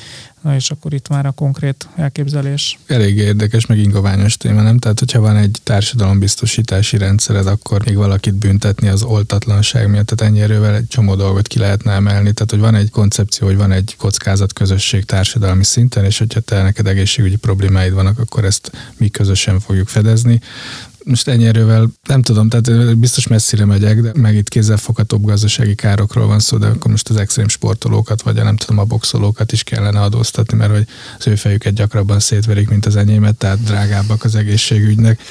Na 0.41 0.55
és 0.55 0.71
akkor 0.71 0.93
itt 0.93 1.07
már 1.07 1.25
a 1.25 1.31
konkrét 1.31 1.87
elképzelés. 1.95 2.79
Elég 2.85 3.17
érdekes, 3.17 3.65
meg 3.65 3.77
ingoványos 3.77 4.37
téma, 4.37 4.61
nem? 4.61 4.77
Tehát, 4.77 4.99
hogyha 4.99 5.19
van 5.19 5.35
egy 5.35 5.57
társadalombiztosítási 5.63 6.97
rendszered, 6.97 7.47
akkor 7.47 7.85
még 7.85 7.96
valakit 7.97 8.33
büntetni 8.33 8.87
az 8.87 9.03
oltatlanság 9.03 9.89
miatt, 9.89 10.07
tehát 10.07 10.33
ennyi 10.33 10.41
erővel 10.41 10.75
egy 10.75 10.87
csomó 10.87 11.15
dolgot 11.15 11.47
ki 11.47 11.59
lehetne 11.59 11.91
emelni. 11.91 12.31
Tehát, 12.31 12.51
hogy 12.51 12.59
van 12.59 12.75
egy 12.75 12.89
koncepció, 12.89 13.47
hogy 13.47 13.57
van 13.57 13.71
egy 13.71 13.95
kockázat 13.97 14.53
közösség 14.53 15.05
társadalmi 15.05 15.63
szinten, 15.63 16.05
és 16.05 16.17
hogyha 16.17 16.39
te 16.39 16.61
neked 16.61 16.87
egészségügyi 16.87 17.35
problémáid 17.35 17.93
vannak, 17.93 18.19
akkor 18.19 18.45
ezt 18.45 18.71
mi 18.97 19.09
közösen 19.09 19.59
fogjuk 19.59 19.87
fedezni 19.87 20.41
most 21.07 21.27
ennyi 21.27 21.45
erővel 21.45 21.87
nem 22.07 22.21
tudom, 22.21 22.49
tehát 22.49 22.97
biztos 22.97 23.27
messzire 23.27 23.65
megyek, 23.65 24.01
de 24.01 24.11
meg 24.15 24.35
itt 24.35 24.49
kézzelfoghatóbb 24.49 25.25
gazdasági 25.25 25.75
károkról 25.75 26.27
van 26.27 26.39
szó, 26.39 26.57
de 26.57 26.67
akkor 26.67 26.91
most 26.91 27.09
az 27.09 27.15
extrém 27.15 27.47
sportolókat, 27.47 28.21
vagy 28.21 28.37
a 28.37 28.43
nem 28.43 28.55
tudom, 28.55 28.77
a 28.77 28.83
boxolókat 28.83 29.51
is 29.51 29.63
kellene 29.63 30.01
adóztatni, 30.01 30.57
mert 30.57 30.71
hogy 30.71 30.87
az 31.19 31.27
ő 31.27 31.35
fejüket 31.35 31.73
gyakrabban 31.73 32.19
szétverik, 32.19 32.69
mint 32.69 32.85
az 32.85 32.95
enyémet, 32.95 33.35
tehát 33.35 33.63
drágábbak 33.63 34.23
az 34.23 34.35
egészségügynek. 34.35 35.21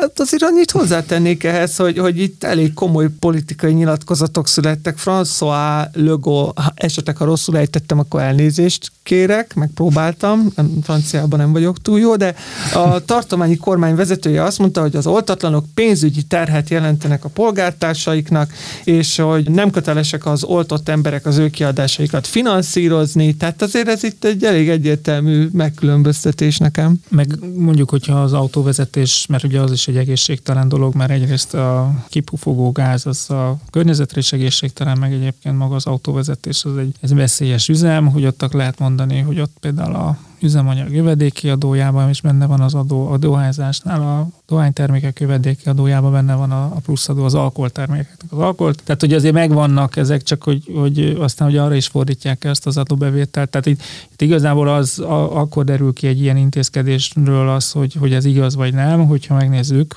Hát 0.00 0.20
azért 0.20 0.42
annyit 0.42 0.70
hozzátennék 0.70 1.44
ehhez, 1.44 1.76
hogy, 1.76 1.98
hogy 1.98 2.18
itt 2.18 2.44
elég 2.44 2.74
komoly 2.74 3.08
politikai 3.18 3.72
nyilatkozatok 3.72 4.48
születtek. 4.48 4.98
François 5.04 5.86
Legault, 5.92 6.60
esetleg 6.74 7.16
ha 7.16 7.24
rosszul 7.24 7.56
ejtettem, 7.56 7.98
akkor 7.98 8.20
elnézést 8.20 8.92
kérek, 9.02 9.54
megpróbáltam, 9.54 10.52
nem, 10.56 10.70
franciában 10.82 11.38
nem 11.38 11.52
vagyok 11.52 11.82
túl 11.82 11.98
jó, 11.98 12.16
de 12.16 12.34
a 12.74 13.04
tartományi 13.04 13.56
kormány 13.56 13.94
vezetője 13.94 14.42
azt 14.42 14.58
mondta, 14.62 14.80
hogy 14.80 14.96
az 14.96 15.06
oltatlanok 15.06 15.64
pénzügyi 15.74 16.22
terhet 16.22 16.70
jelentenek 16.70 17.24
a 17.24 17.28
polgártársaiknak, 17.28 18.52
és 18.84 19.16
hogy 19.16 19.50
nem 19.50 19.70
kötelesek 19.70 20.26
az 20.26 20.44
oltott 20.44 20.88
emberek 20.88 21.26
az 21.26 21.36
ő 21.36 21.50
kiadásaikat 21.50 22.26
finanszírozni, 22.26 23.34
tehát 23.34 23.62
azért 23.62 23.88
ez 23.88 24.02
itt 24.02 24.24
egy 24.24 24.44
elég 24.44 24.68
egyértelmű 24.68 25.48
megkülönböztetés 25.52 26.58
nekem. 26.58 27.00
Meg 27.08 27.38
mondjuk, 27.54 27.90
hogyha 27.90 28.22
az 28.22 28.32
autóvezetés, 28.32 29.26
mert 29.28 29.44
ugye 29.44 29.60
az 29.60 29.72
is 29.72 29.88
egy 29.88 29.96
egészségtelen 29.96 30.68
dolog, 30.68 30.94
mert 30.94 31.10
egyrészt 31.10 31.54
a 31.54 31.94
kipufogó 32.08 32.72
gáz 32.72 33.06
az 33.06 33.30
a 33.30 33.58
környezetre 33.70 34.20
is 34.20 34.32
egészségtelen, 34.32 34.98
meg 34.98 35.12
egyébként 35.12 35.58
maga 35.58 35.74
az 35.74 35.86
autóvezetés 35.86 36.64
az 36.64 36.76
egy 36.76 36.94
ez 37.00 37.12
veszélyes 37.12 37.68
üzem, 37.68 38.06
hogy 38.06 38.26
ott 38.26 38.52
lehet 38.52 38.78
mondani, 38.78 39.20
hogy 39.20 39.40
ott 39.40 39.56
például 39.60 39.94
a 39.94 40.18
üzemanyag 40.42 40.92
jövedéki 40.92 41.48
adójában 41.48 42.08
is 42.08 42.20
benne 42.20 42.46
van 42.46 42.60
az 42.60 42.74
adó, 42.74 43.10
a 43.10 43.16
dohányzásnál, 43.16 44.00
a 44.00 44.28
dohánytermékek 44.46 45.20
jövedéki 45.20 45.68
adójában 45.68 46.12
benne 46.12 46.34
van 46.34 46.50
a, 46.50 46.62
a 46.64 46.80
plusz 46.84 47.08
adó 47.08 47.24
az 47.24 47.34
alkoholtermékeknek 47.34 48.32
az 48.32 48.38
alkohol. 48.38 48.74
Tehát, 48.74 49.00
hogy 49.00 49.12
azért 49.12 49.34
megvannak 49.34 49.96
ezek, 49.96 50.22
csak 50.22 50.42
hogy, 50.42 50.70
hogy 50.74 51.16
aztán 51.20 51.48
hogy 51.48 51.56
arra 51.56 51.74
is 51.74 51.86
fordítják 51.86 52.44
ezt 52.44 52.66
az 52.66 52.76
adóbevételt. 52.76 53.50
Tehát 53.50 53.66
itt, 53.66 53.82
itt 54.12 54.20
igazából 54.20 54.68
az 54.68 54.98
a, 54.98 55.40
akkor 55.40 55.64
derül 55.64 55.92
ki 55.92 56.06
egy 56.06 56.20
ilyen 56.20 56.36
intézkedésről 56.36 57.48
az, 57.48 57.70
hogy, 57.70 57.94
hogy 57.94 58.12
ez 58.12 58.24
igaz 58.24 58.54
vagy 58.54 58.74
nem, 58.74 59.06
hogyha 59.06 59.34
megnézzük, 59.34 59.94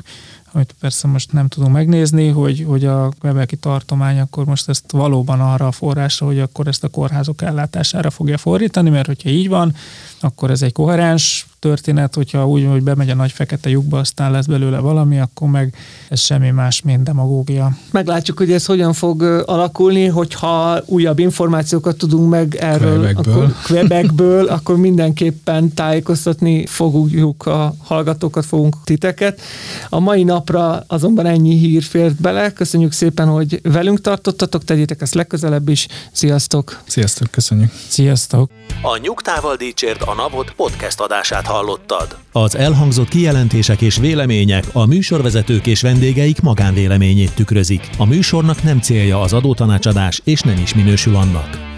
amit 0.56 0.76
persze 0.80 1.08
most 1.08 1.32
nem 1.32 1.48
tudunk 1.48 1.72
megnézni, 1.72 2.28
hogy, 2.28 2.66
hogy 2.68 2.86
a 2.86 3.12
Quebeci 3.20 3.56
tartomány 3.56 4.20
akkor 4.20 4.46
most 4.46 4.70
ezt 4.70 4.92
valóban 4.92 5.42
arra 5.42 5.68
a 5.68 5.72
forrásra, 5.72 6.26
hogy 6.26 6.40
akkor 6.40 6.68
ezt 6.68 6.84
a 6.84 6.88
kórházok 6.88 7.42
ellátására 7.42 8.10
fogja 8.10 8.38
fordítani, 8.38 8.90
mert 8.90 9.06
hogyha 9.08 9.30
így 9.30 9.50
van, 9.50 9.76
akkor 10.20 10.52
ez 10.52 10.62
egy 10.62 10.72
koherens 10.72 11.48
történet, 11.66 12.16
hogyha 12.16 12.48
úgy, 12.48 12.66
hogy 12.70 12.84
bemegy 12.84 13.10
a 13.10 13.16
nagy 13.16 13.32
fekete 13.32 13.70
lyukba, 13.70 14.00
aztán 14.00 14.32
lesz 14.32 14.46
belőle 14.46 14.80
valami, 14.80 15.20
akkor 15.20 15.50
meg 15.50 15.76
ez 16.10 16.20
semmi 16.20 16.50
más, 16.50 16.82
mint 16.82 17.04
demagógia. 17.04 17.78
Meglátjuk, 17.92 18.38
hogy 18.38 18.52
ez 18.52 18.66
hogyan 18.66 18.94
fog 18.94 19.22
alakulni, 19.46 20.06
hogyha 20.06 20.80
újabb 20.86 21.20
információkat 21.20 21.98
tudunk 21.98 22.30
meg 22.30 22.56
erről, 22.56 23.00
Quebecből. 23.00 23.34
akkor 23.34 23.54
Quebecből, 23.64 24.48
akkor 24.48 24.78
mindenképpen 24.78 25.74
tájékoztatni 25.74 26.66
fogjuk 26.66 27.46
a 27.46 27.74
hallgatókat, 27.84 28.46
fogunk 28.46 28.76
titeket. 28.84 29.42
A 29.90 30.00
mai 30.00 30.24
napra 30.24 30.84
azonban 30.88 31.26
ennyi 31.26 31.58
hír 31.58 31.84
fért 31.84 32.22
bele. 32.22 32.54
Köszönjük 32.54 32.92
szépen, 32.92 33.28
hogy 33.28 33.60
velünk 33.64 34.02
tartottatok, 34.02 34.64
tegyétek 34.64 35.02
ezt 35.02 35.14
legközelebb 35.14 35.70
is. 35.70 35.88
Sziasztok! 36.12 36.82
Sziasztok, 36.86 37.32
köszönjük! 37.32 37.72
Sziasztok! 37.88 38.50
A 38.82 38.98
Nyugtával 38.98 39.56
Dicsért 39.56 40.02
a 40.02 40.14
Napot 40.14 40.54
podcast 40.56 41.00
adását 41.00 41.46
hallottad. 41.56 42.18
Az 42.32 42.56
elhangzott 42.56 43.08
kijelentések 43.08 43.82
és 43.82 43.98
vélemények 43.98 44.64
a 44.74 44.86
műsorvezetők 44.86 45.68
és 45.68 45.82
vendégeik 45.82 46.42
magánvéleményét 46.42 47.36
tükrözik. 47.36 47.90
A 47.98 48.06
műsornak 48.06 48.64
nem 48.64 48.80
célja 48.80 49.22
az 49.22 49.34
adótanácsadás, 49.34 50.22
és 50.24 50.42
nem 50.42 50.58
is 50.64 50.76
minősül 50.76 51.16
annak. 51.16 51.75